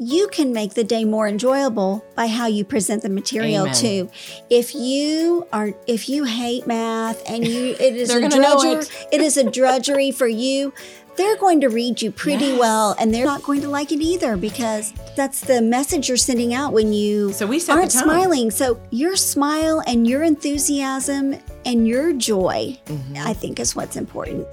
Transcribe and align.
you 0.00 0.28
can 0.28 0.52
make 0.52 0.74
the 0.74 0.84
day 0.84 1.04
more 1.04 1.26
enjoyable 1.26 2.04
by 2.14 2.28
how 2.28 2.46
you 2.46 2.64
present 2.64 3.02
the 3.02 3.08
material 3.08 3.62
Amen. 3.64 3.74
too. 3.74 4.10
If 4.48 4.74
you 4.74 5.46
are 5.52 5.72
if 5.88 6.08
you 6.08 6.24
hate 6.24 6.66
math 6.66 7.28
and 7.28 7.44
you 7.46 7.74
it 7.80 7.96
is 7.96 8.10
a 8.14 8.28
drudgery, 8.28 8.70
it. 8.72 9.08
it 9.12 9.20
is 9.20 9.36
a 9.36 9.50
drudgery 9.50 10.12
for 10.12 10.28
you, 10.28 10.72
they're 11.16 11.36
going 11.36 11.60
to 11.62 11.68
read 11.68 12.00
you 12.00 12.12
pretty 12.12 12.44
Yes. 12.46 12.60
well 12.60 12.94
and 13.00 13.12
they're 13.12 13.24
not 13.24 13.42
going 13.42 13.60
to 13.62 13.68
like 13.68 13.90
it 13.90 14.00
either 14.00 14.36
because 14.36 14.92
that's 15.16 15.40
the 15.40 15.60
message 15.60 16.06
you're 16.06 16.16
sending 16.16 16.54
out 16.54 16.72
when 16.72 16.92
you 16.92 17.32
So 17.32 17.46
we 17.46 17.60
aren't 17.68 17.90
smiling. 17.90 18.52
So 18.52 18.80
your 18.90 19.16
smile 19.16 19.82
and 19.84 20.06
your 20.06 20.22
enthusiasm 20.22 21.34
and 21.66 21.88
your 21.88 22.12
joy, 22.12 22.78
Mm-hmm. 22.86 23.16
I 23.26 23.32
think 23.32 23.58
is 23.58 23.74
what's 23.74 23.96
important. 23.96 24.46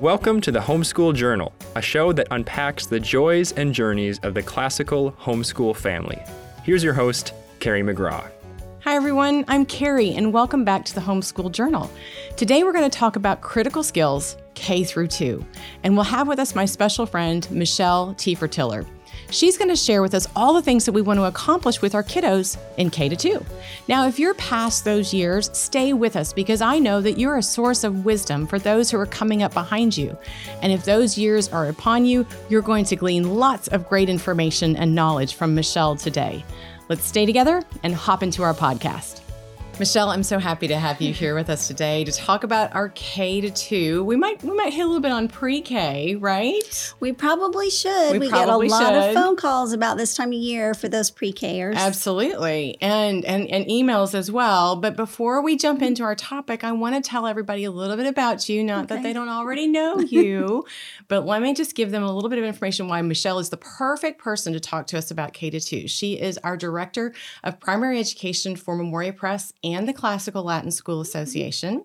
Welcome 0.00 0.40
to 0.40 0.50
the 0.50 0.60
Homeschool 0.60 1.14
Journal, 1.14 1.52
a 1.76 1.82
show 1.82 2.10
that 2.14 2.26
unpacks 2.30 2.86
the 2.86 2.98
joys 2.98 3.52
and 3.52 3.74
journeys 3.74 4.18
of 4.20 4.32
the 4.32 4.42
classical 4.42 5.12
homeschool 5.12 5.76
family. 5.76 6.18
Here's 6.62 6.82
your 6.82 6.94
host, 6.94 7.34
Carrie 7.58 7.82
McGraw. 7.82 8.26
Hi, 8.82 8.94
everyone. 8.94 9.44
I'm 9.46 9.66
Carrie, 9.66 10.14
and 10.14 10.32
welcome 10.32 10.64
back 10.64 10.86
to 10.86 10.94
the 10.94 11.02
Homeschool 11.02 11.52
Journal. 11.52 11.90
Today, 12.38 12.64
we're 12.64 12.72
going 12.72 12.88
to 12.88 12.98
talk 12.98 13.16
about 13.16 13.42
critical 13.42 13.82
skills 13.82 14.38
K 14.54 14.84
through 14.84 15.08
2, 15.08 15.44
and 15.82 15.94
we'll 15.94 16.04
have 16.04 16.26
with 16.26 16.38
us 16.38 16.54
my 16.54 16.64
special 16.64 17.04
friend, 17.04 17.46
Michelle 17.50 18.14
Tefertiller. 18.14 18.86
She's 19.30 19.56
going 19.56 19.68
to 19.68 19.76
share 19.76 20.02
with 20.02 20.14
us 20.14 20.26
all 20.34 20.54
the 20.54 20.62
things 20.62 20.84
that 20.84 20.92
we 20.92 21.02
want 21.02 21.18
to 21.18 21.24
accomplish 21.24 21.80
with 21.80 21.94
our 21.94 22.02
kiddos 22.02 22.56
in 22.76 22.90
K 22.90 23.08
to 23.08 23.16
2. 23.16 23.44
Now, 23.88 24.06
if 24.06 24.18
you're 24.18 24.34
past 24.34 24.84
those 24.84 25.14
years, 25.14 25.50
stay 25.52 25.92
with 25.92 26.16
us 26.16 26.32
because 26.32 26.60
I 26.60 26.78
know 26.78 27.00
that 27.00 27.18
you're 27.18 27.36
a 27.36 27.42
source 27.42 27.84
of 27.84 28.04
wisdom 28.04 28.46
for 28.46 28.58
those 28.58 28.90
who 28.90 28.98
are 28.98 29.06
coming 29.06 29.42
up 29.42 29.54
behind 29.54 29.96
you. 29.96 30.18
And 30.62 30.72
if 30.72 30.84
those 30.84 31.16
years 31.16 31.48
are 31.48 31.68
upon 31.68 32.04
you, 32.04 32.26
you're 32.48 32.62
going 32.62 32.84
to 32.86 32.96
glean 32.96 33.36
lots 33.36 33.68
of 33.68 33.88
great 33.88 34.08
information 34.08 34.76
and 34.76 34.94
knowledge 34.94 35.34
from 35.34 35.54
Michelle 35.54 35.96
today. 35.96 36.44
Let's 36.88 37.04
stay 37.04 37.24
together 37.24 37.62
and 37.84 37.94
hop 37.94 38.24
into 38.24 38.42
our 38.42 38.54
podcast. 38.54 39.19
Michelle, 39.80 40.10
I'm 40.10 40.22
so 40.22 40.38
happy 40.38 40.68
to 40.68 40.76
have 40.78 41.00
you 41.00 41.14
here 41.14 41.34
with 41.34 41.48
us 41.48 41.66
today 41.66 42.04
to 42.04 42.12
talk 42.12 42.44
about 42.44 42.74
our 42.74 42.90
K 42.90 43.40
to 43.40 43.50
2. 43.50 44.04
We 44.04 44.14
might 44.14 44.44
we 44.44 44.54
might 44.54 44.74
hit 44.74 44.82
a 44.82 44.86
little 44.86 45.00
bit 45.00 45.10
on 45.10 45.26
pre-K, 45.26 46.16
right? 46.16 46.94
We 47.00 47.12
probably 47.14 47.70
should. 47.70 48.12
We 48.12 48.18
We, 48.18 48.28
probably 48.28 48.68
get 48.68 48.74
a 48.74 48.84
lot 48.84 48.92
should. 48.92 49.08
of 49.08 49.14
phone 49.14 49.36
calls 49.36 49.72
about 49.72 49.96
this 49.96 50.14
time 50.14 50.28
of 50.28 50.34
year 50.34 50.74
for 50.74 50.90
those 50.90 51.10
pre-Kers. 51.10 51.76
Absolutely. 51.78 52.76
And, 52.82 53.24
and 53.24 53.48
and 53.48 53.64
emails 53.68 54.12
as 54.14 54.30
well. 54.30 54.76
But 54.76 54.96
before 54.96 55.40
we 55.40 55.56
jump 55.56 55.80
into 55.80 56.02
our 56.02 56.14
topic, 56.14 56.62
I 56.62 56.72
want 56.72 57.02
to 57.02 57.08
tell 57.10 57.26
everybody 57.26 57.64
a 57.64 57.70
little 57.70 57.96
bit 57.96 58.04
about 58.06 58.50
you, 58.50 58.62
not 58.62 58.88
that 58.88 59.02
they 59.02 59.14
don't 59.14 59.30
already 59.30 59.66
know 59.66 59.98
you, 60.00 60.66
but 61.08 61.24
let 61.24 61.40
me 61.40 61.54
just 61.54 61.74
give 61.74 61.90
them 61.90 62.02
a 62.02 62.12
little 62.12 62.28
bit 62.28 62.38
of 62.38 62.44
information 62.44 62.86
why 62.86 63.00
Michelle 63.00 63.38
is 63.38 63.48
the 63.48 63.56
perfect 63.56 64.20
person 64.20 64.52
to 64.52 64.60
talk 64.60 64.88
to 64.88 64.98
us 64.98 65.10
about 65.10 65.32
K 65.32 65.48
to 65.48 65.58
2. 65.58 65.88
She 65.88 66.20
is 66.20 66.36
our 66.44 66.58
director 66.58 67.14
of 67.42 67.58
primary 67.60 67.98
education 67.98 68.56
for 68.56 68.76
Memoria 68.76 69.14
Press 69.14 69.54
and 69.64 69.69
the 69.86 69.92
Classical 69.92 70.42
Latin 70.42 70.70
School 70.70 71.00
Association. 71.00 71.84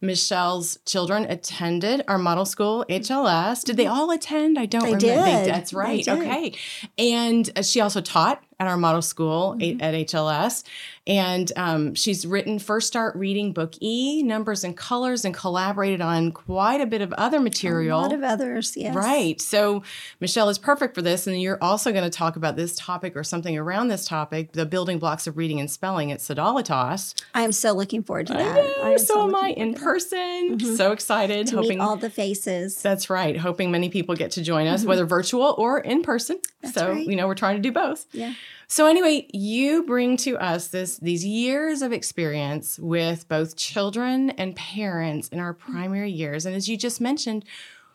Michelle's 0.00 0.78
children 0.86 1.24
attended 1.24 2.02
our 2.08 2.18
model 2.18 2.44
school, 2.44 2.84
HLS. 2.88 3.64
Did 3.64 3.76
they 3.76 3.86
all 3.86 4.10
attend? 4.10 4.58
I 4.58 4.66
don't 4.66 4.82
They 4.82 4.94
remember. 5.08 5.38
did. 5.44 5.46
that's 5.54 5.70
They 5.70 5.76
right. 5.76 6.04
did. 6.04 6.18
Okay. 6.20 6.54
And 6.98 7.50
uh, 7.56 7.62
she 7.62 7.80
also 7.80 8.00
taught 8.00 8.42
at 8.60 8.66
our 8.66 8.76
model 8.76 9.02
school 9.02 9.56
Mm-hmm. 9.58 9.80
at 9.82 9.94
HLS. 9.94 10.64
And 11.06 11.52
um, 11.56 11.94
she's 11.94 12.26
written 12.26 12.58
First 12.58 12.86
Start 12.86 13.14
Reading 13.14 13.52
Book 13.52 13.74
E, 13.80 14.22
Numbers 14.22 14.64
and 14.64 14.74
Colors, 14.74 15.26
and 15.26 15.34
collaborated 15.34 16.00
on 16.00 16.32
quite 16.32 16.80
a 16.80 16.86
bit 16.86 17.02
of 17.02 17.12
other 17.14 17.40
material. 17.40 18.00
A 18.00 18.02
lot 18.02 18.12
of 18.14 18.22
others, 18.22 18.74
yes. 18.74 18.94
Right. 18.94 19.38
So 19.38 19.82
Michelle 20.20 20.48
is 20.48 20.56
perfect 20.58 20.94
for 20.94 21.02
this. 21.02 21.26
And 21.26 21.40
you're 21.42 21.58
also 21.62 21.92
going 21.92 22.04
to 22.04 22.10
talk 22.10 22.36
about 22.36 22.56
this 22.56 22.74
topic 22.76 23.16
or 23.16 23.22
something 23.22 23.58
around 23.58 23.88
this 23.88 24.06
topic, 24.06 24.52
the 24.52 24.64
building 24.64 24.98
blocks 24.98 25.26
of 25.26 25.36
reading 25.36 25.60
and 25.60 25.70
spelling 25.70 26.10
at 26.10 26.20
Sodalitas. 26.20 27.14
I 27.34 27.42
am 27.42 27.52
so 27.52 27.72
looking 27.72 28.02
forward 28.02 28.28
to 28.28 28.34
I 28.34 28.36
that. 28.38 28.54
know, 28.78 28.92
am 28.92 28.98
so 28.98 29.24
am 29.28 29.34
I 29.36 29.50
in 29.50 29.74
person. 29.74 30.58
Mhm. 30.58 30.76
So 30.76 30.92
excited. 30.92 31.48
to, 31.48 31.56
hoping 31.56 31.78
meet 31.78 31.84
all 31.84 31.96
the 31.96 32.08
faces. 32.08 32.80
that's 32.80 33.10
right. 33.10 33.36
Hoping 33.36 33.70
many 33.70 33.90
people 33.90 34.14
get 34.14 34.30
to 34.32 34.42
join 34.42 34.66
us, 34.66 34.84
whether 34.86 35.04
virtual 35.04 35.54
or 35.58 35.80
in 35.80 36.02
person. 36.02 36.36
Mm-hmm. 36.38 36.56
That's 36.62 36.74
so, 36.74 36.92
right. 36.92 37.06
you 37.06 37.14
know, 37.16 37.26
we're 37.26 37.34
trying 37.34 37.56
to 37.56 37.62
do 37.62 37.72
both. 37.72 38.06
Yeah. 38.12 38.32
So 38.68 38.86
anyway, 38.86 39.28
you 39.32 39.84
bring 39.84 40.16
to 40.18 40.36
us 40.38 40.68
this 40.68 40.98
these 40.98 41.24
years 41.24 41.82
of 41.82 41.92
experience 41.92 42.78
with 42.78 43.28
both 43.28 43.56
children 43.56 44.30
and 44.30 44.56
parents 44.56 45.28
in 45.28 45.40
our 45.40 45.54
mm. 45.54 45.58
primary 45.58 46.10
years. 46.10 46.46
And 46.46 46.54
as 46.54 46.68
you 46.68 46.76
just 46.76 47.00
mentioned, 47.00 47.44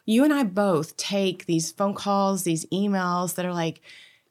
you 0.06 0.24
and 0.24 0.34
I 0.34 0.44
both 0.44 0.98
take 0.98 1.46
these 1.46 1.72
phone 1.72 1.94
calls, 1.94 2.44
these 2.44 2.66
emails 2.68 3.36
that 3.36 3.46
are 3.46 3.54
like, 3.54 3.82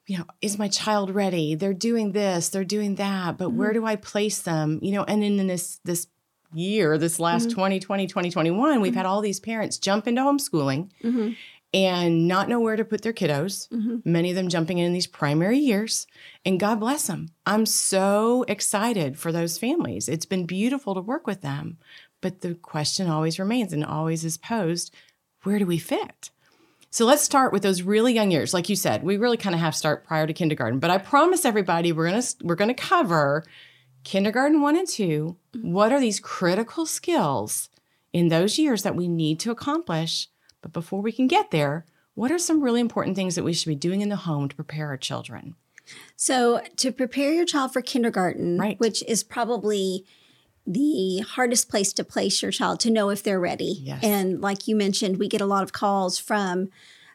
you 0.07 0.19
know, 0.19 0.25
is 0.41 0.59
my 0.59 0.69
child 0.69 1.15
ready? 1.15 1.55
They're 1.55 1.75
doing 1.75 2.13
this, 2.13 2.49
they're 2.49 2.65
doing 2.65 2.95
that, 2.97 3.37
but 3.37 3.51
where 3.51 3.71
mm. 3.71 3.75
do 3.75 3.87
I 3.87 3.97
place 3.97 4.43
them? 4.43 4.79
You 4.83 4.93
know, 4.93 5.05
and 5.05 5.23
in 5.23 5.47
this 5.47 5.81
this 5.85 6.07
year, 6.55 6.97
this 6.99 7.21
last 7.21 7.49
mm-hmm. 7.49 7.57
2020, 7.57 8.07
2021, 8.07 8.81
we've 8.81 8.91
mm-hmm. 8.91 8.97
had 8.97 9.07
all 9.07 9.21
these 9.21 9.41
parents 9.41 9.79
jump 9.79 10.07
into 10.09 10.23
homeschooling 10.23 10.91
Mhm. 11.05 11.37
And 11.75 12.27
not 12.27 12.49
know 12.49 12.61
where 12.61 12.77
to 12.77 12.85
put 12.85 13.03
their 13.03 13.13
kiddos. 13.13 13.69
Mhm. 13.69 14.05
Many 14.05 14.31
of 14.31 14.37
them 14.37 14.49
jumping 14.49 14.79
in 14.79 14.93
these 14.93 15.07
primary 15.07 15.59
years, 15.59 16.07
and 16.45 16.59
God 16.59 16.81
bless 16.81 17.07
them. 17.07 17.29
I'm 17.45 17.67
so 17.67 18.45
excited 18.49 19.19
for 19.19 19.33
those 19.33 19.59
families. 19.59 20.09
It's 20.09 20.27
been 20.27 20.47
beautiful 20.47 20.95
to 20.95 21.01
work 21.01 21.27
with 21.27 21.43
them, 21.43 21.77
but 22.21 22.41
the 22.41 22.55
question 22.55 23.07
always 23.09 23.39
remains 23.39 23.73
and 23.73 23.85
always 23.85 24.25
is 24.25 24.39
posed: 24.39 24.95
Where 25.43 25.59
do 25.59 25.67
we 25.67 25.79
fit? 25.79 26.31
So 26.91 27.05
let's 27.05 27.23
start 27.23 27.53
with 27.53 27.63
those 27.63 27.83
really 27.83 28.15
young 28.15 28.31
years. 28.31 28.55
Like 28.55 28.71
you 28.71 28.77
said, 28.77 29.03
we 29.05 29.19
really 29.19 29.37
kind 29.37 29.55
of 29.55 29.61
have 29.61 29.75
to 29.75 29.79
start 29.79 30.07
prior 30.07 30.27
to 30.27 30.33
kindergarten. 30.33 30.79
But 30.79 30.91
I 30.91 30.97
promise 30.97 31.45
everybody 31.45 31.93
we're 31.93 32.09
gonna 32.09 32.23
we're 32.43 32.55
gonna 32.55 32.73
cover 32.73 33.45
kindergarten 34.05 34.63
one 34.63 34.75
and 34.77 34.89
2 34.89 35.37
What 35.61 35.93
are 35.93 36.01
these 36.01 36.19
critical 36.19 36.87
skills 36.87 37.69
in 38.15 38.29
those 38.29 38.59
years 38.59 38.85
that 38.85 38.97
we 38.97 39.07
need 39.07 39.39
to 39.41 39.51
accomplish? 39.51 40.29
But 40.63 40.73
before 40.73 41.01
we 41.01 41.13
can 41.13 41.27
get 41.27 41.51
there, 41.51 41.85
what 42.15 42.31
are 42.33 42.39
some 42.39 42.63
really 42.63 42.81
important 42.81 43.17
things 43.17 43.35
that 43.37 43.45
we 43.45 43.53
should 43.53 43.69
be 43.69 43.75
doing 43.77 44.01
in 44.01 44.09
the 44.09 44.17
home 44.17 44.49
to 44.49 44.57
prepare 44.57 44.89
our 44.89 44.97
children? 44.97 45.55
So, 46.17 46.61
to 46.77 46.93
prepare 46.93 47.33
your 47.33 47.47
child 47.47 47.73
for 47.73 47.81
kindergarten, 47.81 48.59
Right. 48.59 48.79
which 48.79 49.03
is 49.05 49.23
probably 49.23 50.05
the 50.67 51.21
hardest 51.21 51.71
place 51.71 51.95
to 51.95 52.05
place 52.05 52.43
your 52.43 52.51
child 52.51 52.81
to 52.81 52.91
know 52.91 53.09
if 53.09 53.23
they're 53.23 53.41
ready. 53.41 53.81
Yes. 53.83 54.01
And 54.03 54.41
like 54.41 54.69
you 54.69 54.77
mentioned, 54.77 55.17
we 55.17 55.29
get 55.29 55.41
a 55.41 55.47
lot 55.47 55.63
of 55.63 55.73
calls 55.73 56.19
from 56.19 56.69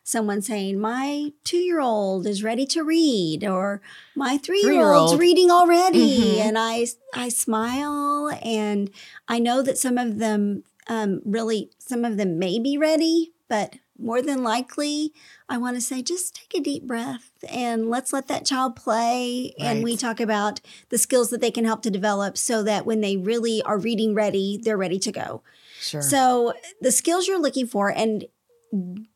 someone 0.04 0.42
saying, 0.42 0.80
My 0.80 1.34
two 1.44 1.58
year 1.58 1.80
old 1.80 2.25
is 2.25 2.42
ready 2.44 2.66
to 2.68 2.84
read, 2.84 3.44
or 3.46 3.81
my 4.16 4.38
three 4.40 4.62
year 4.64 4.92
old's 4.92 5.16
reading 5.18 5.52
already. 5.52 6.20
Mhm. 6.20 6.40
And 6.40 6.58
I, 6.58 6.88
I 7.14 7.30
smile, 7.30 8.31
and 8.44 8.90
I 9.28 9.38
know 9.38 9.62
that 9.62 9.78
some 9.78 10.00
of 10.00 10.18
them 10.18 10.64
um, 10.88 11.21
really, 11.25 11.71
some 11.77 12.05
of 12.05 12.17
them 12.17 12.39
may 12.39 12.59
be 12.59 12.77
ready, 12.77 13.33
but 13.47 13.75
more 13.99 14.21
than 14.21 14.44
likely, 14.44 15.13
I 15.47 15.57
want 15.57 15.75
to 15.75 15.81
say 15.81 16.01
just 16.01 16.35
take 16.35 16.59
a 16.59 16.63
deep 16.63 16.88
breath 16.88 17.31
and 17.49 17.89
let's 17.89 18.11
let 18.11 18.27
that 18.27 18.45
child 18.45 18.75
play. 18.75 19.53
And 19.59 19.83
we 19.83 19.95
talk 19.95 20.19
about 20.19 20.59
the 20.89 20.97
skills 20.97 21.29
that 21.29 21.41
they 21.41 21.51
can 21.51 21.63
help 21.63 21.83
to 21.83 21.91
develop 21.91 22.38
so 22.38 22.63
that 22.63 22.85
when 22.85 23.01
they 23.01 23.17
really 23.17 23.61
are 23.61 23.77
reading 23.77 24.16
ready, 24.16 24.59
they're 24.61 24.77
ready 24.77 24.99
to 24.99 25.11
go. 25.11 25.44
Sure. 25.79 26.01
So, 26.01 26.53
the 26.81 26.91
skills 26.91 27.27
you're 27.27 27.41
looking 27.41 27.67
for, 27.67 27.89
and 27.89 28.25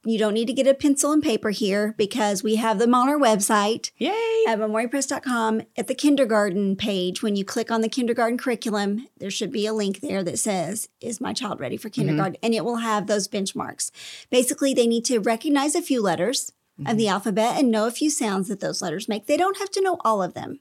you 0.05 0.19
don't 0.19 0.35
need 0.35 0.45
to 0.47 0.53
get 0.53 0.67
a 0.67 0.73
pencil 0.75 1.11
and 1.11 1.23
paper 1.23 1.49
here 1.49 1.95
because 1.97 2.43
we 2.43 2.57
have 2.57 2.77
them 2.77 2.93
on 2.93 3.09
our 3.09 3.17
website 3.17 3.89
Yay! 3.97 4.43
at 4.47 4.59
memoriapress.com 4.59 5.63
at 5.75 5.87
the 5.87 5.95
kindergarten 5.95 6.75
page. 6.75 7.23
When 7.23 7.35
you 7.35 7.43
click 7.43 7.71
on 7.71 7.81
the 7.81 7.89
kindergarten 7.89 8.37
curriculum, 8.37 9.07
there 9.17 9.31
should 9.31 9.51
be 9.51 9.65
a 9.65 9.73
link 9.73 10.01
there 10.01 10.23
that 10.23 10.37
says, 10.37 10.89
Is 11.01 11.19
my 11.19 11.33
child 11.33 11.59
ready 11.59 11.75
for 11.77 11.89
kindergarten? 11.89 12.37
And 12.43 12.53
it 12.53 12.63
will 12.63 12.77
have 12.77 13.07
those 13.07 13.27
benchmarks. 13.27 13.89
Basically, 14.29 14.73
they 14.73 14.85
need 14.85 15.05
to 15.05 15.19
recognize 15.19 15.73
a 15.73 15.81
few 15.81 16.01
letters 16.01 16.51
of 16.85 16.97
the 16.97 17.07
alphabet 17.07 17.57
and 17.57 17.71
know 17.71 17.87
a 17.87 17.91
few 17.91 18.11
sounds 18.11 18.47
that 18.49 18.59
those 18.59 18.83
letters 18.83 19.09
make. 19.09 19.25
They 19.25 19.37
don't 19.37 19.57
have 19.57 19.71
to 19.71 19.81
know 19.81 19.97
all 20.05 20.21
of 20.21 20.35
them. 20.35 20.59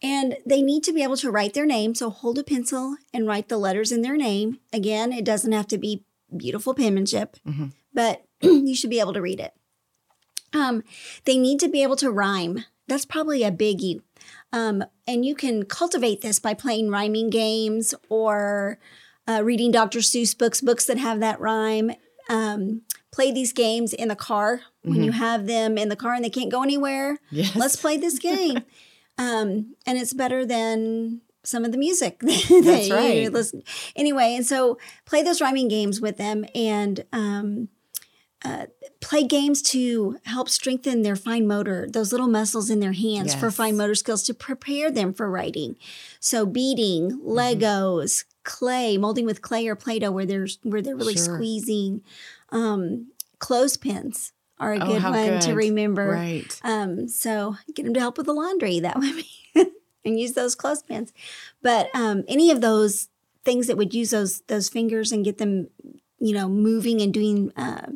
And 0.00 0.36
they 0.46 0.62
need 0.62 0.84
to 0.84 0.92
be 0.92 1.02
able 1.02 1.16
to 1.16 1.30
write 1.30 1.54
their 1.54 1.66
name. 1.66 1.96
So 1.96 2.10
hold 2.10 2.38
a 2.38 2.44
pencil 2.44 2.96
and 3.12 3.26
write 3.26 3.48
the 3.48 3.58
letters 3.58 3.90
in 3.90 4.02
their 4.02 4.16
name. 4.16 4.60
Again, 4.72 5.12
it 5.12 5.24
doesn't 5.24 5.50
have 5.50 5.66
to 5.68 5.78
be 5.78 6.04
beautiful 6.36 6.74
penmanship, 6.74 7.36
Mhm. 7.46 7.72
But 7.94 8.24
you 8.40 8.74
should 8.74 8.90
be 8.90 9.00
able 9.00 9.12
to 9.14 9.22
read 9.22 9.40
it. 9.40 9.52
Um, 10.52 10.82
they 11.24 11.36
need 11.38 11.58
to 11.60 11.68
be 11.68 11.82
able 11.82 11.96
to 11.96 12.10
rhyme. 12.10 12.64
That's 12.86 13.04
probably 13.04 13.42
a 13.42 13.50
biggie. 13.50 14.00
Um, 14.52 14.84
and 15.06 15.24
you 15.24 15.34
can 15.34 15.64
cultivate 15.64 16.20
this 16.20 16.38
by 16.38 16.54
playing 16.54 16.90
rhyming 16.90 17.30
games 17.30 17.94
or 18.08 18.78
uh, 19.26 19.42
reading 19.42 19.70
Dr. 19.72 19.98
Seuss 20.00 20.36
books, 20.36 20.60
books 20.60 20.84
that 20.86 20.98
have 20.98 21.20
that 21.20 21.40
rhyme. 21.40 21.90
Um, 22.28 22.82
play 23.12 23.32
these 23.32 23.52
games 23.52 23.92
in 23.92 24.08
the 24.08 24.16
car 24.16 24.60
when 24.82 25.02
you 25.02 25.12
have 25.12 25.46
them 25.46 25.76
in 25.78 25.88
the 25.88 25.96
car 25.96 26.14
and 26.14 26.24
they 26.24 26.30
can't 26.30 26.50
go 26.50 26.62
anywhere. 26.62 27.18
Yes. 27.30 27.54
Let's 27.56 27.76
play 27.76 27.96
this 27.96 28.18
game. 28.30 28.58
um, 29.18 29.74
and 29.86 29.98
it's 29.98 30.12
better 30.12 30.44
than 30.46 31.20
some 31.42 31.64
of 31.64 31.72
the 31.72 31.78
music 31.78 32.18
That's 32.20 32.90
right. 32.90 33.30
listen. 33.30 33.62
Anyway, 33.94 34.34
and 34.34 34.46
so 34.46 34.78
play 35.04 35.22
those 35.22 35.40
rhyming 35.42 35.68
games 35.68 36.00
with 36.00 36.16
them 36.16 36.44
and 36.54 37.04
um, 37.12 37.68
uh, 38.44 38.66
play 39.00 39.22
games 39.24 39.62
to 39.62 40.18
help 40.24 40.48
strengthen 40.48 41.02
their 41.02 41.16
fine 41.16 41.46
motor, 41.46 41.86
those 41.88 42.12
little 42.12 42.28
muscles 42.28 42.68
in 42.70 42.80
their 42.80 42.92
hands 42.92 43.34
for 43.34 43.50
fine 43.50 43.76
motor 43.76 43.94
skills 43.94 44.22
to 44.24 44.34
prepare 44.34 44.90
them 44.90 45.12
for 45.14 45.30
writing. 45.30 45.76
So 46.20 46.44
beading, 46.46 47.10
Mm-hmm. 47.12 47.28
Legos, 47.30 48.24
clay, 48.42 48.98
molding 48.98 49.24
with 49.26 49.40
clay 49.42 49.66
or 49.66 49.74
Play-Doh 49.74 50.10
where 50.12 50.26
they're 50.26 50.46
where 50.62 50.82
they're 50.82 50.96
really 50.96 51.14
Sure. 51.14 51.36
squeezing. 51.36 52.02
Um, 52.50 53.08
clothespins 53.38 54.32
are 54.58 54.74
a 54.74 54.78
Oh, 54.80 54.86
good 54.86 55.02
one 55.02 55.40
to 55.40 55.54
remember. 55.54 56.10
Right. 56.10 56.60
Um, 56.62 57.08
so 57.08 57.56
get 57.74 57.84
them 57.84 57.94
to 57.94 58.00
help 58.00 58.16
with 58.18 58.26
the 58.26 58.32
laundry 58.32 58.78
that 58.80 58.98
way, 59.00 59.24
and 60.04 60.18
use 60.20 60.32
those 60.32 60.54
clothespins. 60.54 61.12
But 61.62 61.88
um, 61.94 62.24
any 62.28 62.50
of 62.50 62.60
those 62.60 63.08
things 63.44 63.66
that 63.66 63.76
would 63.76 63.92
use 63.94 64.10
those 64.10 64.40
those 64.42 64.68
fingers 64.68 65.12
and 65.12 65.24
get 65.24 65.38
them, 65.38 65.68
you 66.18 66.32
know, 66.34 66.48
moving 66.48 67.00
and 67.02 67.12
doing 67.12 67.52
uh, 67.56 67.86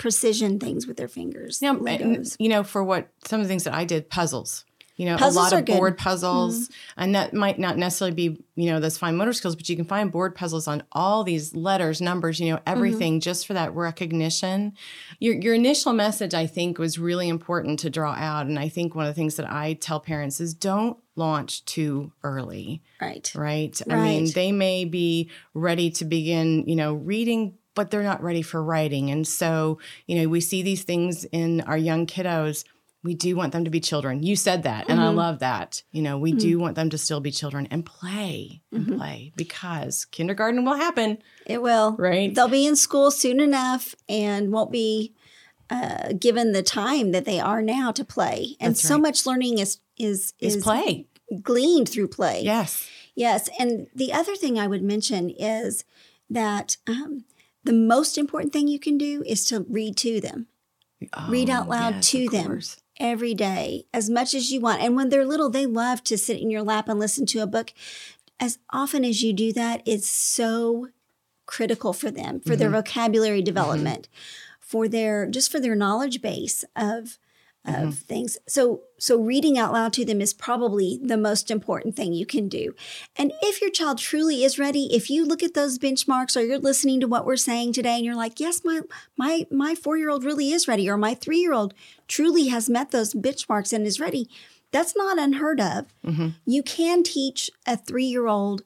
precision 0.00 0.58
things 0.58 0.86
with 0.86 0.96
their 0.96 1.08
fingers. 1.08 1.60
Now, 1.60 1.76
Legos. 1.76 2.34
you 2.38 2.48
know, 2.48 2.64
for 2.64 2.82
what 2.82 3.10
some 3.26 3.38
of 3.38 3.44
the 3.44 3.48
things 3.48 3.64
that 3.64 3.74
I 3.74 3.84
did, 3.84 4.08
puzzles. 4.08 4.64
You 4.96 5.06
know, 5.06 5.16
Puzzles 5.16 5.36
a 5.36 5.38
lot 5.38 5.52
of 5.54 5.64
good. 5.64 5.72
Mm-hmm. 5.72 5.78
board 5.78 5.98
puzzles, 5.98 6.68
and 6.94 7.14
that 7.14 7.32
might 7.32 7.58
not 7.58 7.78
necessarily 7.78 8.14
be, 8.14 8.44
you 8.54 8.70
know, 8.70 8.80
those 8.80 8.98
fine 8.98 9.16
motor 9.16 9.32
skills, 9.32 9.56
but 9.56 9.66
you 9.66 9.74
can 9.74 9.86
find 9.86 10.12
board 10.12 10.34
puzzles 10.34 10.68
on 10.68 10.82
all 10.92 11.24
these 11.24 11.56
letters, 11.56 12.02
numbers, 12.02 12.38
you 12.38 12.50
know, 12.50 12.56
Mm-hmm. 12.56 12.68
everything 12.68 13.20
just 13.20 13.46
for 13.46 13.54
that 13.54 13.74
recognition. 13.74 14.74
Your 15.18 15.36
your 15.36 15.54
initial 15.54 15.94
message, 15.94 16.34
I 16.34 16.46
think, 16.46 16.78
was 16.78 16.98
really 16.98 17.30
important 17.30 17.78
to 17.80 17.88
draw 17.88 18.12
out, 18.12 18.46
and 18.46 18.58
I 18.58 18.68
think 18.68 18.94
one 18.94 19.06
of 19.06 19.14
the 19.14 19.18
things 19.18 19.36
that 19.36 19.50
I 19.50 19.72
tell 19.74 20.00
parents 20.00 20.38
is 20.38 20.52
don't 20.52 20.98
launch 21.16 21.64
too 21.64 22.12
early 22.22 22.82
right. 23.00 23.30
right? 23.34 23.80
I 23.90 23.96
mean, 23.96 24.30
they 24.34 24.52
may 24.52 24.84
be 24.84 25.30
ready 25.54 25.90
to 25.92 26.04
begin, 26.04 26.64
you 26.66 26.76
know, 26.76 26.94
reading, 26.94 27.54
but 27.74 27.90
they're 27.90 28.02
not 28.02 28.22
ready 28.22 28.42
for 28.42 28.62
writing. 28.62 29.10
And 29.10 29.26
so, 29.26 29.78
you 30.06 30.16
know, 30.20 30.28
we 30.28 30.40
see 30.40 30.62
these 30.62 30.82
things 30.82 31.24
in 31.32 31.60
our 31.62 31.78
young 31.78 32.06
kiddos. 32.06 32.64
We 33.02 33.14
do 33.14 33.34
want 33.36 33.52
them 33.52 33.64
to 33.64 33.70
be 33.70 33.80
children. 33.80 34.22
You 34.22 34.36
said 34.36 34.64
that, 34.64 34.84
and 34.90 35.00
I 35.00 35.06
Mm-hmm. 35.06 35.16
love 35.16 35.38
that. 35.38 35.82
You 35.90 36.02
know, 36.02 36.18
we 36.18 36.32
Mm. 36.34 36.38
do 36.40 36.58
want 36.58 36.74
them 36.74 36.90
to 36.90 36.98
still 36.98 37.20
be 37.20 37.30
children 37.30 37.66
and 37.70 37.86
play 37.86 38.60
and 38.72 38.86
Mm-hmm. 38.86 38.98
play 38.98 39.32
because 39.36 40.04
kindergarten 40.06 40.64
will 40.66 40.74
happen, 40.74 41.18
It 41.46 41.62
will. 41.62 41.96
right? 41.98 42.34
They'll 42.34 42.48
be 42.48 42.66
in 42.66 42.76
school 42.76 43.10
soon 43.10 43.40
enough 43.40 43.94
and 44.08 44.52
won't 44.52 44.70
be 44.72 45.14
uh, 45.70 46.12
given 46.18 46.52
the 46.52 46.62
time 46.64 47.12
that 47.12 47.24
they 47.24 47.38
are 47.40 47.62
now 47.62 47.92
to 47.92 48.04
play. 48.04 48.56
And 48.60 48.74
That's 48.74 48.82
so 48.82 48.94
right. 48.96 49.02
much 49.02 49.24
learning 49.24 49.58
is 49.58 49.78
is 49.96 50.34
Is 50.40 50.56
play. 50.62 51.06
gleaned 51.42 51.88
through 51.88 52.08
play. 52.08 52.42
Yes. 52.42 52.88
Yes. 53.14 53.48
And 53.58 53.86
the 53.94 54.12
other 54.12 54.34
thing 54.34 54.58
I 54.58 54.66
would 54.66 54.82
mention 54.82 55.30
is 55.30 55.84
that 56.28 56.76
um, 56.88 57.24
the 57.64 57.72
most 57.72 58.16
important 58.18 58.52
thing 58.52 58.68
you 58.68 58.78
can 58.78 58.96
do 58.98 59.22
is 59.26 59.44
to 59.46 59.66
read 59.68 59.96
to 59.98 60.20
them, 60.20 60.46
read 61.28 61.50
Oh, 61.50 61.54
out 61.54 61.68
loud 61.68 61.94
yes, 61.96 62.10
to 62.10 62.28
them 62.28 62.60
every 62.98 63.34
day 63.34 63.84
as 63.92 64.08
much 64.10 64.34
as 64.34 64.50
you 64.50 64.60
want. 64.60 64.82
And 64.82 64.96
when 64.96 65.08
they're 65.08 65.24
little, 65.26 65.50
they 65.50 65.66
love 65.66 66.02
to 66.04 66.18
sit 66.18 66.40
in 66.40 66.50
your 66.50 66.62
lap 66.62 66.88
and 66.88 66.98
listen 66.98 67.26
to 67.26 67.40
a 67.40 67.46
book. 67.46 67.72
As 68.38 68.58
often 68.70 69.04
as 69.04 69.22
you 69.22 69.32
do 69.32 69.52
that, 69.52 69.82
it's 69.86 70.08
so 70.08 70.88
critical 71.46 71.92
for 71.92 72.10
them, 72.10 72.40
for 72.40 72.50
Mm-hmm. 72.50 72.58
their 72.58 72.70
vocabulary 72.70 73.42
development, 73.42 74.08
for 74.58 74.88
their 74.88 75.26
just 75.26 75.50
for 75.50 75.60
their 75.60 75.74
knowledge 75.74 76.22
base 76.22 76.64
of 76.76 77.18
of 77.66 77.74
Mm-hmm. 77.74 77.90
things. 77.90 78.38
So 78.48 78.82
so 78.98 79.20
reading 79.20 79.58
out 79.58 79.72
loud 79.72 79.92
to 79.94 80.04
them 80.04 80.20
is 80.22 80.32
probably 80.32 80.98
the 81.02 81.18
most 81.18 81.50
important 81.50 81.94
thing 81.94 82.14
you 82.14 82.24
can 82.24 82.48
do. 82.48 82.74
And 83.16 83.32
if 83.42 83.60
your 83.60 83.70
child 83.70 83.98
truly 83.98 84.44
is 84.44 84.58
ready, 84.58 84.88
if 84.94 85.10
you 85.10 85.26
look 85.26 85.42
at 85.42 85.52
those 85.54 85.78
benchmarks 85.78 86.36
or 86.36 86.40
you're 86.40 86.58
listening 86.58 87.00
to 87.00 87.06
what 87.06 87.26
we're 87.26 87.36
saying 87.36 87.74
today 87.74 87.96
and 87.96 88.04
you're 88.04 88.14
like, 88.16 88.40
"Yes, 88.40 88.62
my 88.64 88.80
my 89.16 89.46
my 89.50 89.74
4-year-old 89.74 90.24
really 90.24 90.52
is 90.52 90.66
ready," 90.66 90.88
or 90.88 90.96
my 90.96 91.14
3-year-old 91.14 91.74
truly 92.08 92.48
has 92.48 92.70
met 92.70 92.92
those 92.92 93.12
benchmarks 93.12 93.74
and 93.74 93.86
is 93.86 94.00
ready. 94.00 94.28
That's 94.72 94.96
not 94.96 95.18
unheard 95.18 95.60
of. 95.60 95.92
Mm-hmm. 96.06 96.28
You 96.46 96.62
can 96.62 97.02
teach 97.02 97.50
a 97.66 97.76
3-year-old 97.76 98.62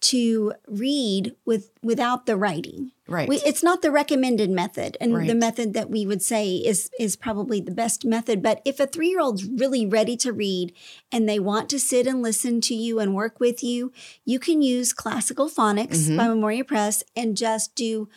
to 0.00 0.52
read 0.66 1.36
with 1.44 1.70
without 1.82 2.26
the 2.26 2.36
writing. 2.36 2.92
Right. 3.06 3.28
We, 3.28 3.36
it's 3.38 3.62
not 3.62 3.82
the 3.82 3.90
recommended 3.90 4.50
method, 4.50 4.96
and 5.00 5.28
the 5.28 5.34
method 5.34 5.74
that 5.74 5.90
we 5.90 6.06
would 6.06 6.22
say 6.22 6.54
is 6.56 6.90
is 6.98 7.16
probably 7.16 7.60
the 7.60 7.70
best 7.72 8.04
method. 8.04 8.42
But 8.42 8.62
if 8.64 8.78
a 8.80 8.86
three 8.86 9.08
year 9.08 9.20
old's 9.20 9.44
really 9.44 9.84
ready 9.84 10.16
to 10.18 10.32
read 10.32 10.72
and 11.10 11.28
they 11.28 11.38
want 11.38 11.68
to 11.70 11.80
sit 11.80 12.06
and 12.06 12.22
listen 12.22 12.60
to 12.62 12.74
you 12.74 12.98
and 13.00 13.14
work 13.14 13.40
with 13.40 13.62
you, 13.62 13.92
you 14.24 14.38
can 14.38 14.62
use 14.62 14.92
classical 14.92 15.48
phonics 15.48 16.06
Mm-hmm. 16.06 16.16
by 16.16 16.28
Memoria 16.28 16.64
Press 16.64 17.02
and 17.16 17.36
just 17.36 17.74
do 17.74 18.08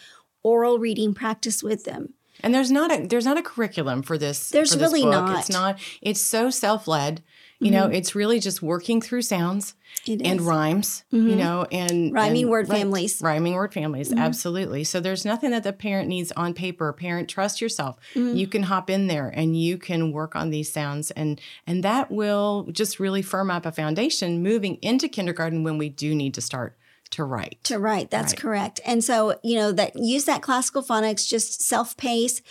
oral 0.43 0.77
reading 0.79 1.13
practice 1.13 1.63
with 1.63 1.85
them. 1.85 2.13
And 2.43 2.53
there's 2.53 2.69
not 2.69 2.91
a 2.91 3.07
there's 3.07 3.25
not 3.25 3.37
a 3.37 3.41
curriculum 3.41 4.03
for 4.03 4.17
this. 4.17 4.49
There's 4.49 4.73
for 4.73 4.79
this 4.79 4.91
really 4.91 5.03
book. 5.03 5.11
not. 5.11 5.39
It's 5.39 5.49
not. 5.49 5.79
It's 6.01 6.21
so 6.21 6.49
self 6.49 6.87
led. 6.87 7.23
You 7.59 7.71
know, 7.71 7.85
mm-hmm. 7.85 7.93
it's 7.93 8.13
really 8.13 8.41
just 8.41 8.61
working 8.61 8.99
through 8.99 9.21
sounds 9.21 9.73
It 10.05 10.21
and 10.21 10.41
is. 10.41 10.45
rhymes. 10.45 11.05
Mm-hmm. 11.13 11.29
You 11.29 11.35
know, 11.37 11.65
and 11.71 12.13
Rhyming 12.13 12.41
and- 12.41 12.51
word 12.51 12.67
right, 12.67 12.79
families. 12.79 13.21
Rhyming 13.21 13.53
word 13.53 13.73
families, 13.73 14.09
mm-hmm. 14.09 14.19
absolutely. 14.19 14.83
So 14.83 14.99
there's 14.99 15.23
nothing 15.23 15.51
that 15.51 15.63
the 15.63 15.71
parent 15.71 16.09
needs 16.09 16.33
on 16.33 16.53
paper. 16.53 16.91
Parent, 16.91 17.29
trust 17.29 17.61
yourself. 17.61 17.97
You 18.13 18.47
can 18.47 18.63
hop 18.63 18.89
in 18.89 19.07
there 19.07 19.29
and 19.33 19.57
you 19.57 19.77
can 19.77 20.11
work 20.11 20.35
on 20.35 20.49
these 20.49 20.73
sounds, 20.73 21.11
and 21.11 21.39
and 21.65 21.83
that 21.85 22.11
will 22.11 22.67
just 22.73 22.99
really 22.99 23.21
firm 23.21 23.49
up 23.49 23.65
a 23.65 23.71
foundation 23.71 24.43
moving 24.43 24.75
into 24.81 25.07
kindergarten 25.07 25.63
when 25.63 25.77
we 25.77 25.87
do 25.87 26.13
need 26.13 26.33
to 26.33 26.41
start 26.41 26.75
to 27.13 27.23
write. 27.23 27.57
To 27.65 27.79
write, 27.79 28.09
that's 28.11 28.33
Right. 28.33 28.39
correct. 28.39 28.79
And 28.85 29.03
so, 29.03 29.39
you 29.43 29.55
know, 29.55 29.71
that 29.71 29.95
use 29.95 30.25
that 30.25 30.41
classical 30.41 30.81
phonics, 30.83 31.27
just 31.27 31.61
self 31.61 31.95
pace, 31.97 32.41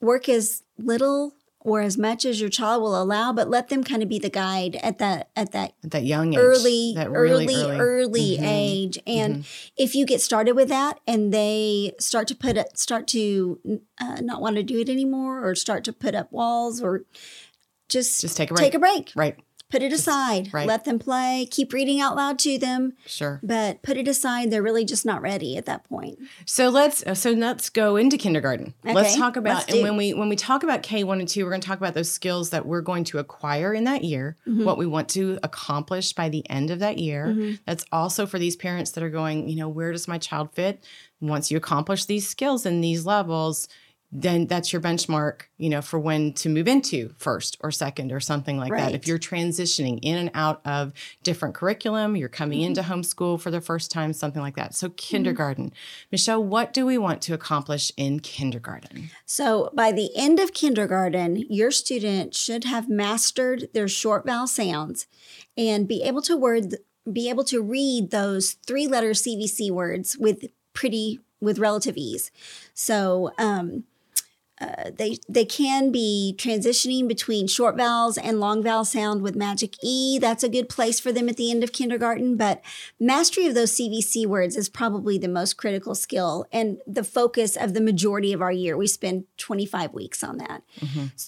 work 0.00 0.28
as 0.28 0.62
little 0.78 1.34
or 1.60 1.80
as 1.80 1.96
much 1.96 2.24
as 2.24 2.40
your 2.40 2.50
child 2.50 2.82
will 2.82 3.00
allow, 3.00 3.32
but 3.32 3.48
let 3.48 3.68
them 3.68 3.84
kind 3.84 4.02
of 4.02 4.08
be 4.08 4.18
the 4.18 4.28
guide 4.28 4.74
at 4.82 4.98
that 4.98 5.30
at 5.36 5.52
that 5.52 5.74
At 5.84 5.92
that 5.92 6.02
young 6.04 6.34
age, 6.34 6.38
early, 6.40 6.92
that 6.96 7.06
early, 7.06 7.46
really 7.46 7.70
early, 7.70 7.78
early. 7.78 8.38
Mhm. 8.38 8.44
age. 8.44 8.98
And 9.06 9.44
if 9.76 9.94
you 9.94 10.04
get 10.04 10.20
started 10.20 10.56
with 10.56 10.68
that, 10.70 10.98
and 11.06 11.32
they 11.32 11.92
start 12.00 12.26
to 12.28 12.34
put 12.34 12.56
it, 12.56 12.76
start 12.78 13.06
to 13.08 13.60
uh, 14.00 14.20
not 14.20 14.40
want 14.42 14.56
to 14.56 14.64
do 14.64 14.80
it 14.80 14.88
anymore, 14.88 15.46
or 15.46 15.54
start 15.54 15.84
to 15.84 15.92
put 15.92 16.16
up 16.16 16.32
walls, 16.32 16.82
or 16.82 17.04
just 17.88 18.20
Just 18.22 18.36
take 18.36 18.50
a 18.50 18.54
break. 18.54 18.64
take 18.64 18.74
a 18.74 18.78
break, 18.80 19.12
Right. 19.14 19.38
Put 19.72 19.82
it 19.82 19.92
aside, 19.92 20.52
right. 20.52 20.68
let 20.68 20.84
them 20.84 20.98
play, 20.98 21.48
keep 21.50 21.72
reading 21.72 21.98
out 21.98 22.14
loud 22.14 22.38
to 22.38 22.58
them, 22.58 22.92
Sure. 23.06 23.40
but 23.42 23.82
put 23.82 23.96
it 23.96 24.06
aside. 24.06 24.50
They're 24.50 24.62
really 24.62 24.84
just 24.84 25.06
not 25.06 25.22
ready 25.22 25.56
at 25.56 25.64
that 25.64 25.82
point. 25.84 26.18
So 26.44 26.68
let's 26.68 27.02
uh, 27.04 27.14
so 27.14 27.30
let's 27.32 27.70
go 27.70 27.96
into 27.96 28.18
kindergarten. 28.18 28.74
let's 28.84 29.16
talk 29.16 29.36
about 29.36 29.54
let's 29.54 29.66
and 29.68 29.76
do. 29.78 29.82
when 29.82 29.96
we 29.96 30.12
when 30.12 30.28
we 30.28 30.36
talk 30.36 30.62
about 30.62 30.82
K 30.82 31.02
one 31.04 31.20
and 31.20 31.28
two, 31.28 31.44
we're 31.44 31.50
going 31.50 31.62
to 31.62 31.66
talk 31.66 31.78
about 31.78 31.94
those 31.94 32.10
skills 32.12 32.50
that 32.50 32.66
we're 32.66 32.82
going 32.82 33.04
to 33.04 33.18
acquire 33.18 33.72
in 33.72 33.84
that 33.84 34.04
year, 34.04 34.36
Mm-hmm. 34.46 34.64
what 34.64 34.76
we 34.76 34.86
want 34.86 35.08
to 35.10 35.38
accomplish 35.42 36.12
by 36.12 36.28
the 36.28 36.48
end 36.50 36.70
of 36.70 36.80
that 36.80 36.98
year. 36.98 37.28
Mm-hmm. 37.28 37.54
That's 37.66 37.84
also 37.90 38.26
for 38.26 38.38
these 38.38 38.56
parents 38.56 38.90
that 38.92 39.02
are 39.02 39.10
going, 39.10 39.48
you 39.48 39.56
know, 39.56 39.68
where 39.68 39.92
does 39.92 40.06
my 40.06 40.18
child 40.18 40.52
fit? 40.52 40.84
Once 41.20 41.50
you 41.50 41.56
accomplish 41.56 42.04
these 42.04 42.28
skills 42.28 42.66
in 42.66 42.80
these 42.82 43.06
levels, 43.06 43.68
then 44.14 44.46
that's 44.46 44.74
your 44.74 44.82
benchmark, 44.82 45.42
you 45.56 45.70
know, 45.70 45.80
for 45.80 45.98
when 45.98 46.34
to 46.34 46.50
move 46.50 46.68
into 46.68 47.14
first 47.16 47.56
or 47.60 47.70
second 47.70 48.12
or 48.12 48.20
something 48.20 48.58
like 48.58 48.70
that. 48.70 48.92
If 48.92 49.06
you're 49.06 49.18
transitioning 49.18 49.98
in 50.02 50.18
and 50.18 50.30
out 50.34 50.60
of 50.66 50.92
different 51.22 51.54
curriculum, 51.54 52.14
you're 52.14 52.28
coming 52.28 52.60
Mm-hmm. 52.60 52.66
into 52.66 52.82
homeschool 52.82 53.40
for 53.40 53.50
the 53.50 53.62
first 53.62 53.90
time, 53.90 54.12
something 54.12 54.42
like 54.42 54.56
that. 54.56 54.74
So 54.74 54.90
kindergarten. 54.90 55.72
Michelle, 56.10 56.44
what 56.44 56.74
do 56.74 56.84
we 56.84 56.98
want 56.98 57.22
to 57.22 57.32
accomplish 57.32 57.90
in 57.96 58.20
kindergarten? 58.20 59.08
So 59.24 59.70
by 59.72 59.92
the 59.92 60.10
end 60.14 60.38
of 60.38 60.52
kindergarten, 60.52 61.46
your 61.48 61.70
student 61.70 62.34
should 62.34 62.64
have 62.64 62.90
mastered 62.90 63.68
their 63.72 63.88
short 63.88 64.26
vowel 64.26 64.46
sounds 64.46 65.06
and 65.56 65.88
be 65.88 66.02
able 66.02 66.20
to 66.22 66.36
word 66.36 66.76
be 67.10 67.28
able 67.30 67.44
to 67.44 67.60
read 67.62 68.10
those 68.10 68.52
three 68.66 68.86
letter 68.86 69.10
CVC 69.10 69.70
words 69.70 70.16
with 70.18 70.44
pretty 70.74 71.18
with 71.40 71.58
relative 71.58 71.96
ease. 71.96 72.30
So 72.74 73.32
um, 73.38 73.84
uh, 74.62 74.90
they 74.96 75.18
they 75.28 75.44
can 75.44 75.90
be 75.90 76.34
transitioning 76.38 77.08
between 77.08 77.46
short 77.48 77.76
vowels 77.76 78.16
and 78.16 78.38
long 78.38 78.62
vowel 78.62 78.84
sound 78.84 79.22
with 79.22 79.34
magic 79.34 79.74
E. 79.82 80.18
That's 80.20 80.44
a 80.44 80.48
good 80.48 80.68
place 80.68 81.00
for 81.00 81.10
them 81.10 81.28
at 81.28 81.36
the 81.36 81.50
end 81.50 81.64
of 81.64 81.72
kindergarten. 81.72 82.36
But 82.36 82.62
mastery 83.00 83.46
of 83.46 83.54
those 83.54 83.72
CVC 83.72 84.26
words 84.26 84.56
is 84.56 84.68
probably 84.68 85.18
the 85.18 85.28
most 85.28 85.54
critical 85.54 85.94
skill 85.94 86.46
and 86.52 86.78
the 86.86 87.02
focus 87.02 87.56
of 87.56 87.74
the 87.74 87.80
majority 87.80 88.32
of 88.32 88.40
our 88.40 88.52
year. 88.52 88.76
We 88.76 88.86
spend 88.86 89.24
25 89.38 89.92
weeks 89.94 90.22
on 90.22 90.38
that 90.38 90.62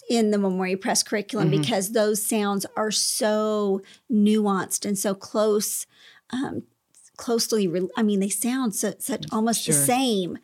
in 0.09 0.31
the 0.31 0.39
Memoria 0.39 0.77
Press 0.77 1.03
curriculum 1.03 1.51
because 1.51 1.93
those 1.93 2.25
sounds 2.25 2.65
are 2.77 2.93
so 2.93 3.81
nuanced 4.11 4.87
and 4.87 4.97
so 4.97 5.15
close. 5.15 5.87
Um, 6.31 6.63
closely 7.17 7.69
re- 7.69 7.89
i 7.97 8.03
mean 8.03 8.21
they 8.21 8.29
sound 8.29 8.75
so, 8.75 8.95
such 8.99 9.25
almost 9.33 9.67
the 9.67 9.73
same 9.73 10.39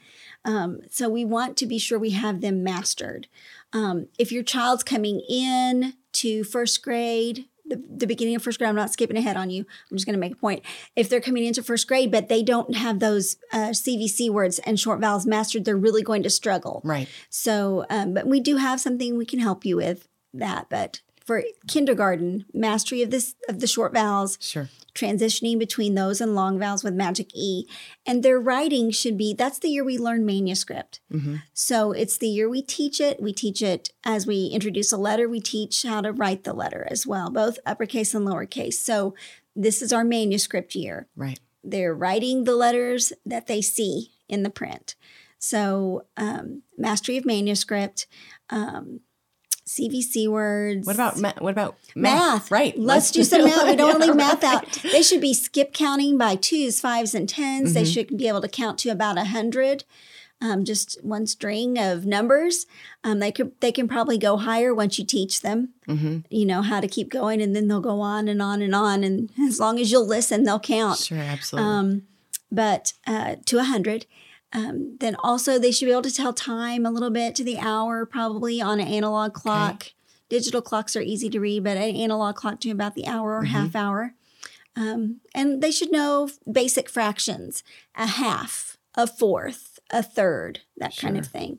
um, 0.44 0.80
so 0.90 1.08
we 1.08 1.24
want 1.24 1.56
to 1.58 1.66
be 1.66 1.78
sure 1.78 1.98
we 1.98 2.10
have 2.10 2.40
them 2.40 2.62
mastered. 2.62 3.28
Um, 3.72 4.08
if 4.18 4.32
your 4.32 4.42
child's 4.42 4.82
coming 4.82 5.20
in 5.28 5.94
to 6.12 6.44
first 6.44 6.82
grade, 6.82 7.46
the, 7.66 7.82
the 7.88 8.06
beginning 8.06 8.34
of 8.34 8.42
first 8.42 8.58
grade, 8.58 8.68
I'm 8.68 8.74
not 8.74 8.92
skipping 8.92 9.16
ahead 9.16 9.36
on 9.36 9.50
you. 9.50 9.64
I'm 9.90 9.96
just 9.96 10.06
going 10.06 10.14
to 10.14 10.20
make 10.20 10.32
a 10.32 10.36
point. 10.36 10.62
If 10.96 11.08
they're 11.08 11.20
coming 11.20 11.44
into 11.44 11.62
first 11.62 11.86
grade, 11.86 12.10
but 12.10 12.28
they 12.28 12.42
don't 12.42 12.74
have 12.74 12.98
those 12.98 13.36
uh, 13.52 13.68
CVC 13.68 14.30
words 14.30 14.58
and 14.60 14.80
short 14.80 15.00
vowels 15.00 15.26
mastered, 15.26 15.64
they're 15.64 15.76
really 15.76 16.02
going 16.02 16.22
to 16.22 16.30
struggle. 16.30 16.80
Right. 16.84 17.08
So, 17.28 17.84
um, 17.90 18.14
but 18.14 18.26
we 18.26 18.40
do 18.40 18.56
have 18.56 18.80
something 18.80 19.16
we 19.16 19.26
can 19.26 19.38
help 19.38 19.64
you 19.64 19.76
with 19.76 20.08
that. 20.34 20.68
But 20.68 21.00
for 21.24 21.44
kindergarten, 21.68 22.46
mastery 22.52 23.02
of 23.02 23.10
this 23.10 23.36
of 23.48 23.60
the 23.60 23.68
short 23.68 23.92
vowels, 23.92 24.36
Sure. 24.40 24.68
Transitioning 24.94 25.58
between 25.58 25.94
those 25.94 26.20
and 26.20 26.34
long 26.34 26.58
vowels 26.58 26.84
with 26.84 26.94
magic 26.94 27.30
E, 27.34 27.66
and 28.06 28.22
their 28.22 28.38
writing 28.40 28.90
should 28.90 29.16
be. 29.16 29.34
That's 29.34 29.58
the 29.58 29.68
year 29.68 29.84
we 29.84 29.98
learn 29.98 30.24
manuscript. 30.26 31.00
Mm-hmm. 31.12 31.36
So 31.52 31.92
it's 31.92 32.18
the 32.18 32.28
year 32.28 32.48
we 32.48 32.62
teach 32.62 33.00
it. 33.00 33.20
We 33.22 33.32
teach 33.32 33.62
it 33.62 33.90
as 34.04 34.26
we 34.26 34.46
introduce 34.46 34.92
a 34.92 34.96
letter. 34.96 35.28
We 35.28 35.40
teach 35.40 35.82
how 35.82 36.00
to 36.00 36.12
write 36.12 36.44
the 36.44 36.52
letter 36.52 36.86
as 36.90 37.06
well, 37.06 37.30
both 37.30 37.58
uppercase 37.66 38.14
and 38.14 38.26
lowercase. 38.26 38.74
So 38.74 39.14
this 39.56 39.82
is 39.82 39.92
our 39.92 40.04
manuscript 40.04 40.74
year 40.74 41.08
Right. 41.16 41.40
they're 41.64 41.94
writing 41.94 42.44
the 42.44 42.54
letters 42.54 43.12
that 43.26 43.46
they 43.46 43.60
see 43.60 44.12
in 44.28 44.42
the 44.42 44.50
print. 44.50 44.94
So, 45.38 46.04
um, 46.16 46.62
mastery 46.76 47.16
of 47.16 47.24
manuscript, 47.24 48.06
um, 48.50 49.00
CVC 49.66 50.28
words. 50.28 50.86
What 50.86 50.96
about 50.96 51.18
ma- 51.18 51.32
what 51.38 51.50
about 51.52 51.76
math? 51.94 52.50
Right. 52.50 52.76
Let's, 52.78 53.10
do 53.10 53.22
some 53.24 53.44
math. 53.44 53.66
We 53.68 53.76
don't 53.76 53.88
want 54.00 54.02
to 54.02 54.06
leave 54.08 54.16
math 54.16 54.42
right. 54.42 54.54
out. 54.54 54.82
They 54.92 55.02
should 55.02 55.20
be 55.20 55.32
skip 55.34 55.72
counting 55.72 56.18
by 56.18 56.36
twos, 56.36 56.80
fives, 56.80 57.14
and 57.14 57.28
10s 57.28 57.72
They 57.74 57.82
Mhm. 57.84 57.92
should 57.94 58.16
be 58.16 58.26
able 58.28 58.40
to 58.40 58.48
count 58.48 58.78
to 58.80 58.88
about 58.90 59.16
a 59.18 59.24
hundred. 59.24 59.84
Um, 60.42 60.64
just 60.64 60.98
one 61.04 61.26
string 61.26 61.78
of 61.78 62.06
numbers. 62.06 62.64
Um, 63.04 63.18
they 63.18 63.30
could 63.30 63.52
they 63.60 63.70
can 63.72 63.86
probably 63.86 64.16
go 64.16 64.38
higher 64.38 64.74
once 64.74 64.98
you 64.98 65.04
teach 65.04 65.42
them. 65.42 65.74
Mhm. 65.86 66.24
You 66.30 66.46
know 66.46 66.62
how 66.62 66.80
to 66.80 66.88
keep 66.88 67.10
going, 67.10 67.42
and 67.42 67.54
then 67.54 67.68
they'll 67.68 67.80
go 67.80 68.00
on 68.00 68.26
and 68.26 68.40
on 68.40 68.62
and 68.62 68.74
on. 68.74 69.04
And 69.04 69.28
as 69.38 69.60
long 69.60 69.78
as 69.78 69.92
you'll 69.92 70.06
listen, 70.06 70.44
they'll 70.44 70.58
count. 70.58 70.98
Sure. 70.98 71.18
Absolutely. 71.18 71.70
Um, 71.70 72.02
but 72.50 72.94
uh, 73.06 73.36
to 73.44 73.56
100. 73.56 74.06
Um, 74.52 74.96
then 74.98 75.14
also, 75.16 75.58
they 75.58 75.70
should 75.70 75.86
be 75.86 75.92
able 75.92 76.02
to 76.02 76.14
tell 76.14 76.32
time 76.32 76.84
a 76.84 76.90
little 76.90 77.10
bit 77.10 77.34
to 77.36 77.44
the 77.44 77.58
hour, 77.58 78.04
probably 78.04 78.60
on 78.60 78.80
an 78.80 78.88
analog 78.88 79.32
clock. 79.32 79.92
Digital 80.28 80.60
clocks 80.62 80.96
are 80.96 81.00
easy 81.02 81.28
to 81.30 81.40
read, 81.40 81.64
but 81.64 81.76
an 81.76 81.94
analog 81.96 82.36
clock 82.36 82.60
to 82.60 82.70
about 82.70 82.94
the 82.94 83.06
hour 83.06 83.38
or 83.38 83.42
Mhm. 83.44 83.48
half 83.48 83.76
hour. 83.76 84.14
Um, 84.76 85.20
and 85.34 85.60
they 85.62 85.70
should 85.70 85.90
know 85.92 86.28
basic 86.50 86.88
fractions 86.88 87.62
a 87.96 88.06
half, 88.06 88.76
a 88.94 89.06
fourth, 89.06 89.78
a 89.90 90.02
third, 90.02 90.60
that 90.76 90.96
kind 90.96 91.16
of 91.18 91.26
thing. 91.26 91.58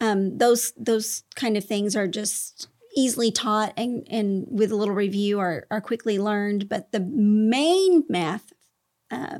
Um, 0.00 0.38
those 0.38 0.72
those 0.76 1.24
kind 1.34 1.56
of 1.56 1.64
things 1.64 1.96
are 1.96 2.06
just 2.08 2.68
easily 2.96 3.30
taught 3.30 3.72
and, 3.76 4.06
and 4.10 4.46
with 4.50 4.70
a 4.72 4.76
little 4.76 4.94
review 4.94 5.38
are, 5.38 5.66
are 5.70 5.80
quickly 5.80 6.18
learned. 6.18 6.68
But 6.68 6.92
the 6.92 7.00
main 7.00 8.04
math 8.08 8.52
uh, 9.10 9.38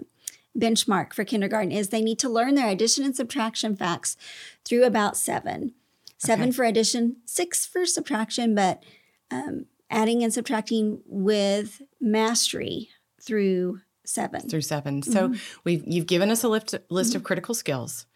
benchmark 0.58 1.12
for 1.12 1.24
kindergarten 1.24 1.70
is 1.72 1.88
they 1.88 2.02
need 2.02 2.18
to 2.18 2.28
learn 2.28 2.54
their 2.54 2.68
addition 2.68 3.04
and 3.04 3.14
subtraction 3.16 3.76
facts 3.76 4.16
through 4.64 4.84
about 4.84 5.16
seven. 5.16 5.74
Seven 6.18 6.48
Okay. 6.48 6.52
for 6.56 6.64
addition, 6.64 7.16
six 7.24 7.64
for 7.66 7.86
subtraction, 7.86 8.54
but 8.54 8.82
um, 9.30 9.66
adding 9.90 10.22
and 10.22 10.34
subtracting 10.34 11.00
with 11.06 11.80
mastery 12.00 12.88
through 13.22 13.80
seven. 14.04 14.40
through 14.48 14.60
7 14.60 15.02
So 15.02 15.28
Mm-hmm. 15.28 15.38
we've 15.64 15.84
you've 15.86 16.06
given 16.06 16.30
us 16.30 16.42
a 16.42 16.48
list 16.48 16.74
list 16.90 17.14
of 17.14 17.22
critical 17.22 17.54
skills. 17.54 18.06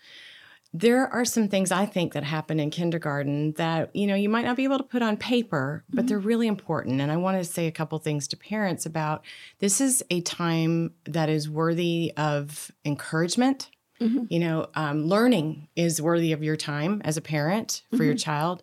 There 0.77 1.07
are 1.07 1.25
some 1.25 1.47
things 1.49 1.71
I 1.71 1.87
think 1.87 2.15
that 2.15 2.25
happen 2.25 2.59
in 2.59 2.71
kindergarten 2.71 3.53
that 3.53 3.95
you 3.95 4.09
know 4.09 4.17
you 4.17 4.29
might 4.29 4.45
not 4.45 4.57
be 4.57 4.65
able 4.65 4.79
to 4.79 4.85
put 4.85 5.03
on 5.03 5.17
paper, 5.17 5.85
but 5.89 6.01
Mm-hmm. 6.01 6.07
they're 6.09 6.19
really 6.19 6.49
important. 6.49 7.01
And 7.01 7.13
I 7.13 7.17
want 7.17 7.39
to 7.39 7.45
say 7.45 7.69
a 7.69 7.73
couple 7.73 7.97
things 8.01 8.27
to 8.29 8.37
parents 8.37 8.85
about 8.85 9.25
this 9.61 9.81
is 9.81 10.05
a 10.11 10.21
time 10.23 10.93
that 11.05 11.29
is 11.29 11.49
worthy 11.49 12.13
of 12.17 12.73
encouragement. 12.85 13.71
Mhm. 14.01 14.27
You 14.29 14.41
know, 14.41 14.67
um, 14.75 15.05
learning 15.07 15.69
is 15.77 16.03
worthy 16.03 16.33
of 16.33 16.43
your 16.43 16.57
time 16.57 17.01
as 17.05 17.17
a 17.17 17.21
parent 17.23 17.83
for 17.91 17.99
Mm-hmm. 17.99 18.05
your 18.07 18.15
child. 18.17 18.63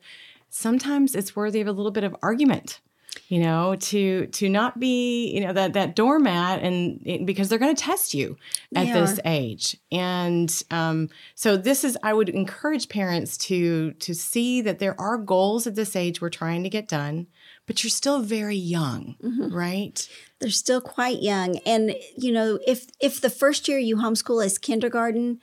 Sometimes 0.50 1.16
it's 1.16 1.34
worthy 1.34 1.62
of 1.62 1.68
a 1.68 1.72
little 1.72 1.92
bit 1.92 2.04
of 2.04 2.14
argument 2.22 2.82
you 3.28 3.40
know 3.40 3.76
to 3.76 4.28
to 4.28 4.48
not 4.50 4.80
be 4.80 5.32
you 5.34 5.42
know 5.42 5.52
that 5.54 5.74
that 5.74 5.96
doormat 5.96 6.62
and 6.62 7.02
it- 7.06 7.26
because 7.26 7.50
they're 7.50 7.60
going 7.60 7.76
to 7.76 7.82
test 7.84 8.14
you 8.14 8.38
at 8.76 8.86
They 8.86 8.92
this 8.94 9.20
age 9.26 9.78
and 9.92 10.64
um, 10.72 11.10
so 11.36 11.58
this 11.58 11.84
is 11.84 11.98
i 12.04 12.14
would 12.14 12.30
encourage 12.30 12.88
parents 12.90 13.38
to 13.50 13.92
to 13.94 14.14
see 14.14 14.62
that 14.62 14.80
there 14.80 15.00
are 15.00 15.18
goals 15.18 15.68
at 15.68 15.76
this 15.76 15.96
age 15.96 16.22
we're 16.22 16.30
trying 16.30 16.64
to 16.64 16.70
get 16.70 16.88
done 16.88 17.28
but 17.68 17.84
you're 17.84 17.90
still 17.92 18.22
very 18.22 18.56
young 18.56 19.16
Mm-hmm. 19.22 19.54
right 19.54 20.10
They're 20.40 20.50
still 20.50 20.82
quite 20.82 21.22
young. 21.22 21.60
And, 21.68 21.94
you 22.18 22.32
know, 22.32 22.58
if 22.66 22.88
if 23.00 23.22
the 23.22 23.30
first 23.30 23.68
year 23.68 23.78
you 23.78 23.98
homeschool 23.98 24.44
is 24.44 24.58
kindergarten, 24.58 25.40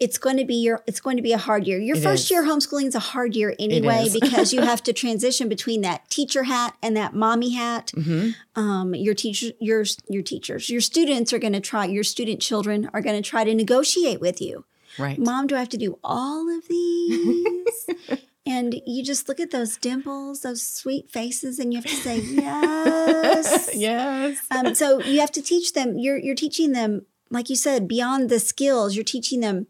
it's 0.00 0.16
going 0.18 0.38
to 0.38 0.44
be 0.46 0.54
your 0.54 0.82
it's 0.86 1.00
going 1.00 1.16
to 1.18 1.22
be 1.22 1.32
a 1.32 1.38
hard 1.38 1.66
year. 1.66 1.78
Your 1.78 1.96
It 1.96 2.02
first 2.02 2.24
is. 2.24 2.30
year 2.30 2.42
homeschooling 2.44 2.86
is 2.86 2.94
a 2.94 3.00
hard 3.00 3.36
year 3.36 3.54
anyway 3.58 4.08
because 4.12 4.52
you 4.52 4.62
have 4.62 4.82
to 4.88 4.92
transition 4.92 5.48
between 5.48 5.82
that 5.82 6.08
teacher 6.10 6.44
hat 6.44 6.74
and 6.82 6.96
that 6.96 7.14
mommy 7.14 7.50
hat. 7.50 7.92
hmm 7.94 8.30
um, 8.56 8.94
your 8.94 9.14
teacher, 9.14 9.48
your 9.60 9.84
your 10.08 10.22
teachers, 10.22 10.68
your 10.70 10.80
students 10.80 11.32
are 11.32 11.38
going 11.38 11.52
to 11.52 11.60
try. 11.60 11.84
Your 11.84 12.04
student 12.04 12.40
children 12.40 12.88
are 12.92 13.00
going 13.02 13.22
to 13.22 13.26
try 13.28 13.44
to 13.44 13.54
negotiate 13.54 14.20
with 14.20 14.40
you. 14.40 14.64
right 14.98 15.18
Mom, 15.18 15.46
do 15.46 15.54
I 15.54 15.60
have 15.60 15.68
to 15.70 15.76
do 15.78 15.98
all 16.02 16.48
of 16.56 16.66
these? 16.68 17.86
and 18.46 18.80
you 18.86 19.04
just 19.04 19.28
look 19.28 19.38
at 19.40 19.50
those 19.50 19.76
dimples, 19.76 20.40
those 20.40 20.62
sweet 20.66 21.10
faces, 21.10 21.58
and 21.58 21.72
you 21.72 21.78
have 21.80 21.86
to 21.86 21.96
say 21.96 22.18
yes. 22.20 23.70
yes 23.74 24.38
Um, 24.50 24.74
so 24.74 25.00
you 25.02 25.20
have 25.20 25.32
to 25.32 25.42
teach 25.42 25.72
them. 25.74 25.98
You're 25.98 26.18
you're 26.18 26.34
teaching 26.34 26.72
them, 26.72 27.06
like 27.30 27.48
you 27.48 27.56
said, 27.56 27.88
beyond 27.88 28.28
the 28.28 28.40
skills. 28.40 28.94
You're 28.94 29.04
teaching 29.04 29.40
them 29.40 29.66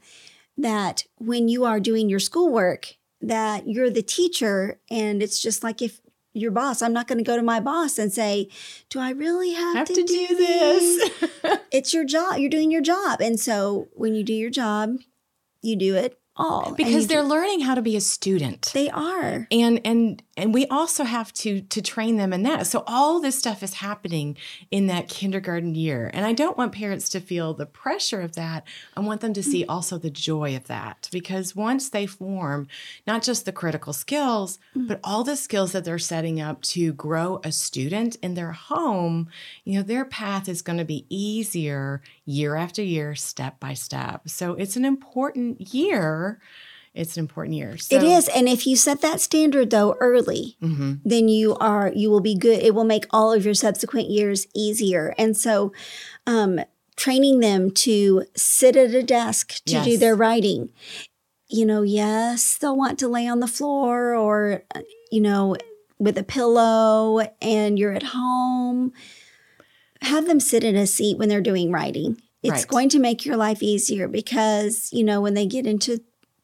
that 0.57 1.05
when 1.17 1.49
you 1.49 1.65
are 1.65 1.81
doing 1.81 2.09
your 2.09 2.21
schoolwork, 2.21 2.95
that 3.21 3.69
you're 3.69 3.91
the 3.91 4.03
teacher, 4.03 4.81
and 4.91 5.23
it's 5.23 5.41
just 5.41 5.63
like 5.63 5.83
if 5.83 6.01
your 6.33 6.51
boss. 6.51 6.81
I'm 6.81 6.93
not 6.93 7.09
going 7.09 7.19
to 7.19 7.25
go 7.25 7.37
to 7.37 7.43
my 7.43 7.61
boss 7.61 7.99
and 7.99 8.13
say, 8.13 8.49
"Do 8.89 9.01
I 9.01 9.11
really 9.11 9.53
have, 9.53 9.77
have 9.77 9.89
to, 9.89 9.95
to 9.95 10.05
do, 10.05 10.29
do 10.29 10.37
this?" 10.37 11.11
this 11.21 11.59
It's 11.73 11.95
your 11.95 12.05
job. 12.05 12.39
You're 12.39 12.51
doing 12.51 12.71
your 12.71 12.83
job, 12.83 13.21
and 13.21 13.39
so 13.39 13.89
when 13.93 14.15
you 14.15 14.23
do 14.25 14.35
your 14.35 14.51
job, 14.51 14.97
you 15.63 15.77
do 15.77 15.95
it 15.97 16.20
all. 16.41 16.73
Because 16.75 17.07
they're 17.07 17.23
do- 17.23 17.29
learning 17.29 17.61
how 17.61 17.75
to 17.75 17.83
be 17.83 17.97
a 17.97 18.01
student. 18.01 18.71
They 18.73 18.89
are. 18.89 19.47
and 19.51 19.81
and 19.85 20.23
and 20.37 20.55
we 20.55 20.67
also 20.67 21.05
have 21.05 21.33
to 21.35 21.61
to 21.61 21.83
train 21.83 22.17
them 22.17 22.33
in 22.33 22.43
that. 22.45 22.67
So 22.67 22.83
all 22.87 23.21
this 23.21 23.39
stuff 23.39 23.63
is 23.63 23.75
happening 23.75 24.37
in 24.71 24.87
that 24.87 25.09
kindergarten 25.09 25.75
year. 25.75 26.11
And 26.13 26.25
i 26.25 26.33
don't 26.33 26.57
want 26.57 26.73
parents 26.73 27.09
to 27.11 27.21
feel 27.21 27.53
the 27.55 27.67
pressure 27.67 28.21
of 28.21 28.35
that. 28.37 28.67
I 28.97 29.01
want 29.01 29.21
them 29.21 29.35
to 29.35 29.43
see 29.43 29.63
mm. 29.63 29.67
also 29.69 29.99
the 29.99 30.11
joy 30.11 30.57
of 30.57 30.67
that. 30.69 31.09
Because 31.13 31.55
once 31.55 31.89
they 31.91 32.07
form 32.07 32.67
not 33.07 33.23
just 33.23 33.45
the 33.45 33.53
critical 33.53 33.93
skills 33.93 34.59
mm. 34.75 34.89
but 34.89 35.01
all 35.05 35.25
the 35.25 35.37
skills 35.37 35.73
that 35.73 35.85
they're 35.85 35.99
setting 35.99 36.41
up 36.41 36.63
to 36.63 36.93
grow 36.95 37.41
a 37.45 37.53
student 37.53 38.17
in 38.23 38.35
their 38.35 38.53
home 38.53 39.29
you 39.65 39.75
know 39.77 39.83
their 39.83 40.05
path 40.05 40.49
is 40.49 40.63
going 40.63 40.79
to 40.79 40.85
be 40.85 41.07
easier 41.09 42.03
year 42.31 42.57
after 42.57 42.83
year 42.83 43.15
step 43.15 43.59
by 43.61 43.75
step. 43.75 44.29
So 44.29 44.55
it's 44.55 44.77
an 44.77 44.85
important 44.85 45.75
year. 45.75 46.41
It's 46.95 47.17
an 47.17 47.21
important 47.21 47.57
year. 47.57 47.77
So, 47.79 47.97
it 47.97 48.03
is, 48.03 48.29
and 48.29 48.49
if 48.49 48.67
you 48.67 48.75
set 48.77 49.01
that 49.03 49.21
standard 49.21 49.71
though 49.71 49.97
early, 50.01 50.57
hmm 50.61 50.95
then 51.05 51.29
you 51.29 51.57
are 51.57 51.91
you 51.95 52.11
will 52.11 52.21
be 52.21 52.35
good. 52.35 52.59
It 52.59 52.75
will 52.75 52.85
make 52.85 53.07
all 53.11 53.33
of 53.33 53.45
your 53.45 53.55
subsequent 53.55 54.11
years 54.11 54.47
easier. 54.55 55.15
And 55.17 55.37
so 55.37 55.73
um 56.27 56.61
training 56.97 57.41
them 57.41 57.71
to 57.71 58.25
sit 58.37 58.77
at 58.77 58.95
a 58.95 59.03
desk 59.03 59.65
to 59.65 59.83
do 59.85 59.97
their 59.97 60.15
writing. 60.15 60.71
You 61.49 61.65
know 61.67 61.83
yes 61.83 62.59
they'll 62.59 62.77
want 62.77 62.99
to 62.99 63.09
lay 63.09 63.27
on 63.27 63.41
the 63.41 63.49
floor 63.49 64.15
or 64.15 64.63
uh, 64.75 64.83
you 65.11 65.21
know 65.21 65.57
with 65.99 66.19
a 66.19 66.23
pillow 66.25 67.21
and 67.41 67.79
you're 67.79 67.93
at 67.93 68.03
home 68.03 68.93
have 70.03 70.27
them 70.27 70.41
sit 70.41 70.65
in 70.65 70.77
a 70.77 70.87
seat 70.87 71.19
when 71.19 71.29
they're 71.29 71.41
doing 71.41 71.71
writing 71.71 72.21
it's 72.43 72.53
Right. 72.53 72.69
going 72.69 72.89
to 72.91 72.99
make 72.99 73.27
your 73.27 73.37
life 73.37 73.63
easier 73.63 74.09
because 74.09 74.89
you 74.93 75.05
know 75.05 75.21
when 75.21 75.35
they 75.35 75.47
get 75.47 75.67
into 75.67 76.01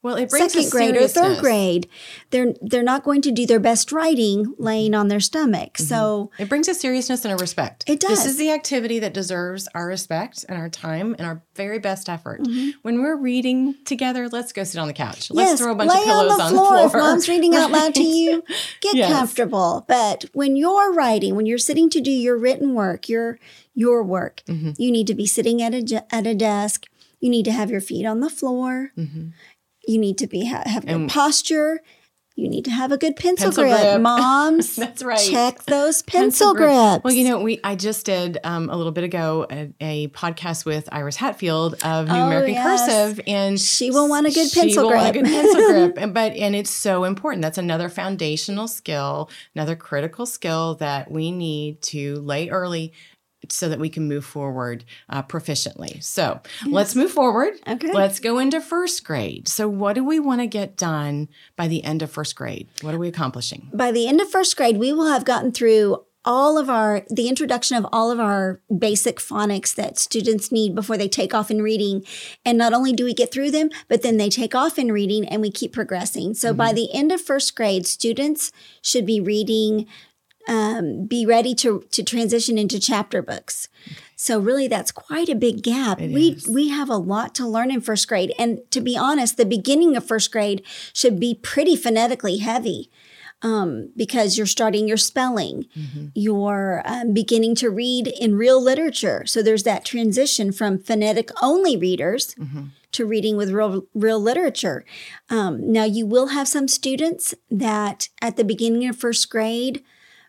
Well, 0.07 0.17
it 0.17 0.31
brings 0.31 0.53
second 0.53 0.69
a 0.69 0.71
grade 0.71 0.97
or 0.97 1.09
third 1.09 1.39
grade 1.41 1.89
they're 2.31 2.55
they're 2.63 2.83
not 2.93 3.03
going 3.03 3.23
to 3.23 3.33
do 3.33 3.45
their 3.47 3.59
best 3.71 3.91
writing 3.93 4.55
laying 4.59 4.95
on 4.95 5.09
their 5.09 5.21
stomach 5.21 5.79
so 5.79 6.31
It 6.39 6.49
brings 6.49 6.69
a 6.69 6.75
seriousness 6.75 7.25
and 7.25 7.33
a 7.35 7.37
respect. 7.37 7.85
It 7.87 7.99
does. 8.01 8.11
This 8.11 8.27
is 8.27 8.37
the 8.37 8.51
activity 8.53 8.99
that 9.01 9.13
deserves 9.13 9.69
our 9.75 9.87
respect 9.87 10.45
and 10.49 10.57
our 10.59 10.69
time 10.69 11.15
and 11.19 11.27
our 11.27 11.43
very 11.55 11.79
best 11.89 12.09
effort. 12.09 12.41
Mm-hmm. 12.43 12.71
When 12.83 13.03
we're 13.03 13.17
reading 13.17 13.75
together, 13.85 14.29
let's 14.29 14.53
go 14.53 14.63
sit 14.65 14.79
on 14.79 14.87
the 14.87 14.93
couch. 15.07 15.31
Let's 15.31 15.51
yes 15.51 15.59
throw 15.61 15.73
a 15.73 15.75
bunch 15.75 15.93
of 15.93 16.05
pillows 16.05 16.39
on 16.41 16.53
the, 16.53 16.59
floor. 16.59 16.87
if 16.87 16.93
mom's 16.93 17.29
reading 17.29 17.55
out 17.57 17.71
loud 17.73 17.95
to 17.97 18.03
you 18.03 18.43
get 18.81 18.95
Yes. 18.95 19.13
comfortable 19.13 19.85
but 19.89 20.25
when 20.33 20.57
you're 20.57 20.93
writing 20.93 21.35
when 21.37 21.47
you're 21.47 21.59
sitting 21.71 21.91
to 21.91 22.01
do 22.01 22.11
your 22.27 22.37
written 22.39 22.75
work 22.75 23.09
your 23.09 23.39
your 23.75 24.03
work 24.03 24.43
Mhm. 24.47 24.75
you 24.79 24.91
need 24.91 25.07
to 25.09 25.15
be 25.15 25.27
sitting 25.27 25.61
at 25.63 25.75
a 25.75 26.05
at 26.15 26.27
a 26.27 26.35
desk 26.35 26.87
you 27.21 27.29
need 27.31 27.45
to 27.47 27.53
have 27.53 27.71
your 27.71 27.81
feet 27.81 28.07
on 28.07 28.21
the 28.21 28.31
floor 28.31 28.93
Mhm. 28.97 29.33
You 29.87 29.99
need 29.99 30.19
to 30.19 30.27
be 30.27 30.47
ha- 30.47 30.63
have 30.67 30.85
good 30.87 30.95
And- 30.95 31.11
posture 31.11 31.81
you 32.39 32.51
need 32.51 32.67
to 32.67 32.71
have 32.71 32.93
a 32.93 32.99
good 32.99 33.17
pencil, 33.17 33.47
Pencil 33.47 33.65
grip. 33.65 33.81
grip. 33.81 34.01
Moms, 34.03 34.77
That's 34.77 35.03
right. 35.03 35.19
check 35.19 35.65
those 35.65 36.03
pencil, 36.03 36.53
grip. 36.53 36.69
grips. 36.69 37.03
Well, 37.03 37.15
you 37.15 37.27
know, 37.27 37.41
we 37.41 37.61
I 37.65 37.77
just 37.77 38.05
did 38.05 38.37
um, 38.45 38.69
a 38.69 38.77
little 38.77 38.93
bit 38.93 39.05
ago 39.05 39.47
a, 39.51 39.73
a 39.81 40.09
podcast 40.09 40.67
with 40.67 40.87
Iris 40.93 41.17
Hatfield 41.17 41.77
of 41.83 42.09
New 42.09 42.13
Oh, 42.15 42.27
American 42.27 42.53
yes. 42.53 42.87
Cursive, 42.87 43.21
and 43.27 43.59
She 43.59 43.91
will 43.91 44.07
want 44.11 44.27
a 44.27 44.31
good 44.31 44.51
she 44.51 44.61
pencil 44.61 44.83
will 44.83 44.95
want 44.95 45.09
a 45.09 45.13
grip. 45.13 45.25
good 45.25 45.33
pencil 45.33 45.67
grip, 45.95 46.13
but 46.13 46.33
and 46.35 46.55
it's 46.55 46.69
so 46.69 47.05
important. 47.05 47.41
That's 47.41 47.57
another 47.57 47.89
foundational 47.89 48.69
skill, 48.69 49.31
another 49.55 49.75
critical 49.75 50.27
skill 50.27 50.75
that 50.75 51.11
we 51.11 51.31
need 51.33 51.81
to 51.85 52.17
lay 52.17 52.51
early. 52.51 52.93
So 53.49 53.69
that 53.69 53.79
we 53.79 53.89
can 53.89 54.09
move 54.09 54.25
forward 54.25 54.85
uh, 55.09 55.23
proficiently. 55.23 56.03
So 56.03 56.41
let's 56.67 56.97
move 56.97 57.13
forward. 57.13 57.55
Okay. 57.69 57.93
Let's 57.93 58.19
go 58.19 58.39
into 58.39 58.61
first 58.61 59.05
grade. 59.05 59.47
So, 59.47 59.69
what 59.69 59.93
do 59.95 60.05
we 60.05 60.19
want 60.19 60.41
to 60.41 60.47
get 60.47 60.77
done 60.77 61.29
by 61.55 61.69
the 61.69 61.85
end 61.85 62.03
of 62.03 62.11
first 62.11 62.35
grade? 62.35 62.69
What 62.81 62.95
are 62.95 62.99
we 62.99 63.09
accomplishing? 63.09 63.71
by 63.73 63.93
the 63.93 64.09
end 64.09 64.21
of 64.21 64.29
first 64.29 64.57
grade, 64.57 64.79
we 64.79 64.93
will 64.93 65.07
have 65.07 65.25
gotten 65.25 65.53
through 65.53 66.05
all 66.25 66.59
of 66.59 66.69
our 66.69 67.05
the 67.09 67.29
introduction 67.29 67.77
of 67.77 67.87
all 67.93 68.11
of 68.11 68.19
our 68.19 68.61
basic 68.77 69.19
phonics 69.19 69.75
that 69.75 69.97
students 69.97 70.51
need 70.51 70.75
before 70.75 70.97
they 70.97 71.09
take 71.09 71.33
off 71.33 71.53
in 71.53 71.63
reading 71.63 72.05
and 72.45 72.59
not 72.59 72.73
only 72.73 72.93
do 72.93 73.05
we 73.05 73.15
get 73.15 73.31
through 73.31 73.51
them 73.51 73.71
but 73.87 74.03
then 74.03 74.17
they 74.17 74.29
take 74.29 74.53
off 74.53 74.77
in 74.77 74.91
reading 74.91 75.25
and 75.29 75.41
we 75.41 75.51
keep 75.53 75.73
progressing 75.73 76.35
so 76.35 76.53
by 76.53 76.73
the 76.73 76.93
end 76.93 77.13
of 77.13 77.21
first 77.21 77.55
grade 77.55 77.87
students 77.87 78.51
should 78.83 79.07
be 79.07 79.21
reading 79.21 79.87
um, 80.49 81.07
be 81.07 81.27
ready 81.27 81.55
to 81.57 81.85
to 81.91 82.03
transition 82.03 82.59
into 82.59 82.79
chapter 82.81 83.23
books 83.23 83.69
so 84.15 84.39
really 84.39 84.69
that's 84.69 84.93
quite 84.93 85.29
a 85.29 85.35
big 85.35 85.63
gap 85.63 86.01
It 86.01 86.11
we 86.11 86.31
is. 86.31 86.49
we 86.49 86.69
have 86.69 86.89
a 86.91 86.97
lot 86.97 87.35
to 87.37 87.47
learn 87.47 87.71
in 87.71 87.81
first 87.81 88.07
grade 88.09 88.33
and 88.39 88.61
to 88.71 88.81
be 88.81 88.97
honest 88.97 89.37
the 89.37 89.45
beginning 89.45 89.97
of 89.97 90.07
first 90.07 90.31
grade 90.33 90.63
should 90.93 91.19
be 91.21 91.35
pretty 91.35 91.77
phonetically 91.77 92.39
heavy 92.39 92.91
um, 93.43 93.91
because 93.95 94.39
you're 94.39 94.47
starting 94.47 94.89
your 94.89 94.97
spelling, 94.97 95.67
you're 96.15 96.81
um, 96.87 97.13
beginning 97.13 97.55
to 97.57 97.69
read 97.69 98.09
in 98.09 98.35
real 98.35 98.59
literature. 98.63 99.25
So 99.27 99.43
there's 99.43 99.63
that 99.65 99.85
transition 99.85 100.53
from 100.53 100.79
phonetic 100.79 101.29
only 101.43 101.77
readers 101.77 102.35
to 102.93 103.05
reading 103.05 103.37
with 103.37 103.51
real 103.51 103.83
real 103.95 104.19
literature. 104.19 104.87
Um, 105.29 105.71
now 105.71 105.85
you 105.85 106.07
will 106.07 106.29
have 106.29 106.49
some 106.49 106.67
students 106.67 107.35
that 107.51 108.09
at 108.23 108.37
the 108.39 108.45
beginning 108.45 108.89
of 108.89 108.97
first 108.97 109.29
grade 109.29 109.85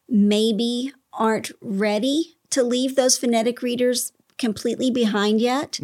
maybe 0.10 0.92
aren't 1.14 1.52
ready 1.62 2.38
to 2.52 2.64
leave 2.64 2.96
those 2.96 3.18
phonetic 3.18 3.62
readers 3.62 4.12
completely 4.38 4.92
behind 4.92 5.42
yet. 5.42 5.80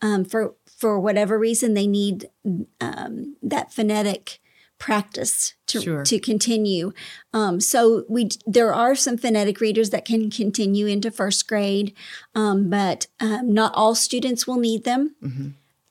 Um, 0.00 0.24
for 0.24 0.54
for 0.66 1.00
whatever 1.00 1.38
reason, 1.38 1.74
they 1.74 1.86
need 1.86 2.28
um, 2.80 3.36
that 3.42 3.72
phonetic 3.72 4.40
practice 4.78 5.54
to 5.66 5.80
Sure. 5.80 6.04
to 6.04 6.18
continue. 6.18 6.92
Um, 7.32 7.60
so 7.60 8.04
we 8.08 8.28
there 8.46 8.74
are 8.74 8.94
some 8.94 9.16
phonetic 9.16 9.60
readers 9.60 9.90
that 9.90 10.04
can 10.04 10.30
continue 10.30 10.86
into 10.86 11.10
first 11.10 11.48
grade, 11.48 11.94
um, 12.34 12.68
but 12.68 13.06
um, 13.20 13.52
not 13.54 13.72
all 13.74 13.94
students 13.94 14.46
will 14.46 14.58
need 14.58 14.84
them. 14.84 15.14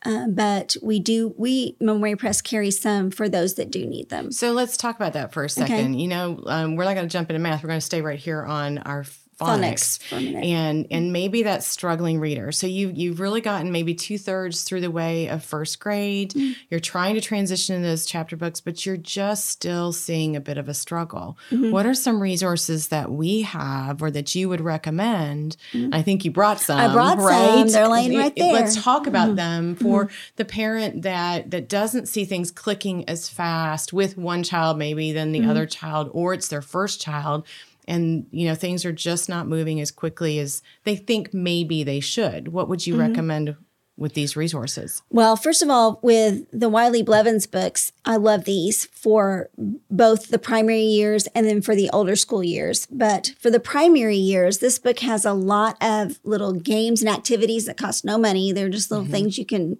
Uh, 0.05 0.27
but 0.27 0.75
we 0.81 0.99
do 0.99 1.33
we 1.37 1.75
Memoria 1.79 2.17
Press 2.17 2.41
carries 2.41 2.79
some 2.79 3.11
for 3.11 3.27
those 3.27 3.55
that 3.55 3.71
do 3.71 3.85
need 3.85 4.09
them. 4.09 4.31
So 4.31 4.51
let's 4.51 4.77
talk 4.77 4.95
about 4.95 5.13
that 5.13 5.33
for 5.33 5.43
a 5.43 5.49
second. 5.49 5.99
You 5.99 6.07
know, 6.07 6.43
um, 6.45 6.75
we're 6.75 6.85
not 6.85 6.95
going 6.95 7.07
to 7.07 7.11
jump 7.11 7.29
into 7.29 7.39
math. 7.39 7.63
We're 7.63 7.69
going 7.69 7.79
to 7.79 7.85
stay 7.85 8.01
right 8.01 8.19
here 8.19 8.43
on 8.43 8.77
our 8.79 9.05
phonics, 9.39 9.99
Phonics 9.99 10.03
for 10.03 10.15
a 10.15 10.21
minute. 10.21 10.43
and 10.45 10.87
and 10.91 11.11
maybe 11.11 11.43
that 11.43 11.63
struggling 11.63 12.19
reader. 12.19 12.51
So 12.53 12.67
you 12.67 12.91
you've 12.95 13.19
really 13.19 13.41
gotten 13.41 13.71
maybe 13.71 13.93
two 13.93 14.17
thirds 14.17 14.63
through 14.63 14.81
the 14.81 14.91
way 14.91 15.27
of 15.27 15.43
first 15.43 15.79
grade. 15.79 16.31
Mm. 16.31 16.55
You're 16.69 16.79
trying 16.79 17.15
to 17.15 17.21
transition 17.21 17.75
into 17.75 17.87
those 17.89 18.05
chapter 18.05 18.37
books, 18.37 18.61
but 18.61 18.85
you're 18.85 18.95
just 18.97 19.45
still 19.49 19.91
seeing 19.91 20.35
a 20.35 20.39
bit 20.41 20.57
of 20.57 20.69
a 20.69 20.73
struggle. 20.73 21.37
Mm-hmm. 21.51 21.71
What 21.71 21.85
are 21.85 21.93
some 21.93 22.21
resources 22.21 22.87
that 22.89 23.11
we 23.11 23.41
have 23.41 24.01
or 24.01 24.09
that 24.11 24.33
you 24.35 24.47
would 24.49 24.61
recommend? 24.61 25.57
I 25.91 26.01
think 26.01 26.23
you 26.23 26.31
brought 26.31 26.61
some. 26.61 26.79
Mm-hmm. 26.79 26.93
brought 26.93 27.17
some. 27.17 27.25
right? 27.27 27.65
They're 27.69 27.87
laying 27.89 28.17
right 28.17 28.33
there. 28.35 28.45
Mm-hmm. 28.45 28.53
Let's 28.55 28.81
talk 28.81 29.05
about 29.05 29.35
them 29.35 29.75
for 29.75 30.09
the 30.37 30.45
parent 30.45 31.01
that 31.01 31.51
that 31.51 31.67
doesn't 31.67 32.07
see 32.07 32.23
things 32.25 32.51
clicking 32.51 33.07
as 33.09 33.27
fast 33.29 33.91
with 33.91 34.17
one 34.17 34.43
child 34.43 34.77
maybe 34.77 35.11
than 35.11 35.25
Mm-hmm. 35.25 35.43
the 35.43 35.49
other 35.49 35.65
child 35.65 36.09
or 36.13 36.33
it's 36.35 36.47
their 36.49 36.61
first 36.61 37.01
child 37.01 37.45
and 37.87 38.25
you 38.31 38.47
know 38.47 38.55
things 38.55 38.85
are 38.85 38.91
just 38.93 39.29
not 39.29 39.47
moving 39.47 39.79
as 39.79 39.91
quickly 39.91 40.39
as 40.39 40.61
they 40.83 40.95
think 40.95 41.33
maybe 41.33 41.83
they 41.83 41.99
should 41.99 42.49
what 42.49 42.67
would 42.69 42.85
you 42.87 42.95
Mm-hmm. 42.95 43.01
recommend 43.09 43.55
with 43.97 44.13
these 44.13 44.35
resources 44.35 45.01
Well, 45.09 45.37
first 45.37 45.61
of 45.63 45.69
all, 45.69 45.99
with 46.03 46.43
the 46.51 46.67
Wiley 46.67 47.01
Blevins 47.01 47.47
books, 47.47 47.93
I 48.03 48.17
love 48.17 48.43
these 48.43 48.87
for 48.87 49.49
both 49.89 50.27
the 50.27 50.37
primary 50.37 50.81
years 50.81 51.27
and 51.27 51.47
then 51.47 51.61
for 51.61 51.75
the 51.77 51.89
older 51.93 52.17
school 52.17 52.43
years. 52.43 52.87
But 52.91 53.31
for 53.39 53.49
the 53.49 53.59
primary 53.61 54.17
years, 54.17 54.57
this 54.57 54.79
book 54.79 54.99
has 54.99 55.23
a 55.23 55.31
lot 55.31 55.77
of 55.81 56.19
little 56.25 56.51
games 56.51 57.01
and 57.01 57.09
activities 57.09 57.67
that 57.67 57.77
cost 57.77 58.03
no 58.03 58.17
money. 58.17 58.51
They're 58.51 58.67
just 58.67 58.91
little 58.91 59.05
things 59.05 59.37
you 59.37 59.45
can 59.45 59.77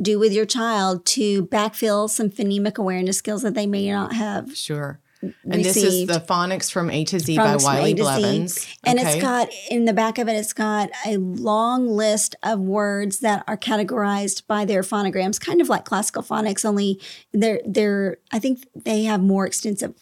do 0.00 0.20
with 0.20 0.32
your 0.32 0.46
child 0.46 1.04
to 1.06 1.46
backfill 1.46 2.08
some 2.08 2.30
phonemic 2.30 2.76
awareness 2.78 3.18
skills 3.18 3.42
that 3.42 3.54
they 3.54 3.66
may 3.66 3.90
not 3.90 4.12
have 4.12 4.56
sure 4.56 5.00
and 5.44 5.64
this 5.64 5.76
is 5.76 6.06
the 6.06 6.20
phonics 6.20 6.70
from 6.70 6.90
a 6.90 7.04
to 7.04 7.18
z 7.20 7.36
by 7.36 7.56
wiley 7.56 7.94
blevins 7.94 8.66
And 8.84 8.98
Okay. 8.98 9.12
it's 9.14 9.22
got 9.22 9.48
in 9.70 9.84
the 9.84 9.92
back 9.92 10.18
of 10.18 10.28
it, 10.28 10.32
it's 10.34 10.52
got 10.52 10.90
a 11.06 11.16
long 11.16 11.88
list 11.88 12.34
of 12.42 12.60
words 12.60 13.20
that 13.20 13.44
are 13.46 13.56
categorized 13.56 14.46
by 14.46 14.64
their 14.64 14.82
phonograms, 14.82 15.38
kind 15.40 15.60
of 15.60 15.68
like 15.68 15.84
classical 15.84 16.22
phonics, 16.22 16.64
only 16.64 17.00
they're 17.32 17.60
they're 17.66 18.18
I 18.32 18.38
think 18.38 18.64
they 18.84 19.04
have 19.04 19.20
more 19.22 19.46
extensive 19.46 19.94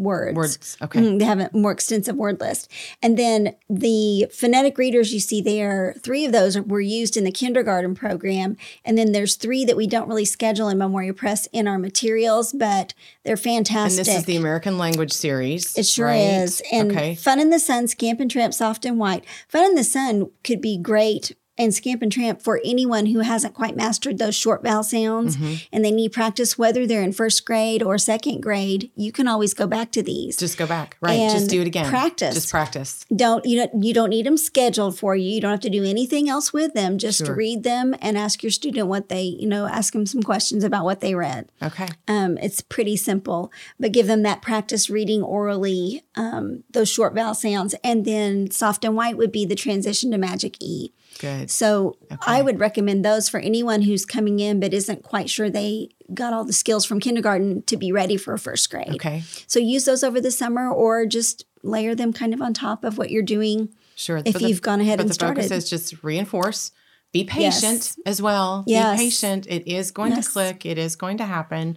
words. 0.00 0.36
words 0.36 0.76
okay 0.82 1.00
Mm, 1.00 1.18
they 1.18 1.24
have 1.24 1.40
a 1.40 1.50
more 1.52 1.72
extensive 1.72 2.16
word 2.16 2.40
list. 2.40 2.70
And 3.02 3.16
then 3.18 3.54
the 3.68 4.26
phonetic 4.32 4.76
readers 4.78 5.12
you 5.14 5.20
see 5.20 5.40
there, 5.40 5.94
three 6.00 6.24
of 6.24 6.32
those 6.32 6.58
were 6.60 6.80
used 6.80 7.16
in 7.16 7.24
the 7.24 7.30
kindergarten 7.32 7.94
program. 7.94 8.56
And 8.84 8.98
then 8.98 9.12
there's 9.12 9.36
three 9.36 9.64
that 9.64 9.76
we 9.76 9.86
don't 9.86 10.08
really 10.08 10.24
schedule 10.24 10.68
in 10.68 10.78
Memoria 10.78 11.14
Press 11.14 11.46
in 11.52 11.68
our 11.68 11.78
materials, 11.78 12.52
but 12.52 12.94
they're 13.24 13.36
fantastic. 13.36 13.98
and 14.00 14.06
this 14.06 14.14
is 14.16 14.24
the 14.24 14.36
american 14.36 14.78
language 14.78 15.12
series 15.12 15.76
It 15.76 15.86
sure 15.86 16.06
right? 16.06 16.16
is. 16.16 16.62
And 16.72 16.90
okay 16.90 17.14
Fun 17.14 17.38
in 17.40 17.50
the 17.50 17.58
Sun, 17.58 17.88
Scamp 17.88 18.20
and 18.20 18.30
Tramp, 18.30 18.54
Soft 18.54 18.84
and 18.84 18.98
White. 18.98 19.24
Fun 19.48 19.64
in 19.64 19.74
the 19.74 19.84
Sun 19.84 20.30
could 20.44 20.60
be 20.60 20.76
great 20.78 21.36
and 21.60 21.72
Scamp 21.74 22.02
and 22.02 22.10
Tramp 22.10 22.42
for 22.42 22.60
anyone 22.64 23.06
who 23.06 23.20
hasn't 23.20 23.54
quite 23.54 23.76
mastered 23.76 24.18
those 24.18 24.34
short 24.34 24.62
vowel 24.62 24.82
sounds 24.82 25.36
Mm-hmm. 25.36 25.54
and 25.72 25.84
they 25.84 25.90
need 25.92 26.12
practice, 26.12 26.56
whether 26.58 26.86
they're 26.86 27.02
in 27.02 27.12
first 27.12 27.44
grade 27.44 27.82
or 27.82 27.98
second 27.98 28.40
grade. 28.40 28.90
You 28.96 29.12
can 29.12 29.28
always 29.28 29.54
go 29.54 29.66
back 29.66 29.92
to 29.92 30.02
these. 30.02 30.36
just 30.36 30.56
go 30.58 30.66
back 30.66 30.96
right 31.00 31.30
just 31.30 31.48
do 31.50 31.60
it 31.60 31.66
again 31.66 31.88
practice. 31.88 32.34
just 32.34 32.50
practice 32.50 33.04
don't 33.14 33.44
you 33.44 33.56
don't 33.60 33.84
you 33.84 33.92
don't 33.94 34.10
need 34.10 34.26
them 34.26 34.36
scheduled 34.36 34.98
for 34.98 35.14
you. 35.14 35.28
You 35.30 35.40
don't 35.40 35.50
have 35.52 35.60
to 35.60 35.70
do 35.70 35.84
anything 35.84 36.28
else 36.28 36.52
with 36.52 36.74
them. 36.74 36.98
Just 36.98 37.18
Sure. 37.26 37.34
read 37.34 37.62
them 37.62 37.94
and 38.00 38.16
ask 38.16 38.42
your 38.42 38.50
student 38.50 38.88
what 38.88 39.08
they 39.08 39.22
you 39.22 39.46
know 39.46 39.66
ask 39.66 39.92
them 39.92 40.06
some 40.06 40.22
questions 40.22 40.64
about 40.64 40.84
what 40.84 41.00
they 41.00 41.14
read. 41.14 41.50
okay 41.62 41.88
Um, 42.08 42.38
it's 42.38 42.60
pretty 42.62 42.96
simple, 42.96 43.52
but 43.78 43.92
give 43.92 44.06
them 44.06 44.22
that 44.22 44.40
practice 44.42 44.88
reading 44.88 45.22
orally 45.22 46.02
um, 46.16 46.64
those 46.70 46.88
short 46.88 47.14
vowel 47.14 47.34
sounds. 47.34 47.74
And 47.84 48.04
then 48.04 48.50
soft 48.50 48.84
and 48.84 48.94
white 48.96 49.16
would 49.16 49.32
be 49.32 49.44
the 49.44 49.54
transition 49.54 50.10
to 50.12 50.18
magic 50.18 50.56
E. 50.60 50.92
good 51.20 51.50
So 51.50 51.96
I 52.26 52.42
would 52.42 52.58
recommend 52.58 53.04
those 53.04 53.28
for 53.28 53.38
anyone 53.38 53.82
who's 53.82 54.04
coming 54.04 54.40
in 54.40 54.58
but 54.60 54.74
isn't 54.74 55.02
quite 55.04 55.30
sure 55.30 55.48
they 55.50 55.90
got 56.12 56.32
all 56.32 56.44
the 56.44 56.52
skills 56.52 56.84
from 56.84 56.98
kindergarten 56.98 57.62
to 57.64 57.76
be 57.76 57.92
ready 57.92 58.16
for 58.16 58.36
first 58.38 58.68
grade. 58.70 58.94
okay 58.94 59.22
So 59.46 59.58
use 59.60 59.84
those 59.84 60.02
over 60.02 60.20
the 60.20 60.30
summer 60.32 60.68
or 60.70 61.06
just 61.06 61.44
layer 61.62 61.94
them 61.94 62.12
kind 62.12 62.34
of 62.34 62.40
on 62.42 62.54
top 62.54 62.82
of 62.84 62.98
what 62.98 63.10
you're 63.10 63.22
doing. 63.22 63.68
Sure. 63.94 64.16
if 64.24 64.32
but 64.32 64.42
you've 64.42 64.62
gone 64.62 64.80
ahead 64.80 64.96
but 64.98 65.02
and 65.06 65.10
the 65.14 65.18
focus 65.26 65.50
is 65.50 65.68
just 65.70 66.02
reinforce. 66.02 66.72
Be 67.12 67.24
patient 67.24 67.72
Yes. 67.72 67.96
as 68.06 68.22
well. 68.22 68.64
Yes. 68.66 68.98
Be 68.98 69.04
patient. 69.04 69.46
It 69.48 69.66
is 69.66 69.90
going 69.90 70.12
Yes. 70.12 70.26
to 70.26 70.32
click. 70.32 70.64
It 70.64 70.78
is 70.78 70.96
going 70.96 71.18
to 71.18 71.24
happen. 71.24 71.76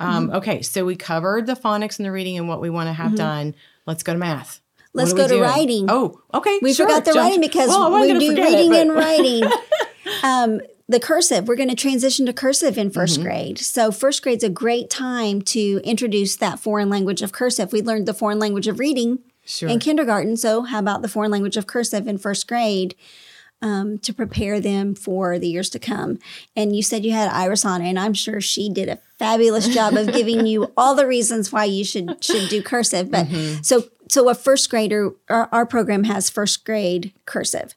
Um, 0.00 0.30
Okay, 0.30 0.62
so 0.62 0.84
we 0.84 0.96
covered 0.96 1.46
the 1.46 1.54
phonics 1.54 1.98
and 1.98 2.06
the 2.06 2.10
reading 2.12 2.36
and 2.36 2.48
what 2.48 2.60
we 2.60 2.68
want 2.68 2.88
to 2.88 2.92
have 2.92 3.14
done. 3.14 3.54
Let's 3.86 4.02
go 4.02 4.12
to 4.12 4.18
math. 4.18 4.60
Let's 4.94 5.12
go 5.12 5.22
to 5.22 5.28
doing? 5.28 5.42
writing. 5.42 5.86
Oh, 5.88 6.20
okay. 6.34 6.58
We 6.62 6.72
sure. 6.74 6.86
forgot 6.86 7.04
the 7.04 7.12
Jump- 7.12 7.24
writing 7.24 7.40
because 7.40 7.68
Well, 7.68 7.92
we 8.00 8.08
do 8.12 8.32
it, 8.32 8.38
reading 8.44 8.70
but- 8.70 8.80
and 8.80 8.92
writing. 8.94 9.44
um, 10.22 10.60
the 10.88 11.00
cursive, 11.00 11.48
we're 11.48 11.56
going 11.56 11.68
to 11.70 11.74
transition 11.74 12.26
to 12.26 12.32
cursive 12.32 12.76
in 12.76 12.90
1st 12.90 13.14
Mm-hmm. 13.14 13.22
grade. 13.22 13.58
So, 13.58 13.90
first 13.90 14.22
grade's 14.22 14.44
a 14.44 14.50
great 14.50 14.90
time 14.90 15.40
to 15.42 15.80
introduce 15.84 16.36
that 16.36 16.58
foreign 16.60 16.90
language 16.90 17.22
of 17.22 17.32
cursive. 17.32 17.72
We 17.72 17.80
learned 17.82 18.06
the 18.06 18.12
foreign 18.14 18.38
language 18.38 18.66
of 18.68 18.78
reading 18.78 19.20
Sure. 19.44 19.68
in 19.68 19.78
kindergarten. 19.78 20.36
So, 20.36 20.62
how 20.62 20.78
about 20.80 21.00
the 21.02 21.08
foreign 21.08 21.30
language 21.30 21.56
of 21.56 21.66
cursive 21.66 22.06
in 22.06 22.18
first 22.18 22.46
grade 22.46 22.94
um, 23.62 23.98
to 24.00 24.12
prepare 24.12 24.60
them 24.60 24.94
for 24.94 25.38
the 25.38 25.48
years 25.48 25.70
to 25.70 25.78
come? 25.78 26.18
And 26.54 26.76
you 26.76 26.82
said 26.82 27.04
you 27.04 27.12
had 27.12 27.30
Iris 27.30 27.64
on, 27.64 27.80
and 27.80 27.98
I'm 27.98 28.12
sure 28.12 28.40
she 28.40 28.68
did 28.68 28.88
a 28.88 28.98
fabulous 29.18 29.68
job 29.68 29.94
of 29.94 30.12
giving 30.12 30.46
you 30.46 30.72
all 30.76 30.94
the 30.94 31.06
reasons 31.06 31.50
why 31.52 31.64
you 31.64 31.84
should 31.84 32.22
should 32.22 32.50
do 32.50 32.62
cursive. 32.62 33.10
But 33.10 33.28
Mm-hmm. 33.28 33.62
so 33.62 33.84
so 34.12 34.28
a 34.28 34.34
first 34.34 34.68
grader, 34.70 35.12
our, 35.30 35.48
our 35.52 35.64
program 35.66 36.04
has 36.04 36.28
first 36.28 36.64
grade 36.64 37.12
cursive. 37.24 37.74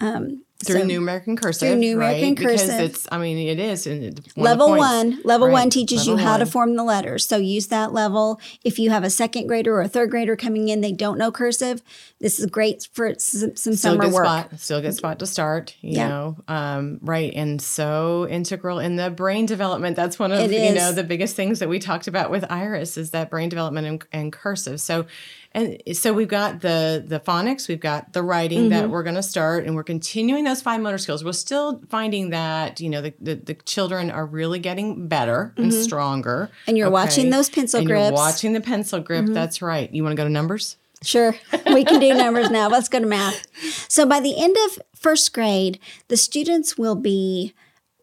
Um, 0.00 0.44
through 0.64 0.80
So- 0.80 0.86
New 0.86 0.98
American 0.98 1.36
Cursive. 1.36 1.68
Through 1.68 1.78
New 1.78 1.96
American 1.96 2.30
right? 2.30 2.36
Because 2.36 2.62
Cursive. 2.62 2.80
it's, 2.80 3.06
I 3.12 3.18
mean, 3.18 3.38
it 3.46 3.60
is. 3.60 3.86
And 3.86 4.18
one 4.34 4.44
level 4.44 4.70
one 4.76 5.20
level 5.24 5.46
Right. 5.46 5.52
one 5.52 5.70
teaches 5.70 6.04
you 6.04 6.14
Level 6.14 6.26
how 6.26 6.36
to 6.38 6.46
form 6.46 6.74
the 6.74 6.82
letters 6.82 7.24
so 7.24 7.36
use 7.36 7.68
that 7.68 7.92
level 7.92 8.40
if 8.64 8.76
you 8.80 8.90
have 8.90 9.04
a 9.04 9.10
second 9.10 9.46
grader 9.46 9.72
or 9.76 9.82
a 9.82 9.88
third 9.88 10.10
grader 10.10 10.34
coming 10.34 10.68
in 10.68 10.80
they 10.80 10.90
don't 10.90 11.16
know 11.16 11.30
cursive 11.30 11.80
this 12.18 12.40
is 12.40 12.46
great 12.46 12.88
for 12.92 13.14
some, 13.18 13.54
some 13.54 13.74
summer 13.76 14.06
good 14.06 14.12
work 14.12 14.24
spot. 14.24 14.58
Still 14.58 14.78
a 14.78 14.82
good 14.82 14.94
spot 14.96 15.20
to 15.20 15.26
start. 15.26 15.76
You 15.80 15.92
Yeah. 15.98 16.08
know, 16.08 16.36
um, 16.48 16.98
right, 17.02 17.32
and 17.36 17.62
so 17.62 18.26
integral 18.28 18.80
in 18.80 18.96
the 18.96 19.10
brain 19.10 19.46
development. 19.46 19.94
That's 19.94 20.18
one 20.18 20.32
of 20.32 20.50
you 20.50 20.74
know 20.74 20.90
the 20.90 21.04
biggest 21.04 21.36
things 21.36 21.60
that 21.60 21.68
we 21.68 21.78
talked 21.78 22.08
about 22.08 22.32
with 22.32 22.44
Iris 22.50 22.96
is 22.96 23.12
that 23.12 23.30
brain 23.30 23.48
development 23.48 23.86
and, 23.86 24.02
and 24.12 24.32
cursive. 24.32 24.80
So, 24.80 25.06
and 25.52 25.80
so 25.92 26.12
we've 26.12 26.28
got 26.28 26.60
the 26.60 27.02
the 27.06 27.20
phonics, 27.20 27.68
we've 27.68 27.80
got 27.80 28.12
the 28.12 28.22
writing 28.22 28.58
Mm-hmm. 28.58 28.68
that 28.70 28.90
we're 28.90 29.02
going 29.02 29.14
to 29.16 29.22
start, 29.22 29.64
and 29.64 29.74
we're 29.74 29.82
continuing 29.82 30.44
those 30.44 30.60
fine 30.62 30.82
motor 30.82 30.98
skills. 30.98 31.24
We're 31.24 31.32
still 31.32 31.80
finding 31.88 32.30
that 32.30 32.80
you 32.80 32.88
know 32.90 33.00
the 33.00 33.14
the, 33.20 33.34
the 33.34 33.54
children 33.54 34.10
are 34.10 34.26
really 34.26 34.58
getting 34.58 35.08
better 35.08 35.54
and 35.56 35.72
stronger. 35.72 36.50
Mm-hmm. 36.50 36.62
And 36.68 36.78
you're 36.78 36.90
watching 36.90 37.30
those 37.30 37.48
pencil 37.48 37.80
and 37.80 37.88
You're. 37.88 37.98
Mm-hmm. 37.98 38.14
watching 38.14 38.52
the 38.52 38.60
pencil 38.60 39.00
grip. 39.00 39.26
That's 39.26 39.62
right. 39.62 39.92
You 39.92 40.02
want 40.02 40.12
to 40.12 40.16
go 40.16 40.24
to 40.24 40.30
numbers? 40.30 40.76
Sure, 41.02 41.34
we 41.66 41.84
can 41.84 42.00
do 42.00 42.12
numbers 42.14 42.50
now. 42.50 42.68
Let's 42.68 42.88
go 42.88 42.98
to 42.98 43.06
math. 43.06 43.46
So 43.88 44.04
by 44.04 44.20
the 44.20 44.34
end 44.36 44.56
of 44.66 44.78
first 44.96 45.32
grade, 45.32 45.78
the 46.08 46.16
students 46.16 46.76
will 46.76 46.96
be 46.96 47.54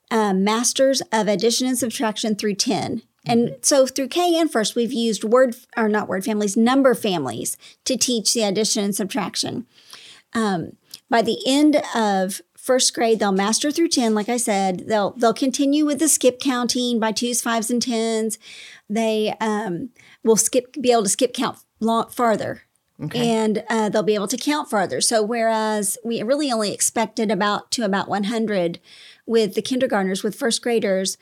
uh, 0.09 0.33
masters 0.33 1.01
of 1.11 1.27
addition 1.27 1.67
and 1.67 1.77
subtraction 1.77 2.35
through 2.35 2.55
10. 2.55 3.01
And 3.25 3.55
so 3.61 3.85
through 3.85 4.09
K 4.09 4.39
and 4.39 4.51
first, 4.51 4.75
we've 4.75 4.93
used 4.93 5.23
word 5.23 5.55
or 5.75 5.89
not 5.89 6.07
word 6.07 6.25
families, 6.25 6.55
number 6.55 6.93
families 6.93 7.57
to 7.85 7.97
teach 7.97 8.33
the 8.33 8.43
addition 8.43 8.83
and 8.83 8.95
subtraction. 8.95 9.65
Um, 10.33 10.77
by 11.09 11.21
the 11.21 11.39
end 11.45 11.81
of 11.93 12.41
first 12.57 12.93
grade, 12.93 13.19
they'll 13.19 13.31
master 13.31 13.71
through 13.71 13.89
10. 13.89 14.15
Like 14.15 14.29
I 14.29 14.37
said, 14.37 14.87
they'll 14.87 15.11
they'll 15.11 15.33
continue 15.33 15.85
with 15.85 15.99
the 15.99 16.07
skip 16.09 16.39
counting 16.39 16.99
by 16.99 17.11
twos, 17.11 17.41
fives, 17.41 17.69
and 17.69 17.81
tens. 17.81 18.37
They 18.89 19.35
um, 19.39 19.89
will 20.23 20.37
skip 20.37 20.73
be 20.79 20.91
able 20.91 21.03
to 21.03 21.09
skip 21.09 21.33
count 21.33 21.59
long, 21.79 22.09
farther 22.09 22.63
and 23.13 23.63
uh, 23.69 23.89
they'll 23.89 24.03
be 24.03 24.15
able 24.15 24.27
to 24.27 24.37
count 24.37 24.69
farther. 24.69 25.01
So 25.01 25.21
whereas 25.21 25.97
we 26.03 26.23
really 26.23 26.51
only 26.51 26.73
expected 26.73 27.29
about 27.29 27.69
to 27.71 27.83
about 27.83 28.07
100 28.07 28.79
with 29.25 29.55
the 29.55 29.61
kindergartners, 29.61 30.23
with 30.23 30.35
first 30.35 30.61
graders, 30.61 31.17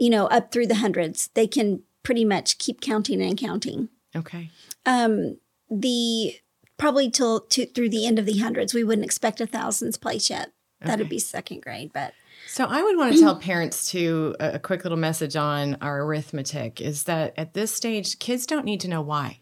you 0.00 0.10
know, 0.10 0.26
up 0.26 0.50
through 0.50 0.66
the 0.66 0.76
hundreds, 0.76 1.28
they 1.34 1.46
can 1.46 1.82
pretty 2.02 2.24
much 2.24 2.58
keep 2.58 2.80
counting 2.80 3.22
and 3.22 3.38
counting. 3.38 3.88
Okay. 4.16 4.50
Um, 4.86 5.36
the 5.70 6.34
probably 6.78 7.10
till 7.10 7.42
to, 7.42 7.66
through 7.66 7.90
the 7.90 8.06
end 8.06 8.18
of 8.18 8.26
the 8.26 8.38
hundreds, 8.38 8.74
we 8.74 8.82
wouldn't 8.82 9.04
expect 9.04 9.40
a 9.40 9.46
thousands 9.46 9.96
place 9.98 10.30
yet. 10.30 10.50
That'd 10.82 11.10
be 11.10 11.18
second 11.18 11.60
grade, 11.60 11.90
but 11.92 12.14
So 12.48 12.64
I 12.64 12.82
would 12.82 12.96
want 12.96 13.12
to 13.12 13.20
tell 13.20 13.36
parents 13.36 13.90
to 13.90 14.34
a, 14.40 14.52
a 14.52 14.58
quick 14.58 14.82
little 14.82 14.96
message 14.96 15.36
on 15.36 15.76
our 15.82 16.02
arithmetic 16.02 16.80
is 16.80 17.04
that 17.04 17.34
at 17.36 17.52
this 17.52 17.70
stage, 17.70 18.18
kids 18.18 18.46
don't 18.46 18.64
need 18.64 18.80
to 18.80 18.88
know 18.88 19.02
why. 19.02 19.40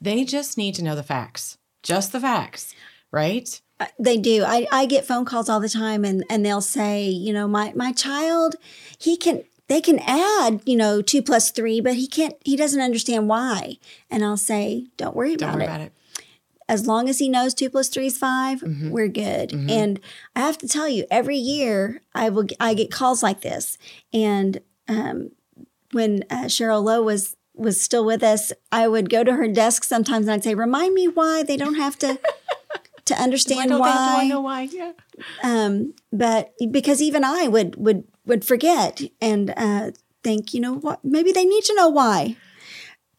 They 0.00 0.24
just 0.24 0.56
need 0.56 0.74
to 0.76 0.82
know 0.82 0.94
the 0.94 1.02
facts, 1.02 1.58
just 1.82 2.12
the 2.12 2.20
facts, 2.20 2.74
right? 3.10 3.60
Uh, 3.78 3.86
They 3.98 4.16
do. 4.16 4.44
I, 4.46 4.66
I 4.72 4.86
get 4.86 5.04
phone 5.06 5.26
calls 5.26 5.50
all 5.50 5.60
the 5.60 5.68
time 5.68 6.06
and, 6.06 6.24
and 6.30 6.42
they'll 6.44 6.62
say, 6.62 7.06
you 7.06 7.34
know, 7.34 7.46
my, 7.46 7.74
my 7.76 7.92
child, 7.92 8.56
he 8.98 9.18
can, 9.18 9.44
they 9.68 9.80
can 9.80 9.98
add, 10.00 10.62
you 10.66 10.76
know, 10.76 11.02
two 11.02 11.22
plus 11.22 11.50
three, 11.50 11.80
but 11.80 11.94
he 11.94 12.06
can't, 12.06 12.34
he 12.44 12.56
doesn't 12.56 12.80
understand 12.80 13.28
why. 13.28 13.76
And 14.10 14.24
I'll 14.24 14.36
say, 14.36 14.86
don't 14.96 15.14
worry 15.14 15.36
Don't 15.36 15.48
about 15.50 15.54
worry 15.56 15.64
it. 15.64 15.66
about 15.68 15.80
it. 15.82 15.92
As 16.70 16.86
long 16.86 17.08
as 17.08 17.18
he 17.18 17.28
knows 17.30 17.54
two 17.54 17.70
plus 17.70 17.88
three 17.88 18.06
is 18.08 18.18
5 18.18 18.60
Mm-hmm. 18.60 18.90
we're 18.90 19.08
good. 19.08 19.52
And 19.52 20.00
I 20.36 20.40
have 20.40 20.58
to 20.58 20.68
tell 20.68 20.88
you, 20.88 21.06
every 21.10 21.36
year 21.38 22.02
I 22.14 22.28
will, 22.28 22.46
I 22.60 22.74
get 22.74 22.90
calls 22.90 23.22
like 23.22 23.40
this. 23.40 23.78
And 24.12 24.60
um, 24.86 25.30
when 25.92 26.24
uh, 26.30 26.44
Cheryl 26.44 26.82
Lowe 26.84 27.02
was, 27.02 27.36
was 27.54 27.80
still 27.80 28.04
with 28.04 28.22
us, 28.22 28.52
I 28.70 28.86
would 28.86 29.08
go 29.10 29.24
to 29.24 29.32
her 29.32 29.48
desk 29.48 29.82
sometimes 29.84 30.26
and 30.26 30.34
I'd 30.34 30.44
say, 30.44 30.54
remind 30.54 30.92
me 30.94 31.08
why 31.08 31.42
they 31.42 31.56
don't 31.56 31.74
have 31.76 31.98
to, 32.00 32.18
to 33.06 33.14
Why 33.14 33.22
understand 33.22 33.70
do 33.70 33.78
why 33.80 34.20
I 34.22 34.26
know 34.28 34.40
why? 34.42 34.62
Yeah. 34.70 34.92
um, 35.42 35.94
but 36.12 36.52
because 36.70 37.00
even 37.00 37.24
I 37.24 37.48
would 37.48 37.76
would 37.76 38.04
would 38.28 38.44
forget 38.44 39.02
and 39.20 39.52
uh, 39.56 39.90
think, 40.22 40.54
you 40.54 40.60
know 40.60 40.74
what, 40.74 41.04
maybe 41.04 41.32
they 41.32 41.44
need 41.44 41.64
to 41.64 41.74
know 41.74 41.88
why. 41.88 42.36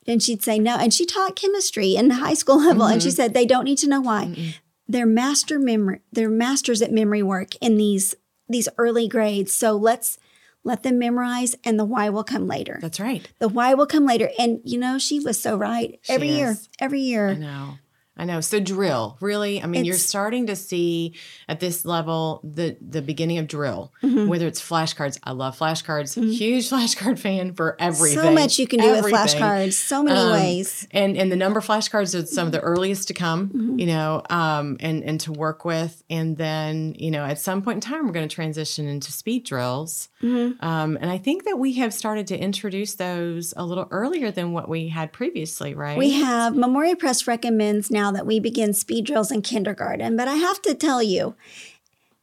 And 0.07 0.23
she'd 0.23 0.41
say 0.41 0.57
no, 0.57 0.75
and 0.77 0.93
she 0.93 1.05
taught 1.05 1.35
chemistry 1.35 1.95
in 1.95 2.09
high 2.09 2.33
school 2.33 2.57
level, 2.65 2.85
and 2.85 3.03
she 3.03 3.11
said 3.11 3.33
they 3.33 3.45
don't 3.45 3.65
need 3.65 3.77
to 3.79 3.87
know 3.89 4.01
why. 4.01 4.55
They're 4.87 5.05
master 5.05 5.59
memory. 5.59 5.99
They're 6.11 6.31
masters 6.31 6.81
at 6.81 6.91
memory 6.91 7.21
work 7.21 7.55
in 7.57 7.77
these 7.77 8.15
these 8.47 8.67
early 8.79 9.07
grades. 9.07 9.53
So 9.53 9.73
let's 9.75 10.17
let 10.63 10.81
them 10.81 10.97
memorize, 10.97 11.55
and 11.63 11.79
the 11.79 11.85
why 11.85 12.09
will 12.09 12.23
come 12.23 12.47
later. 12.47 12.79
That's 12.81 12.99
right. 12.99 13.29
The 13.37 13.49
why 13.49 13.75
will 13.75 13.85
come 13.85 14.07
later. 14.07 14.31
And 14.39 14.61
you 14.63 14.79
know, 14.79 14.97
she 14.97 15.19
was 15.19 15.39
so 15.39 15.55
right. 15.55 15.99
She 16.01 16.13
every 16.13 16.29
year, 16.29 16.51
is. 16.51 16.69
every 16.79 17.01
I 17.01 17.03
year. 17.03 17.35
know. 17.35 17.77
I 18.19 18.25
know. 18.25 18.41
So 18.41 18.59
drill, 18.59 19.17
really. 19.21 19.63
I 19.63 19.65
mean, 19.67 19.85
you're 19.85 19.95
starting 19.95 20.47
to 20.47 20.55
see 20.55 21.15
at 21.47 21.59
this 21.59 21.85
level 21.85 22.41
the 22.43 22.77
the 22.81 23.01
beginning 23.01 23.37
of 23.39 23.47
drill. 23.47 23.93
Mm-hmm. 24.03 24.27
Whether 24.27 24.45
it's 24.47 24.61
flashcards, 24.61 25.17
I 25.23 25.31
love 25.31 25.57
flashcards. 25.57 26.13
Huge 26.37 26.69
flashcard 26.69 27.17
fan 27.17 27.53
for 27.53 27.75
everything. 27.79 28.19
So 28.19 28.31
much 28.31 28.59
you 28.59 28.67
can 28.67 28.79
do 28.79 28.91
with 28.91 29.05
flashcards. 29.05 29.73
So 29.73 30.03
many 30.03 30.19
Um, 30.19 30.31
ways. 30.33 30.87
and 30.91 31.17
and 31.17 31.31
the 31.31 31.35
number 31.35 31.61
flashcards 31.61 32.13
are 32.21 32.25
some 32.25 32.45
of 32.47 32.51
the 32.51 32.59
earliest 32.59 33.07
to 33.07 33.13
come 33.13 33.39
Mm-hmm. 33.49 33.79
you 33.79 33.85
know 33.85 34.21
um 34.29 34.75
and 34.81 35.03
and 35.03 35.19
to 35.21 35.31
work 35.31 35.63
with 35.63 36.03
and 36.09 36.35
then 36.35 36.93
you 36.97 37.09
know 37.11 37.23
at 37.23 37.39
some 37.39 37.61
point 37.61 37.77
in 37.77 37.81
time 37.81 38.05
we're 38.05 38.11
going 38.11 38.27
to 38.27 38.33
transition 38.35 38.87
into 38.87 39.11
speed 39.11 39.45
drills 39.45 40.09
Mm-hmm. 40.21 40.63
um 40.65 40.97
and 40.99 41.09
i 41.09 41.17
think 41.17 41.45
that 41.45 41.57
we 41.57 41.73
have 41.73 41.93
started 41.93 42.27
to 42.27 42.37
introduce 42.37 42.95
those 42.95 43.53
a 43.55 43.63
little 43.63 43.87
earlier 43.91 44.31
than 44.31 44.51
what 44.51 44.67
we 44.67 44.89
had 44.89 45.13
previously 45.13 45.73
right 45.73 45.97
We 45.97 46.11
have 46.19 46.55
Memoria 46.55 46.95
Press 46.97 47.25
recommends 47.27 47.89
now 47.89 48.08
that 48.13 48.25
we 48.25 48.39
begin 48.39 48.73
speed 48.73 49.05
drills 49.05 49.31
in 49.31 49.41
kindergarten, 49.41 50.15
but 50.17 50.27
I 50.27 50.35
have 50.35 50.61
to 50.63 50.73
tell 50.73 51.01
you, 51.03 51.35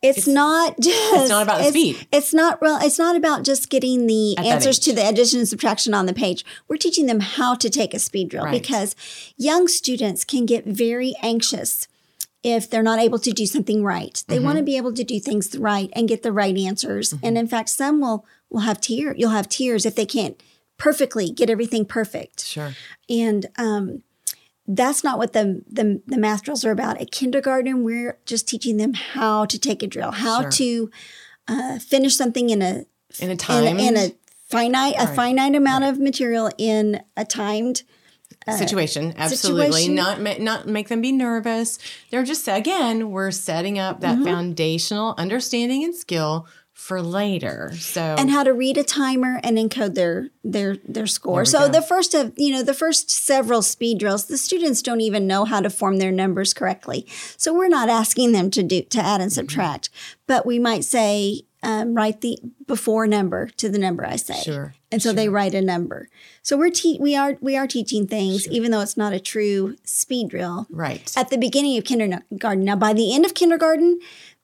it's, 0.03 0.27
not 0.29 0.79
just 0.81 1.29
not 1.29 1.43
about 1.43 1.59
the 1.59 1.65
it's, 1.65 1.71
speed. 1.71 2.07
It's 2.13 2.35
not 2.35 2.61
real. 2.63 2.79
It's 2.81 2.99
not 2.99 3.17
about 3.17 3.43
just 3.45 3.71
getting 3.71 4.07
the 4.07 4.37
At 4.39 4.45
answers 4.45 4.79
to 4.81 4.93
the 4.93 5.09
addition 5.09 5.41
and 5.41 5.49
subtraction 5.49 5.95
on 5.95 6.07
the 6.07 6.13
page. 6.13 6.45
We're 6.69 6.77
teaching 6.77 7.07
them 7.07 7.21
how 7.21 7.55
to 7.57 7.69
take 7.71 7.93
a 7.95 7.99
speed 7.99 8.29
drill 8.29 8.45
Right. 8.45 8.53
because 8.61 8.95
young 9.37 9.67
students 9.69 10.25
can 10.25 10.47
get 10.47 10.65
very 10.67 11.15
anxious 11.23 11.89
if 12.45 12.71
they're 12.71 12.83
not 12.83 13.01
able 13.01 13.19
to 13.19 13.33
do 13.33 13.47
something 13.47 13.83
right. 13.83 14.23
They 14.29 14.39
want 14.39 14.57
to 14.57 14.61
Mm-hmm. 14.61 14.65
be 14.67 14.77
able 14.77 14.93
to 14.93 15.03
do 15.03 15.19
things 15.19 15.57
right 15.59 15.91
and 15.95 16.09
get 16.09 16.23
the 16.23 16.31
right 16.33 16.57
answers. 16.57 17.15
And 17.23 17.37
in 17.37 17.49
fact, 17.49 17.71
some 17.71 18.01
will 18.01 18.25
will 18.51 18.61
have 18.61 18.81
tear. 18.81 19.13
You'll 19.17 19.31
have 19.31 19.49
tears 19.49 19.85
if 19.85 19.97
they 19.97 20.07
can't 20.07 20.41
perfectly 20.79 21.31
get 21.31 21.49
everything 21.49 21.87
perfect 21.87 22.45
sure 22.45 22.75
and 23.09 23.47
um, 23.57 24.03
that's 24.69 25.05
not 25.05 25.19
what 25.19 25.33
the, 25.33 25.63
the 25.71 26.03
the 26.07 26.19
math 26.19 26.43
drills 26.43 26.65
are 26.65 26.71
about. 26.73 27.01
At 27.01 27.11
kindergarten, 27.11 27.85
we're 27.85 28.19
just 28.27 28.49
teaching 28.49 28.77
them 28.79 28.95
how 28.95 29.45
to 29.47 29.59
take 29.59 29.83
a 29.83 29.87
drill, 29.87 30.11
how 30.11 30.43
Sure. 30.43 30.51
to 30.51 30.91
uh, 31.49 31.79
finish 31.79 32.17
something 32.17 32.51
in 32.51 32.63
a 32.63 32.85
in 33.21 33.31
a 33.31 33.37
time 33.37 33.79
a- 33.79 33.89
in 33.89 33.97
a 33.97 34.13
finite 34.49 34.95
a 34.99 35.07
finite 35.09 35.55
amount 35.55 35.85
of 35.85 35.99
material 35.99 36.51
in 36.59 37.01
a 37.17 37.25
timed. 37.25 37.83
situation 38.59 39.13
absolutely 39.17 39.67
uh, 39.67 39.71
situation. 39.73 39.95
not 39.97 40.21
ma- 40.21 40.35
not 40.39 40.67
make 40.69 40.89
them 40.89 41.01
be 41.01 41.11
nervous 41.11 41.79
they're 42.11 42.23
just 42.25 42.47
again 42.49 43.11
we're 43.11 43.31
setting 43.33 43.79
up 43.79 44.01
Mm-hmm. 44.01 44.23
that 44.23 44.31
foundational 44.31 45.15
understanding 45.19 45.83
and 45.85 45.95
skill 45.95 46.47
for 46.77 47.01
later 47.01 47.73
so 47.79 48.15
And 48.19 48.31
how 48.31 48.45
to 48.45 48.53
read 48.53 48.77
a 48.77 48.85
timer 48.85 49.41
and 49.43 49.57
encode 49.57 49.95
their 49.95 50.29
their 50.45 50.77
their 50.87 51.07
score. 51.07 51.45
So 51.47 51.61
go. 51.61 51.69
the 51.73 51.83
first 51.83 52.13
of 52.15 52.33
you 52.37 52.53
know 52.53 52.63
the 52.63 52.75
first 52.75 53.11
several 53.11 53.63
speed 53.63 53.99
drills, 53.99 54.27
the 54.27 54.37
students 54.39 54.83
don't 54.83 55.01
even 55.01 55.27
know 55.27 55.45
how 55.47 55.61
to 55.63 55.71
form 55.71 55.97
their 55.97 56.13
numbers 56.13 56.53
correctly. 56.55 57.07
So 57.39 57.53
we're 57.55 57.69
not 57.69 57.89
asking 57.89 58.33
them 58.33 58.51
to 58.53 58.63
do 58.63 58.83
to 58.83 58.99
add 59.01 59.21
and 59.21 59.31
Mm-hmm. 59.31 59.41
subtract, 59.41 59.89
but 60.27 60.45
we 60.47 60.59
might 60.59 60.85
say 60.85 61.43
um, 61.63 61.95
write 61.95 62.21
the 62.21 62.39
before 62.67 63.07
number 63.09 63.49
to 63.57 63.69
the 63.69 63.79
number 63.79 64.07
I 64.07 64.17
say. 64.17 64.41
Sure, 64.41 64.75
And 64.93 65.03
so 65.03 65.13
they 65.13 65.29
write 65.29 65.55
a 65.55 65.63
number. 65.63 66.09
So 66.43 66.57
we're 66.57 66.71
te- 66.71 66.99
we 67.01 67.17
are 67.17 67.37
we 67.41 67.57
are 67.57 67.67
teaching 67.67 68.07
things, 68.07 68.47
even 68.49 68.71
though 68.71 68.83
it's 68.83 68.97
not 68.99 69.13
a 69.15 69.19
true 69.19 69.77
speed 69.83 70.29
drill 70.29 70.67
right 70.71 71.11
at 71.17 71.31
the 71.31 71.39
beginning 71.39 71.77
of 71.79 71.85
kindergarten. 71.85 72.65
Now 72.65 72.77
by 72.77 72.93
the 72.93 73.13
end 73.13 73.25
of 73.25 73.35
kindergarten, 73.35 73.99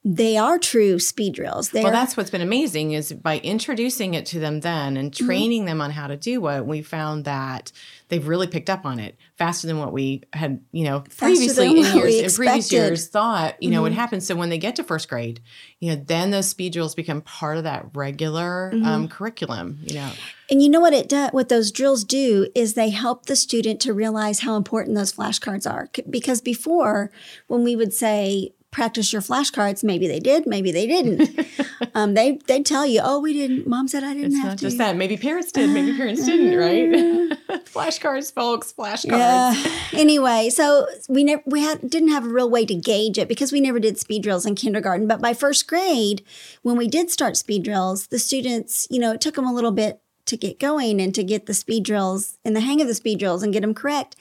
they 0.05 0.37
are 0.37 0.59
true 0.59 0.99
speed 0.99 1.35
drills. 1.35 1.71
They're 1.71 1.85
Well, 1.85 1.93
that's 1.93 2.17
what's 2.17 2.31
been 2.31 2.41
amazing 2.41 2.91
is 2.91 3.13
by 3.13 3.39
introducing 3.39 4.15
it 4.15 4.27
to 4.27 4.41
them 4.41 4.61
then 4.61 4.97
and 4.97 5.13
Mm-hmm. 5.13 5.27
training 5.27 5.65
them 5.67 5.81
on 5.81 5.91
how 5.93 6.07
to 6.09 6.17
do 6.17 6.45
it, 6.49 6.67
we 6.67 6.83
found 6.83 7.25
that 7.25 7.71
they've 8.09 8.27
really 8.27 8.47
picked 8.49 8.69
up 8.69 8.85
on 8.85 8.99
it 8.99 9.17
faster 9.37 9.67
than 9.67 9.79
what 9.79 9.93
we 9.93 10.23
had, 10.33 10.61
you 10.73 10.85
know, 10.85 11.01
previously 11.17 11.67
in 11.67 11.77
years 11.77 11.95
in 11.95 12.31
previous. 12.33 12.39
Mm-hmm. 12.39 12.75
years 12.75 13.09
thought, 13.09 13.63
you 13.63 13.71
know, 13.71 13.83
would 13.83 13.93
happen. 13.93 14.21
So 14.21 14.35
when 14.35 14.49
they 14.49 14.59
get 14.59 14.75
to 14.77 14.85
first 14.85 15.09
grade, 15.09 15.41
you 15.79 15.91
know, 15.95 16.03
then 16.05 16.31
those 16.31 16.49
speed 16.49 16.73
drills 16.73 16.95
become 16.95 17.21
part 17.21 17.57
of 17.59 17.65
that 17.65 17.87
regular 17.95 18.73
Mm-hmm. 18.75 18.85
um, 18.87 19.09
curriculum, 19.09 19.79
you 19.85 19.95
know. 19.95 20.11
And 20.51 20.63
you 20.63 20.69
know 20.69 20.81
what 20.81 20.93
it 20.93 21.09
does? 21.09 21.31
What 21.31 21.49
those 21.49 21.71
drills 21.71 22.05
do 22.05 22.49
is 22.55 22.75
they 22.75 22.91
help 22.91 23.27
the 23.27 23.37
student 23.37 23.81
to 23.83 23.95
realize 23.95 24.41
how 24.41 24.57
important 24.57 24.97
those 24.97 25.13
flashcards 25.13 25.71
are. 25.71 25.89
Because 26.11 26.41
before, 26.41 27.11
when 27.47 27.63
we 27.65 27.77
would 27.77 27.93
say 27.93 28.53
practice 28.73 29.13
your 29.13 29.23
flashcards. 29.23 29.85
Maybe 29.85 30.09
they 30.09 30.19
did, 30.19 30.47
maybe 30.47 30.73
they 30.73 30.89
didn't. 30.89 31.47
um, 31.95 32.15
they 32.15 32.39
they'd 32.49 32.67
tell 32.67 32.85
you, 32.85 33.01
oh, 33.05 33.21
we 33.21 33.33
didn't. 33.33 33.69
Mom 33.69 33.87
said 33.87 34.03
I 34.03 34.15
didn't 34.15 34.33
It's 34.33 34.37
have 34.39 34.47
not 34.47 34.59
to. 34.59 34.65
just 34.65 34.79
that. 34.79 34.97
Maybe 34.97 35.17
parents 35.17 35.53
did, 35.53 35.71
maybe 35.71 35.97
parents 35.97 36.25
didn't, 36.25 36.59
right? 36.59 37.39
flashcards, 37.67 38.33
folks, 38.35 38.73
flashcards. 38.73 39.07
Yeah. 39.19 39.55
anyway, 39.93 40.51
so 40.51 40.87
we 41.09 41.23
never 41.23 41.43
we 41.47 41.61
had 41.61 41.89
didn't 41.89 42.09
have 42.11 42.25
a 42.25 42.29
real 42.29 42.51
way 42.51 42.67
to 42.67 42.75
gauge 42.75 43.19
it 43.19 43.29
because 43.29 43.53
we 43.53 43.61
never 43.61 43.79
did 43.79 43.99
speed 43.99 44.23
drills 44.25 44.45
in 44.45 44.55
kindergarten. 44.57 45.07
But 45.07 45.21
by 45.21 45.35
first 45.35 45.69
grade, 45.69 46.25
when 46.63 46.77
we 46.77 46.89
did 46.89 47.11
start 47.11 47.37
speed 47.37 47.63
drills, 47.63 48.09
the 48.09 48.19
students, 48.19 48.89
you 48.91 48.99
know, 48.99 49.13
it 49.13 49.21
took 49.21 49.37
them 49.37 49.47
a 49.47 49.53
little 49.55 49.71
bit 49.73 50.01
to 50.25 50.37
get 50.37 50.61
going 50.61 51.01
and 51.01 51.13
to 51.17 51.25
get 51.25 51.47
the 51.47 51.55
speed 51.55 51.83
drills 51.85 52.39
and 52.45 52.55
the 52.55 52.61
hang 52.61 52.81
of 52.81 52.87
the 52.87 52.95
speed 52.95 53.19
drills 53.19 53.43
and 53.43 53.53
get 53.53 53.61
them 53.63 53.75
correct 53.75 54.15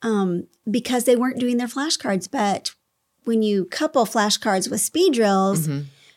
um, 0.00 0.46
because 0.70 1.04
they 1.04 1.16
weren't 1.16 1.40
doing 1.40 1.56
their 1.56 1.66
flashcards. 1.66 2.30
But 2.30 2.72
when 3.30 3.42
you 3.42 3.64
couple 3.64 4.04
flashcards 4.06 4.68
with 4.68 4.80
speed 4.80 5.12
drills, 5.12 5.68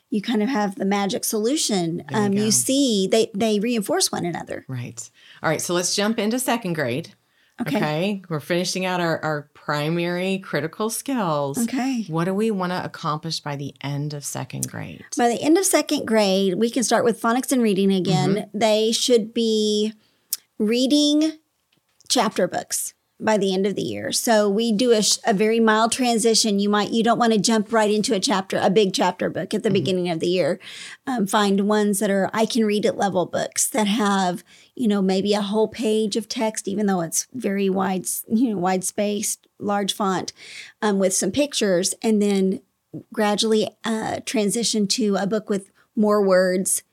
you 0.10 0.19
kind 0.19 0.41
of 0.41 0.49
have 0.49 0.73
the 0.73 0.84
magic 0.86 1.23
solution. 1.23 2.04
You 2.10 2.17
um, 2.17 2.34
you 2.34 2.49
see, 2.49 3.08
they 3.08 3.30
they 3.36 3.60
reinforce 3.60 4.12
one 4.12 4.26
another. 4.26 4.65
Right. 4.67 5.12
All 5.43 5.49
right. 5.49 5.62
So 5.62 5.76
let's 5.76 5.95
jump 5.95 6.17
into 6.17 6.39
second 6.39 6.73
grade. 6.73 7.13
Okay. 7.62 7.78
Okay. 7.78 8.21
We're 8.30 8.39
finishing 8.39 8.84
out 8.84 8.99
our, 8.99 9.23
our 9.23 9.52
primary 9.54 10.39
critical 10.39 10.89
skills. 10.89 11.60
Okay. 11.62 12.06
What 12.08 12.23
do 12.23 12.34
we 12.34 12.49
want 12.49 12.71
to 12.71 12.84
accomplish 12.84 13.41
by 13.41 13.58
the 13.58 13.76
end 13.82 14.15
of 14.15 14.26
second 14.26 14.67
grade? 14.67 15.06
By 15.15 15.28
the 15.30 15.39
end 15.39 15.60
of 15.60 15.65
second 15.65 16.08
grade, 16.08 16.56
we 16.56 16.71
can 16.71 16.84
start 16.84 17.06
with 17.06 17.21
phonics 17.21 17.52
and 17.52 17.62
reading 17.62 17.93
again. 17.93 18.49
They 18.56 18.91
should 18.91 19.36
be 19.36 19.93
reading 20.58 21.34
chapter 22.10 22.47
books 22.47 22.95
by 23.23 23.38
the 23.38 23.53
end 23.53 23.65
of 23.65 23.75
the 23.75 23.81
year. 23.81 24.12
So 24.12 24.49
we 24.49 24.71
do 24.71 24.91
a, 24.91 25.01
sh- 25.01 25.17
a 25.25 25.33
very 25.33 25.59
mild 25.59 25.91
transition. 25.91 26.59
You 26.59 26.69
might 26.69 26.91
you 26.91 27.03
don't 27.03 27.19
want 27.19 27.33
to 27.33 27.39
jump 27.39 27.71
right 27.71 27.89
into 27.89 28.13
a 28.13 28.19
chapter, 28.19 28.59
a 28.62 28.69
big 28.69 28.93
chapter 28.93 29.29
book 29.29 29.53
at 29.53 29.63
the 29.63 29.71
beginning 29.71 30.09
of 30.09 30.19
the 30.19 30.27
year. 30.27 30.59
Um, 31.07 31.25
find 31.27 31.67
ones 31.67 31.99
that 31.99 32.09
are 32.09 32.29
I 32.33 32.45
can 32.45 32.65
read 32.65 32.86
it 32.86 32.97
level 32.97 33.25
books 33.25 33.67
that 33.69 33.88
have 33.88 34.43
you 34.75 34.88
know 34.88 35.01
maybe 35.01 35.33
a 35.33 35.41
whole 35.41 35.67
page 35.67 36.15
of 36.15 36.27
text, 36.27 36.67
even 36.67 36.86
though 36.86 37.01
it's 37.01 37.27
very 37.33 37.69
wide 37.69 38.05
you 38.27 38.51
know 38.51 38.57
wide 38.57 38.83
spaced, 38.83 39.47
large 39.59 39.93
font, 39.93 40.33
um, 40.81 40.99
with 40.99 41.13
some 41.13 41.31
pictures, 41.31 41.93
and 42.01 42.21
then 42.21 42.62
gradually 43.12 43.69
uh, 43.83 44.19
transition 44.25 44.88
to 44.88 45.15
a 45.15 45.25
book 45.25 45.49
with 45.49 45.71
more 45.95 46.25
words, 46.25 46.83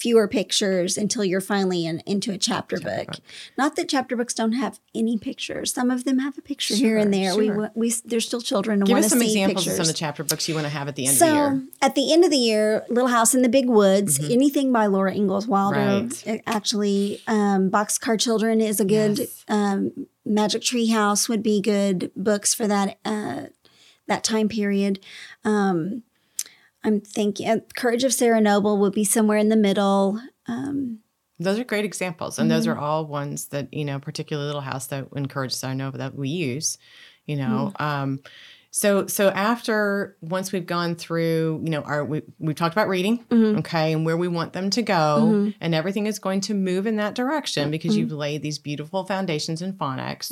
fewer 0.00 0.26
pictures 0.26 0.96
until 0.96 1.22
you're 1.22 1.42
finally 1.42 1.84
in, 1.84 2.00
into 2.06 2.32
a 2.32 2.38
chapter, 2.38 2.80
book. 2.80 3.16
Not 3.58 3.76
that 3.76 3.88
chapter 3.88 4.16
books 4.16 4.32
don't 4.32 4.52
have 4.52 4.80
any 4.94 5.18
pictures. 5.18 5.74
Some 5.74 5.90
of 5.90 6.04
them 6.04 6.18
have 6.20 6.38
a 6.38 6.40
picture 6.40 6.74
here 6.74 6.96
and 6.96 7.12
there. 7.12 7.34
sure. 7.34 7.70
We, 7.74 7.88
we 7.88 7.94
they're 8.06 8.20
still 8.20 8.40
children 8.40 8.80
Give 8.80 8.96
us 8.96 9.04
to 9.04 9.10
some 9.10 9.22
examples 9.22 9.64
pictures. 9.64 9.78
of 9.78 9.84
some 9.84 9.90
of 9.90 9.94
the 9.94 9.98
chapter 9.98 10.24
books 10.24 10.48
you 10.48 10.54
want 10.54 10.64
to 10.64 10.70
have 10.70 10.88
at 10.88 10.96
the 10.96 11.06
end 11.06 11.12
of 11.14 11.18
the 11.18 11.26
so 11.26 11.34
year. 11.34 11.62
at 11.82 11.94
the 11.94 12.12
end 12.12 12.24
of 12.24 12.30
the 12.30 12.38
year, 12.38 12.84
Little 12.88 13.08
House 13.10 13.34
in 13.34 13.42
the 13.42 13.48
Big 13.50 13.68
Woods, 13.68 14.18
anything 14.30 14.72
by 14.72 14.86
Laura 14.86 15.14
Ingalls 15.14 15.46
Wilder. 15.46 15.78
Right. 15.78 16.28
uh, 16.28 16.38
Actually, 16.46 17.20
um, 17.28 17.70
Boxcar 17.70 18.18
Children 18.18 18.60
is 18.60 18.80
a 18.80 18.84
good. 18.84 19.18
Yes. 19.18 19.44
Um, 19.48 20.06
Magic 20.24 20.62
Tree 20.62 20.86
House 20.88 21.28
would 21.28 21.42
be 21.42 21.60
good 21.60 22.10
books 22.14 22.54
for 22.54 22.66
that 22.68 22.98
uh, 23.04 23.44
that 24.06 24.22
time 24.24 24.48
period. 24.48 25.00
Um, 25.44 26.04
I'm 26.84 27.00
thinking 27.00 27.48
uh, 27.48 27.58
Courage 27.76 28.04
of 28.04 28.12
Sarah 28.14 28.40
Noble 28.40 28.78
would 28.78 28.92
be 28.92 29.04
somewhere 29.04 29.38
in 29.38 29.48
the 29.50 29.56
middle. 29.56 30.20
Um, 30.46 31.00
Those 31.38 31.58
are 31.58 31.64
great 31.64 31.84
examples. 31.84 32.38
And 32.38 32.50
those 32.50 32.66
are 32.66 32.74
Mm-hmm. 32.74 32.82
all 32.84 33.06
ones 33.06 33.48
that, 33.48 33.72
you 33.72 33.84
know, 33.84 33.98
particularly 33.98 34.46
Little 34.46 34.60
House 34.62 34.86
that 34.88 35.08
encourages 35.14 35.58
Sarah 35.58 35.74
Noble 35.74 35.98
that 35.98 36.14
we 36.14 36.28
use, 36.28 36.78
you 37.26 37.36
know. 37.36 37.72
Mm. 37.78 37.84
Um, 37.84 38.20
so 38.72 39.06
so 39.08 39.30
after 39.30 40.16
once 40.20 40.52
we've 40.52 40.64
gone 40.66 40.94
through, 40.94 41.60
you 41.64 41.70
know, 41.70 41.82
our 41.82 42.04
we 42.04 42.22
we've 42.38 42.54
talked 42.56 42.74
about 42.74 42.88
reading, 42.88 43.24
Mm-hmm. 43.24 43.58
okay, 43.58 43.92
and 43.92 44.06
where 44.06 44.16
we 44.16 44.28
want 44.28 44.52
them 44.52 44.70
to 44.70 44.82
go, 44.82 45.52
and 45.60 45.74
everything 45.74 46.06
is 46.06 46.18
going 46.20 46.40
to 46.42 46.54
move 46.54 46.86
in 46.86 46.96
that 46.96 47.14
direction 47.16 47.70
because 47.72 47.92
Mm-hmm. 47.92 48.00
you've 48.00 48.12
laid 48.12 48.42
these 48.42 48.58
beautiful 48.60 49.04
foundations 49.04 49.60
in 49.60 49.72
phonics. 49.72 50.30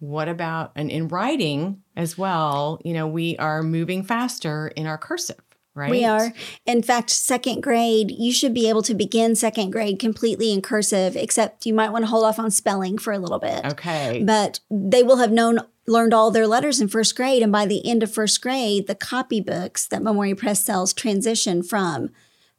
What 0.00 0.28
about 0.28 0.72
and 0.76 0.90
in 0.90 1.08
writing 1.08 1.80
as 1.96 2.18
well, 2.18 2.78
you 2.84 2.92
know, 2.92 3.06
we 3.06 3.36
are 3.38 3.62
moving 3.62 4.02
faster 4.02 4.68
in 4.76 4.86
our 4.86 4.98
cursive, 4.98 5.40
right? 5.74 5.90
We 5.90 6.04
are. 6.04 6.32
In 6.66 6.82
fact, 6.82 7.10
second 7.10 7.62
grade, 7.62 8.10
you 8.10 8.32
should 8.32 8.54
be 8.54 8.68
able 8.68 8.82
to 8.82 8.94
begin 8.94 9.34
second 9.36 9.70
grade 9.70 9.98
completely 9.98 10.52
in 10.52 10.62
cursive, 10.62 11.16
except 11.16 11.66
you 11.66 11.74
might 11.74 11.90
want 11.90 12.04
to 12.04 12.10
hold 12.10 12.24
off 12.24 12.38
on 12.38 12.50
spelling 12.50 12.98
for 12.98 13.12
a 13.12 13.18
little 13.18 13.38
bit. 13.38 13.64
Okay. 13.64 14.22
But 14.24 14.60
they 14.70 15.02
will 15.02 15.16
have 15.16 15.32
known 15.32 15.58
learned 15.88 16.14
all 16.14 16.30
their 16.30 16.46
letters 16.46 16.80
in 16.80 16.86
first 16.88 17.16
grade, 17.16 17.42
and 17.42 17.50
by 17.50 17.66
the 17.66 17.84
end 17.88 18.02
of 18.02 18.12
first 18.12 18.40
grade, 18.40 18.86
the 18.86 18.94
copybooks 18.94 19.88
that 19.88 20.02
Memoria 20.02 20.36
Press 20.36 20.64
sells 20.64 20.92
transition 20.92 21.62
from 21.62 22.10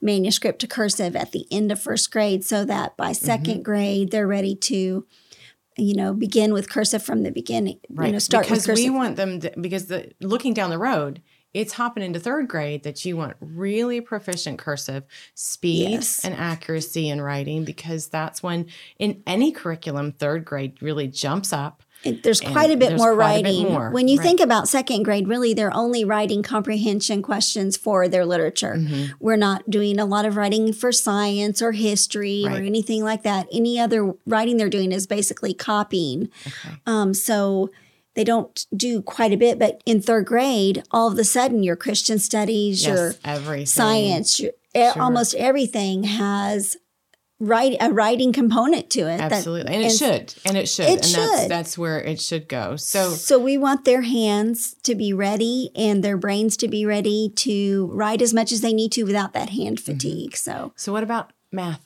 manuscript 0.02 0.60
to 0.60 0.67
cursive 0.67 1.15
at 1.15 1.32
the 1.32 1.45
end 1.49 1.71
of 1.71 1.82
first 1.82 2.12
grade, 2.12 2.43
so 2.43 2.65
that 2.65 2.97
by 2.97 3.12
2nd 3.12 3.43
Mm-hmm. 3.43 3.62
grade 3.62 4.12
they're 4.12 4.28
ready 4.28 4.56
to, 4.56 5.08
you 5.78 5.95
know, 5.95 6.13
begin 6.13 6.52
with 6.52 6.69
cursive 6.69 7.02
from 7.02 7.23
the 7.23 7.32
beginning. 7.32 7.80
Right. 7.89 8.08
You 8.08 8.12
know, 8.13 8.19
start 8.19 8.45
because 8.45 8.67
with 8.67 8.76
cursive. 8.76 8.84
we 8.84 8.89
want 8.89 9.15
them 9.15 9.39
to, 9.39 9.54
because 9.60 9.86
the 9.86 10.12
looking 10.19 10.54
down 10.54 10.69
the 10.69 10.78
road, 10.78 11.21
it's 11.54 11.74
hopping 11.74 12.04
into 12.04 12.20
third 12.20 12.48
grade 12.48 12.84
that 12.84 13.06
you 13.06 13.16
want 13.18 13.36
really 13.39 14.02
proficient 14.02 14.58
cursive 14.58 15.04
speed 15.36 15.92
Yes. 15.92 16.26
and 16.26 16.34
accuracy 16.34 17.10
in 17.10 17.22
writing 17.22 17.63
because 17.63 18.08
that's 18.08 18.42
when 18.42 18.66
in 18.98 19.22
any 19.28 19.52
curriculum 19.52 20.12
third 20.13 20.46
grade 20.46 20.82
really 20.82 21.08
jumps 21.08 21.54
up. 21.54 21.84
It- 22.04 22.22
there's 22.22 22.42
quite 22.42 22.70
a 22.70 22.76
bit 22.76 22.98
more 22.98 23.12
a 23.12 23.16
bit 23.16 23.20
writing. 23.20 23.63
more, 23.63 23.89
When 23.92 24.10
you 24.10 24.18
right. 24.18 24.26
think 24.28 24.39
about 24.42 24.68
second 24.68 25.04
grade, 25.04 25.26
really 25.30 25.54
they're 25.54 25.74
only 25.74 26.04
writing 26.04 26.44
comprehension 26.44 27.22
questions 27.22 27.78
for 27.78 28.10
their 28.10 28.26
literature. 28.26 28.76
Mm-hmm. 28.78 29.13
We're 29.22 29.38
not 29.38 29.70
doing 29.70 30.00
a 30.00 30.06
lot 30.06 30.26
of 30.26 30.36
writing 30.36 30.74
for 30.74 30.92
science 30.92 31.62
or 31.62 31.72
history 31.72 32.44
or 32.46 32.56
anything 32.58 33.04
like 33.06 33.24
that. 33.24 33.48
Any 33.54 33.80
other 33.80 34.16
writing 34.26 34.58
they're 34.58 34.70
doing 34.70 34.92
is 34.92 35.08
basically 35.08 35.54
copying. 35.54 36.30
Okay. 36.46 36.76
Um, 36.86 37.13
so 37.13 37.70
they 38.15 38.23
don't 38.23 38.65
do 38.76 39.02
quite 39.02 39.32
a 39.34 39.38
bit, 39.38 39.58
but 39.60 39.82
in 39.86 40.02
third 40.02 40.26
grade, 40.26 40.84
all 40.91 41.12
of 41.12 41.17
a 41.17 41.23
sudden 41.23 41.63
your 41.63 41.76
Christian 41.76 42.19
studies, 42.19 42.86
your 42.86 43.13
everything. 43.26 43.65
science, 43.65 44.39
your, 44.39 44.52
e- 44.76 44.82
almost 44.99 45.34
everything 45.36 46.04
has 46.04 46.78
write 47.39 47.76
a 47.82 47.91
writing 47.91 48.32
component 48.32 48.89
to 48.91 49.02
it. 49.02 49.17
that- 49.17 49.32
Absolutely. 49.34 49.73
And 49.73 49.84
it 49.84 49.89
should. 49.91 50.34
And 50.45 50.56
it 50.58 50.69
should. 50.69 50.86
It 50.86 50.89
and 50.91 50.99
that's 50.99 51.10
should. 51.41 51.49
that's 51.52 51.78
where 51.78 51.99
it 51.99 52.21
should 52.21 52.47
go. 52.47 52.76
So 52.78 53.10
So 53.10 53.38
we 53.38 53.58
want 53.58 53.84
their 53.84 54.02
hands 54.04 54.76
to 54.84 54.95
be 54.95 55.12
ready 55.12 55.69
and 55.76 56.04
their 56.04 56.15
brains 56.15 56.56
to 56.58 56.67
be 56.69 56.86
ready 56.86 57.34
to 57.38 57.88
write 57.91 58.21
as 58.21 58.34
much 58.34 58.52
as 58.54 58.62
they 58.62 58.71
need 58.71 58.91
to 58.93 59.04
without 59.04 59.34
that 59.34 59.49
hand 59.49 59.78
Mm-hmm. 59.80 59.91
fatigue. 59.93 60.38
So 60.38 60.71
so 60.78 60.93
what 60.93 61.04
about 61.04 61.34
math? 61.52 61.83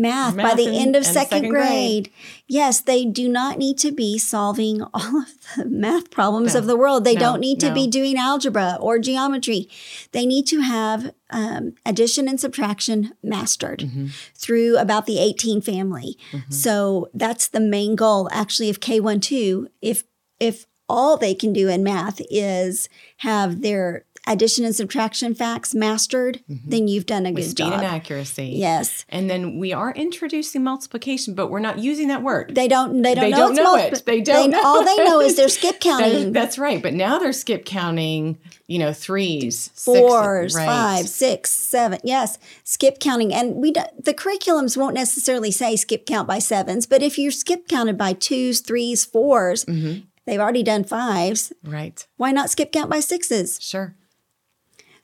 Math, 0.00 0.36
by 0.36 0.54
the 0.54 0.66
in- 0.68 0.74
end 0.74 0.96
of 0.96 1.04
second, 1.04 1.28
second 1.30 1.48
grade. 1.50 2.04
grade, 2.04 2.10
yes, 2.48 2.80
they 2.80 3.04
do 3.04 3.28
not 3.28 3.58
need 3.58 3.78
to 3.78 3.92
be 3.92 4.18
solving 4.18 4.82
all 4.94 5.18
of 5.22 5.28
the 5.56 5.64
math 5.66 6.10
problems 6.10 6.54
No. 6.54 6.60
of 6.60 6.66
the 6.66 6.76
world. 6.76 7.04
They 7.04 7.14
No, 7.14 7.20
don't 7.20 7.40
need 7.40 7.60
to 7.60 7.72
be 7.72 7.86
doing 7.86 8.16
algebra 8.16 8.78
or 8.80 8.98
geometry. 8.98 9.68
They 10.12 10.26
need 10.26 10.46
to 10.48 10.60
have 10.60 11.12
um, 11.30 11.74
addition 11.86 12.26
and 12.28 12.40
subtraction 12.40 13.12
mastered 13.22 13.80
Mm-hmm. 13.80 14.06
through 14.34 14.76
about 14.78 15.06
the 15.06 15.18
18 15.20 15.60
family. 15.60 16.16
So 16.48 17.08
that's 17.14 17.46
the 17.48 17.60
main 17.60 17.94
goal 17.94 18.28
actually 18.32 18.70
of 18.70 18.80
K12. 18.80 19.68
If 19.82 20.04
if 20.40 20.66
all 20.88 21.16
they 21.16 21.34
can 21.34 21.52
do 21.52 21.68
in 21.68 21.84
math 21.84 22.20
is 22.30 22.88
have 23.18 23.60
their 23.62 24.04
addition 24.26 24.64
and 24.64 24.74
subtraction 24.76 25.34
facts 25.34 25.74
mastered, 25.74 26.40
then 26.48 26.86
you've 26.88 27.06
done 27.06 27.26
a 27.26 27.30
Mm-hmm. 27.30 27.34
With 27.36 27.44
good 27.44 27.50
speed 27.50 27.64
job. 27.64 27.72
and 27.74 27.84
accuracy. 27.84 28.52
Yes. 28.56 29.04
And 29.08 29.28
then 29.30 29.58
we 29.58 29.72
are 29.72 29.92
introducing 29.92 30.62
multiplication, 30.64 31.34
but 31.34 31.48
we're 31.50 31.60
not 31.60 31.78
using 31.78 32.08
that 32.08 32.22
word. 32.22 32.54
They 32.54 32.68
don't. 32.68 33.02
They 33.02 33.14
don't 33.14 33.24
They 33.24 33.30
know. 33.30 33.36
don't 33.38 33.54
know 33.56 33.64
multi- 33.76 33.82
it. 33.96 34.04
They 34.06 34.20
don't 34.20 34.50
know 34.50 34.62
All 34.64 34.84
they 34.84 34.96
know 35.04 35.20
is 35.20 35.36
they're 35.36 35.46
it. 35.46 35.50
skip 35.60 35.74
That- 35.74 35.80
counting. 35.80 36.32
that's 36.32 36.58
right. 36.58 36.82
But 36.82 36.94
now 36.94 37.18
they're 37.18 37.32
skip 37.32 37.64
counting, 37.64 38.38
you 38.66 38.78
know, 38.78 38.92
threes, 38.92 39.68
Fours, 39.74 40.52
sixes, 40.52 40.56
right. 40.56 40.66
five, 40.66 41.08
six, 41.08 41.50
seven. 41.50 41.98
Yes, 42.04 42.38
skip 42.64 42.98
counting, 43.00 43.32
and 43.34 43.56
we 43.56 43.70
do, 43.72 43.80
the 44.02 44.14
curriculums 44.14 44.76
won't 44.76 44.94
necessarily 44.94 45.50
say 45.50 45.76
skip 45.76 46.04
count 46.06 46.28
by 46.28 46.38
sevens, 46.38 46.86
but 46.86 47.02
if 47.02 47.18
you're 47.18 47.30
skip 47.32 47.68
counted 47.68 47.96
by 47.98 48.12
twos, 48.12 48.60
threes, 48.60 49.06
4s 49.06 49.64
Mm-hmm. 49.66 50.00
they've 50.26 50.40
already 50.40 50.62
done 50.62 50.84
fives. 50.84 51.52
Right. 51.64 52.06
Why 52.16 52.32
not 52.32 52.50
skip 52.50 52.70
count 52.72 52.90
by 52.90 53.00
sixes? 53.00 53.58
Sure. 53.60 53.94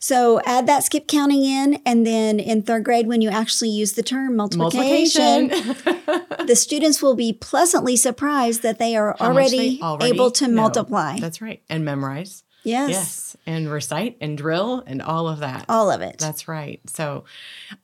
So 0.06 0.40
add 0.46 0.68
that 0.68 0.84
skip 0.84 1.08
counting 1.08 1.44
in, 1.44 1.82
and 1.84 2.06
then 2.06 2.38
in 2.38 2.62
third 2.62 2.84
grade, 2.84 3.08
when 3.08 3.20
you 3.22 3.28
actually 3.28 3.70
use 3.70 3.94
the 3.94 4.04
term 4.04 4.36
multiplication, 4.36 5.48
Multiplication. 5.48 6.22
the 6.46 6.54
students 6.54 7.02
will 7.02 7.16
be 7.16 7.32
pleasantly 7.32 7.96
surprised 7.96 8.62
that 8.62 8.78
they 8.78 8.94
are 8.94 9.16
already, 9.18 9.78
they 9.78 9.82
already 9.82 10.14
able 10.14 10.30
to 10.30 10.46
know. 10.46 10.54
multiply. 10.62 11.18
That's 11.18 11.42
right. 11.42 11.60
And 11.68 11.84
memorize. 11.84 12.44
Yes. 12.62 12.90
Yes. 12.90 13.36
And 13.46 13.70
recite 13.70 14.16
and 14.20 14.36
drill 14.38 14.82
and 14.86 15.00
all 15.02 15.28
of 15.28 15.38
that. 15.40 15.66
All 15.68 15.88
of 15.90 16.00
it. 16.02 16.18
That's 16.18 16.46
right. 16.48 16.80
So, 16.88 17.24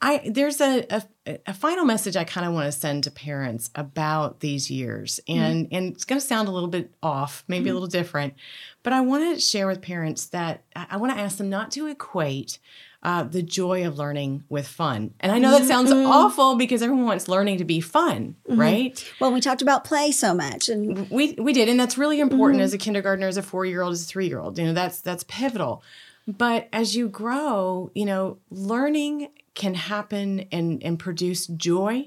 I 0.01 0.23
there's 0.29 0.61
a 0.61 0.85
a, 0.91 1.39
a 1.47 1.55
final 1.55 1.85
message 1.85 2.17
I 2.17 2.25
kind 2.25 2.47
of 2.47 2.53
want 2.53 2.67
to 2.67 2.73
send 2.73 3.05
to 3.05 3.11
parents 3.13 3.71
about 3.77 4.41
these 4.41 4.71
years, 4.73 5.21
and 5.29 5.67
Mm-hmm. 5.67 5.75
and 5.75 5.93
it's 5.93 6.05
going 6.05 6.21
to 6.21 6.27
sound 6.27 6.49
a 6.49 6.51
little 6.51 6.69
bit 6.69 6.93
off, 7.01 7.45
maybe 7.47 7.71
a 7.71 7.73
little 7.73 7.87
different, 7.89 8.35
but 8.83 8.93
I 8.93 9.01
want 9.01 9.35
to 9.35 9.41
share 9.41 9.67
with 9.67 9.81
parents 9.83 10.27
that 10.27 10.63
I, 10.75 10.97
want 10.97 11.13
to 11.15 11.21
ask 11.21 11.37
them 11.39 11.49
not 11.51 11.71
to 11.73 11.87
equate. 11.87 12.59
Uh, 13.05 13.25
the 13.25 13.43
joy 13.43 13.85
of 13.85 13.99
learning 13.99 14.45
with 14.49 14.65
fun. 14.65 15.13
And 15.19 15.33
I 15.33 15.41
know 15.41 15.51
that 15.51 15.67
sounds 15.67 15.91
Mm-hmm. 15.91 16.07
awful 16.09 16.55
because 16.55 16.83
everyone 16.83 17.05
wants 17.07 17.27
learning 17.27 17.59
to 17.59 17.65
be 17.65 17.81
fun, 17.81 18.37
right? 18.47 19.13
well, 19.19 19.33
we 19.33 19.41
talked 19.41 19.61
about 19.61 19.83
play 19.83 20.13
so 20.13 20.33
much, 20.33 20.69
and 20.69 21.11
We 21.11 21.33
we 21.33 21.53
did, 21.53 21.69
and 21.69 21.81
that's 21.81 21.99
really 21.99 22.21
important 22.21 22.59
Mm-hmm. 22.61 22.65
as 22.67 22.75
a 22.75 22.79
kindergartner, 22.79 23.27
as 23.27 23.37
a 23.37 23.43
four 23.43 23.67
year 23.67 23.83
old, 23.83 23.93
as 23.93 24.05
a 24.05 24.07
three 24.07 24.29
year 24.29 24.39
old. 24.39 24.57
You 24.57 24.67
know, 24.67 24.73
that's 24.73 25.01
that's 25.01 25.25
pivotal. 25.25 25.83
But 26.29 26.69
as 26.73 26.95
you 26.95 27.09
grow, 27.09 27.91
you 27.93 28.05
know, 28.05 28.39
learning 28.53 29.31
can 29.55 29.75
happen 29.75 30.47
and 30.53 30.81
and 30.85 30.97
produce 30.97 31.49
joy. 31.49 32.07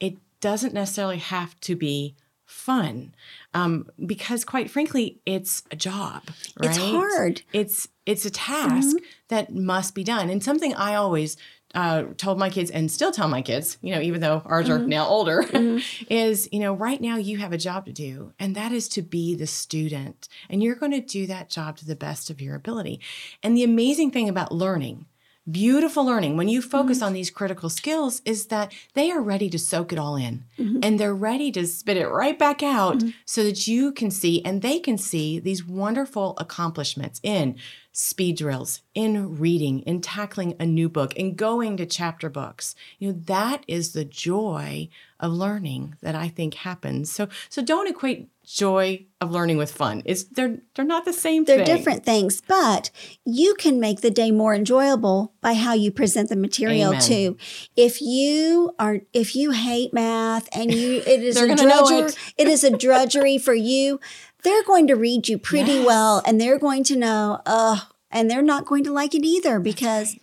It 0.00 0.16
doesn't 0.40 0.74
necessarily 0.74 1.18
have 1.18 1.54
to 1.60 1.76
be 1.76 2.16
fun, 2.52 3.14
um, 3.54 3.88
because 4.04 4.44
quite 4.44 4.70
frankly, 4.70 5.20
it's 5.26 5.62
a 5.70 5.76
job. 5.76 6.22
Right? 6.60 6.70
It's 6.70 6.78
hard. 6.78 7.42
It's 7.52 7.88
it's 8.06 8.24
a 8.24 8.30
task 8.30 8.96
that 9.28 9.54
must 9.54 9.94
be 9.94 10.04
done, 10.04 10.28
and 10.30 10.42
something 10.42 10.74
I 10.74 10.94
always 10.94 11.36
uh, 11.74 12.04
told 12.16 12.38
my 12.38 12.50
kids 12.50 12.70
and 12.70 12.90
still 12.90 13.12
tell 13.12 13.28
my 13.28 13.42
kids, 13.42 13.78
you 13.80 13.94
know, 13.94 14.00
even 14.00 14.20
though 14.20 14.42
ours 14.44 14.68
are 14.68 14.78
now 14.78 15.06
older, 15.06 15.44
is, 16.10 16.48
you 16.52 16.58
know, 16.58 16.74
right 16.74 17.00
now 17.00 17.16
you 17.16 17.38
have 17.38 17.52
a 17.52 17.58
job 17.58 17.86
to 17.86 17.92
do, 17.92 18.32
and 18.38 18.54
that 18.54 18.72
is 18.72 18.88
to 18.90 19.02
be 19.02 19.34
the 19.34 19.46
student. 19.46 20.28
And 20.50 20.62
you're 20.62 20.74
going 20.74 20.92
to 20.92 21.00
do 21.00 21.26
that 21.26 21.48
job 21.48 21.78
to 21.78 21.86
the 21.86 21.96
best 21.96 22.28
of 22.30 22.40
your 22.40 22.54
ability. 22.54 23.00
And 23.42 23.56
the 23.56 23.64
amazing 23.64 24.10
thing 24.10 24.28
about 24.28 24.52
learning, 24.52 25.06
beautiful 25.50 26.04
learning, 26.04 26.36
when 26.36 26.48
you 26.48 26.62
focus 26.62 26.98
mm-hmm. 26.98 27.06
on 27.06 27.12
these 27.12 27.30
critical 27.30 27.68
skills, 27.68 28.22
is 28.24 28.46
that 28.46 28.72
they 28.94 29.10
are 29.10 29.20
ready 29.20 29.50
to 29.50 29.58
soak 29.58 29.92
it 29.92 29.98
all 29.98 30.16
in. 30.16 30.44
Mm-hmm. 30.58 30.80
And 30.82 31.00
they're 31.00 31.14
ready 31.14 31.50
to 31.52 31.66
spit 31.66 31.96
it 31.96 32.08
right 32.08 32.38
back 32.38 32.62
out 32.62 32.98
mm-hmm. 32.98 33.10
so 33.24 33.42
that 33.44 33.66
you 33.66 33.92
can 33.92 34.10
see 34.10 34.44
and 34.44 34.62
they 34.62 34.78
can 34.78 34.98
see 34.98 35.38
these 35.38 35.64
wonderful 35.64 36.34
accomplishments 36.38 37.20
in 37.22 37.56
speed 37.92 38.38
drills, 38.38 38.80
in 38.94 39.36
reading, 39.36 39.80
in 39.80 40.00
tackling 40.00 40.54
a 40.58 40.64
new 40.64 40.88
book, 40.88 41.14
in 41.14 41.34
going 41.34 41.76
to 41.76 41.86
chapter 41.86 42.30
books. 42.30 42.74
You 42.98 43.08
know, 43.08 43.18
that 43.26 43.64
is 43.68 43.92
the 43.92 44.04
joy 44.04 44.88
of 45.20 45.32
learning 45.32 45.96
that 46.02 46.14
I 46.14 46.28
think 46.28 46.54
happens. 46.54 47.12
So 47.12 47.28
so 47.48 47.62
don't 47.62 47.88
equate 47.88 48.28
joy 48.44 49.06
of 49.20 49.30
learning 49.30 49.56
with 49.56 49.70
fun. 49.70 50.02
is 50.04 50.28
they're 50.28 50.58
they're 50.74 50.84
not 50.84 51.04
the 51.04 51.12
same 51.12 51.44
they're 51.44 51.64
thing. 51.64 51.76
different 51.76 52.04
things, 52.04 52.40
but 52.46 52.90
you 53.24 53.54
can 53.54 53.78
make 53.80 54.00
the 54.00 54.10
day 54.10 54.30
more 54.30 54.54
enjoyable 54.54 55.34
by 55.40 55.54
how 55.54 55.72
you 55.74 55.90
present 55.90 56.28
the 56.28 56.36
material 56.36 56.90
Amen. 56.90 57.00
too. 57.00 57.36
If 57.76 58.00
you 58.00 58.74
are, 58.78 59.00
if 59.12 59.36
you 59.36 59.52
hate 59.52 59.92
math 59.94 60.48
and 60.52 60.72
you, 60.72 61.02
it 61.06 61.22
is 61.22 61.40
a 61.40 61.46
gonna 61.46 61.62
drudger, 61.62 62.06
it. 62.06 62.18
it 62.38 62.48
is 62.48 62.64
a 62.64 62.76
drudgery 62.76 63.38
for 63.38 63.54
you. 63.54 64.00
They're 64.42 64.64
going 64.64 64.88
to 64.88 64.94
read 64.96 65.28
you 65.28 65.38
pretty 65.38 65.74
Yes. 65.74 65.86
well, 65.86 66.22
and 66.26 66.40
they're 66.40 66.58
going 66.58 66.82
to 66.84 66.96
know, 66.96 67.40
uh, 67.46 67.80
and 68.10 68.28
they're 68.28 68.42
not 68.42 68.66
going 68.66 68.84
to 68.84 68.92
like 68.92 69.14
it 69.14 69.24
either 69.24 69.60
because. 69.60 70.16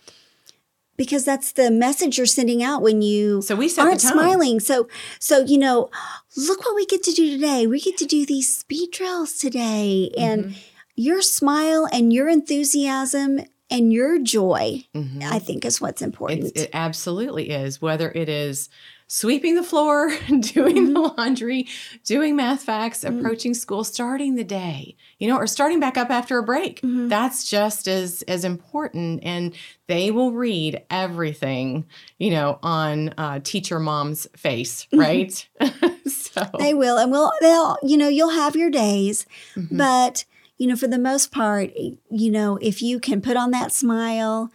Because 1.00 1.24
that's 1.24 1.52
the 1.52 1.70
message 1.70 2.18
you're 2.18 2.26
sending 2.26 2.62
out 2.62 2.82
when 2.82 3.00
you 3.00 3.40
So 3.42 3.56
we 3.56 3.70
aren't 3.78 4.02
smiling. 4.02 4.60
So, 4.60 4.86
so 5.18 5.40
you 5.52 5.56
know, 5.56 5.88
look 6.36 6.60
what 6.66 6.74
we 6.76 6.84
get 6.84 7.02
to 7.04 7.12
do 7.12 7.24
today. 7.36 7.66
We 7.66 7.80
get 7.80 7.96
to 7.98 8.06
do 8.06 8.26
these 8.26 8.48
speed 8.54 8.90
drills 8.92 9.38
today, 9.38 10.10
and 10.18 10.44
Mm-hmm. 10.44 10.52
your 10.96 11.22
smile 11.22 11.88
and 11.90 12.12
your 12.12 12.28
enthusiasm 12.28 13.40
and 13.70 13.92
your 13.92 14.18
joy, 14.18 14.84
Mhm. 14.94 15.22
I 15.22 15.38
think, 15.38 15.64
is 15.64 15.80
what's 15.80 16.02
important. 16.02 16.44
It's, 16.48 16.62
it 16.64 16.70
absolutely 16.74 17.50
is. 17.50 17.80
Whether 17.80 18.10
it 18.12 18.28
is 18.28 18.68
sweeping 19.12 19.56
the 19.56 19.62
floor, 19.64 20.08
doing 20.40 20.94
the 20.94 21.00
laundry, 21.00 21.66
doing 22.04 22.36
math 22.36 22.62
facts, 22.62 23.02
approaching 23.02 23.54
school, 23.54 23.82
starting 23.82 24.36
the 24.36 24.44
day, 24.44 24.94
you 25.18 25.26
know, 25.26 25.36
or 25.36 25.48
starting 25.48 25.80
back 25.80 25.98
up 25.98 26.10
after 26.10 26.38
a 26.38 26.44
break. 26.44 26.78
That's 26.84 27.50
just 27.50 27.88
as 27.88 28.22
as 28.28 28.44
important. 28.44 29.24
And 29.24 29.52
they 29.88 30.12
will 30.12 30.30
read 30.30 30.82
everything, 30.90 31.86
you 32.18 32.30
know, 32.30 32.60
on 32.62 33.12
uh, 33.18 33.40
teacher 33.42 33.80
mom's 33.80 34.28
face, 34.36 34.86
right? 34.92 35.48
so 36.06 36.46
they 36.60 36.72
will, 36.72 36.96
and 36.96 37.10
we'll. 37.10 37.32
They'll, 37.40 37.78
you 37.82 37.96
know, 37.96 38.08
you'll 38.08 38.30
have 38.30 38.54
your 38.54 38.70
days, 38.70 39.26
Mm-hmm. 39.56 39.76
but 39.76 40.24
you 40.56 40.66
know, 40.68 40.76
for 40.76 40.86
the 40.86 40.98
most 40.98 41.32
part, 41.32 41.70
you 41.76 42.30
know, 42.30 42.58
if 42.60 42.80
you 42.82 43.00
can 43.00 43.20
put 43.20 43.36
on 43.36 43.50
that 43.50 43.72
smile 43.72 44.50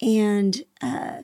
and 0.00 0.62
uh, 0.82 1.18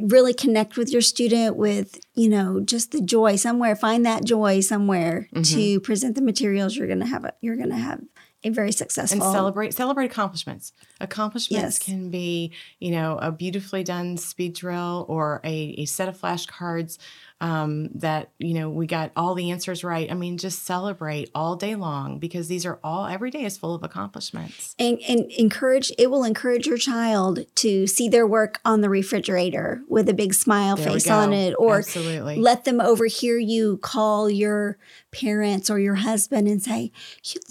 really 0.00 0.32
connect 0.32 0.76
with 0.76 0.90
your 0.90 1.02
student 1.02 1.56
with 1.56 1.98
you 2.14 2.28
know 2.28 2.60
just 2.60 2.92
the 2.92 3.00
joy 3.00 3.34
somewhere 3.36 3.74
find 3.74 4.06
that 4.06 4.24
joy 4.24 4.60
somewhere 4.60 5.28
Mm-hmm. 5.32 5.42
to 5.56 5.80
present 5.80 6.14
the 6.14 6.22
materials 6.22 6.76
you're 6.76 6.86
going 6.86 7.00
to 7.00 7.06
have 7.06 7.24
a, 7.24 7.32
you're 7.40 7.56
going 7.56 7.70
to 7.70 7.76
have 7.76 8.00
a 8.44 8.50
very 8.50 8.70
successful 8.70 9.20
and 9.20 9.32
celebrate 9.34 9.74
celebrate 9.74 10.06
accomplishments. 10.06 10.72
Accomplishments 11.00 11.62
Yes. 11.62 11.78
can 11.80 12.08
be, 12.10 12.52
you 12.78 12.92
know, 12.92 13.18
a 13.20 13.32
beautifully 13.32 13.82
done 13.82 14.16
speed 14.16 14.54
drill 14.54 15.04
or 15.08 15.40
a, 15.42 15.74
a 15.78 15.84
set 15.86 16.08
of 16.08 16.16
flashcards 16.16 16.98
um, 17.40 17.88
that 17.94 18.30
you 18.38 18.54
know 18.54 18.68
we 18.68 18.86
got 18.86 19.12
all 19.14 19.34
the 19.34 19.50
answers 19.50 19.84
right. 19.84 20.10
I 20.10 20.14
mean, 20.14 20.38
just 20.38 20.64
celebrate 20.64 21.30
all 21.34 21.56
day 21.56 21.74
long 21.76 22.18
because 22.18 22.48
these 22.48 22.66
are 22.66 22.80
all 22.82 23.06
every 23.06 23.30
day 23.30 23.44
is 23.44 23.56
full 23.56 23.74
of 23.74 23.82
accomplishments. 23.84 24.74
and, 24.78 24.98
and 25.08 25.30
encourage 25.32 25.92
it 25.98 26.10
will 26.10 26.24
encourage 26.24 26.66
your 26.66 26.76
child 26.76 27.40
to 27.56 27.86
see 27.86 28.08
their 28.08 28.26
work 28.26 28.60
on 28.64 28.80
the 28.80 28.88
refrigerator 28.88 29.82
with 29.88 30.08
a 30.08 30.14
big 30.14 30.34
smile 30.34 30.76
There 30.76 30.90
face 30.90 31.08
on 31.08 31.32
it 31.32 31.54
or 31.58 31.78
Absolutely. 31.78 32.38
let 32.38 32.64
them 32.64 32.80
overhear 32.80 33.38
you 33.38 33.78
call 33.78 34.28
your 34.28 34.78
parents 35.12 35.70
or 35.70 35.78
your 35.78 35.96
husband 35.96 36.48
and 36.48 36.62
say 36.62 36.92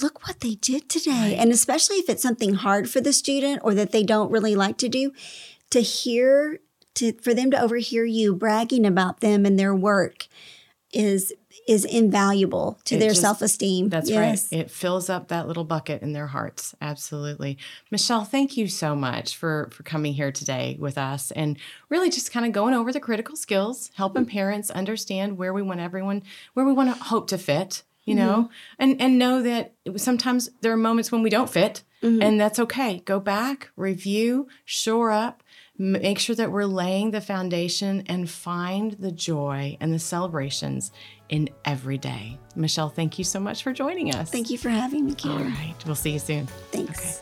look 0.02 0.28
what 0.28 0.42
they 0.42 0.56
did 0.56 0.90
today 0.90 1.36
and 1.38 1.52
especially 1.52 1.98
if 1.98 2.10
it's 2.10 2.22
something 2.22 2.56
hard 2.56 2.90
for 2.90 3.02
the 3.02 3.14
student 3.14 3.62
or 3.64 3.74
that 3.74 3.92
they 3.92 4.04
don't 4.04 4.32
really 4.32 4.56
like 4.56 4.78
to 4.78 4.90
do 4.90 5.12
to 5.70 5.82
hear 5.82 6.60
to 6.98 7.14
for 7.22 7.34
them 7.34 7.52
to 7.52 7.62
overhear 7.62 8.06
you 8.06 8.36
bragging 8.36 8.86
about 8.86 9.22
them 9.22 9.46
and 9.46 9.58
their 9.58 9.76
work 9.76 10.28
is 10.94 11.34
is 11.68 11.84
invaluable 11.84 12.80
to 12.86 12.96
It 12.96 13.00
their 13.00 13.10
just- 13.10 13.22
self-esteem 13.22 13.90
That's 13.90 14.10
Yes. 14.10 14.48
right. 14.52 14.60
It 14.62 14.72
fills 14.72 15.10
up 15.10 15.28
that 15.28 15.48
little 15.48 15.66
bucket 15.66 16.02
in 16.02 16.14
their 16.14 16.28
hearts. 16.28 16.74
Absolutely. 16.80 17.58
Michelle, 17.92 18.24
thank 18.24 18.56
you 18.56 18.68
so 18.70 18.96
much 18.96 19.36
for 19.36 19.70
for 19.74 19.84
coming 19.84 20.14
here 20.14 20.32
today 20.32 20.78
with 20.80 20.98
us 20.98 21.32
and 21.32 21.58
really 21.90 22.10
just 22.10 22.32
kind 22.32 22.46
of 22.46 22.54
going 22.54 22.74
over 22.74 22.94
the 22.94 23.02
critical 23.02 23.36
skills, 23.36 23.92
helping 23.96 24.24
mm-hmm. 24.24 24.32
parents 24.32 24.70
understand 24.70 25.38
where 25.38 25.54
we 25.54 25.62
want 25.62 25.82
everyone 25.82 26.24
where 26.54 26.66
we 26.66 26.74
want 26.74 26.96
to 26.96 27.04
hope 27.04 27.28
to 27.30 27.38
fit, 27.38 27.84
you 28.06 28.16
know, 28.16 28.44
mm-hmm. 28.44 28.54
and 28.80 29.02
and 29.02 29.20
know 29.20 29.42
that 29.42 29.74
sometimes 29.98 30.50
there 30.62 30.72
are 30.72 30.78
moments 30.78 31.12
when 31.12 31.22
we 31.22 31.30
don't 31.30 31.50
fit 31.50 31.84
mm-hmm. 32.02 32.22
and 32.22 32.40
that's 32.40 32.60
okay. 32.60 33.00
Go 33.00 33.20
back, 33.20 33.72
review, 33.76 34.48
shore 34.64 35.12
up, 35.12 35.44
make 35.78 36.18
sure 36.20 36.36
that 36.36 36.52
we're 36.52 36.66
laying 36.66 37.12
the 37.12 37.22
foundation 37.22 38.04
and 38.08 38.30
find 38.30 38.94
the 38.94 39.12
joy 39.12 39.78
and 39.80 39.94
the 39.94 40.00
celebrations 40.00 40.92
in 41.30 41.50
every 41.66 41.98
day. 41.98 42.38
Michelle, 42.56 42.90
thank 42.90 43.18
you 43.20 43.24
so 43.24 43.40
much 43.40 43.64
for 43.64 43.74
joining 43.74 44.14
us. 44.16 44.32
thank 44.32 44.50
you 44.50 44.58
for 44.58 44.70
having 44.70 45.06
me 45.06 45.12
All 45.12 45.38
Carrie. 45.38 45.44
right. 45.52 45.76
We'll 45.86 45.96
see 45.96 46.12
you 46.12 46.20
soon. 46.20 46.48
thanks 46.72 47.22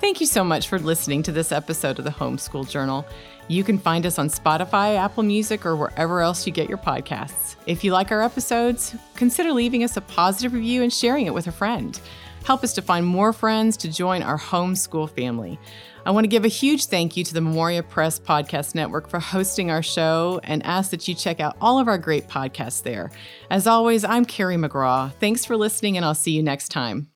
Thank 0.00 0.20
you 0.20 0.26
so 0.26 0.44
much 0.44 0.68
for 0.68 0.78
listening 0.78 1.24
to 1.24 1.32
this 1.32 1.50
episode 1.50 1.98
of 1.98 2.04
the 2.04 2.10
Homeschool 2.12 2.70
Journal. 2.70 3.04
You 3.48 3.64
can 3.64 3.78
find 3.78 4.06
us 4.06 4.16
on 4.18 4.28
Spotify, 4.28 4.96
Apple 4.96 5.24
Music, 5.24 5.66
or 5.66 5.74
wherever 5.74 6.20
else 6.20 6.46
you 6.46 6.52
get 6.52 6.68
your 6.68 6.78
podcasts. 6.78 7.56
If 7.66 7.82
you 7.82 7.90
like 7.92 8.12
our 8.12 8.22
episodes, 8.22 8.94
consider 9.16 9.52
leaving 9.52 9.82
us 9.82 9.96
a 9.96 10.00
positive 10.00 10.52
review 10.52 10.84
and 10.84 10.92
sharing 10.92 11.26
it 11.26 11.34
with 11.34 11.48
a 11.48 11.52
friend. 11.52 12.00
Help 12.44 12.62
us 12.62 12.74
to 12.74 12.82
find 12.82 13.04
more 13.04 13.32
friends 13.32 13.76
to 13.78 13.88
join 13.90 14.22
our 14.22 14.38
homeschool 14.38 15.10
family. 15.10 15.58
I 16.08 16.10
want 16.10 16.24
to 16.24 16.28
give 16.28 16.46
a 16.46 16.48
huge 16.48 16.86
thank 16.86 17.18
you 17.18 17.24
to 17.24 17.34
the 17.34 17.42
Memoria 17.42 17.82
Press 17.82 18.18
Podcast 18.18 18.74
Network 18.74 19.10
for 19.10 19.20
hosting 19.20 19.70
our 19.70 19.82
show 19.82 20.40
and 20.42 20.64
ask 20.64 20.90
that 20.92 21.06
you 21.06 21.14
check 21.14 21.38
out 21.38 21.58
all 21.60 21.78
of 21.78 21.86
our 21.86 21.98
great 21.98 22.28
podcasts 22.28 22.82
there. 22.82 23.10
As 23.50 23.66
always, 23.66 24.04
I'm 24.04 24.24
Carrie 24.24 24.56
McGraw. 24.56 25.12
Thanks 25.20 25.44
for 25.44 25.54
listening, 25.54 25.98
and 25.98 26.06
I'll 26.06 26.14
see 26.14 26.30
you 26.30 26.42
next 26.42 26.70
time. 26.70 27.10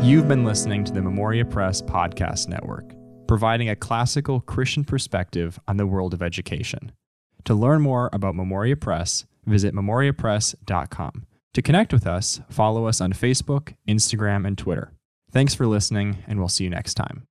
You've 0.00 0.28
been 0.28 0.44
listening 0.44 0.84
to 0.84 0.92
the 0.92 1.02
Memoria 1.02 1.44
Press 1.44 1.82
Podcast 1.82 2.46
Network, 2.46 2.94
providing 3.26 3.68
a 3.68 3.74
classical 3.74 4.40
Christian 4.40 4.84
perspective 4.84 5.58
on 5.66 5.76
the 5.76 5.86
world 5.86 6.14
of 6.14 6.22
education. 6.22 6.92
To 7.46 7.54
learn 7.54 7.82
more 7.82 8.10
about 8.12 8.36
Memoria 8.36 8.76
Press, 8.76 9.26
visit 9.44 9.74
memoriapress.com. 9.74 11.26
To 11.52 11.62
connect 11.62 11.92
with 11.92 12.06
us, 12.06 12.40
follow 12.48 12.86
us 12.86 13.00
on 13.00 13.12
Facebook, 13.12 13.74
Instagram, 13.88 14.46
and 14.46 14.56
Twitter. 14.56 14.92
Thanks 15.32 15.56
for 15.56 15.66
listening, 15.66 16.18
and 16.28 16.38
we'll 16.38 16.48
see 16.48 16.62
you 16.62 16.70
next 16.70 16.94
time. 16.94 17.26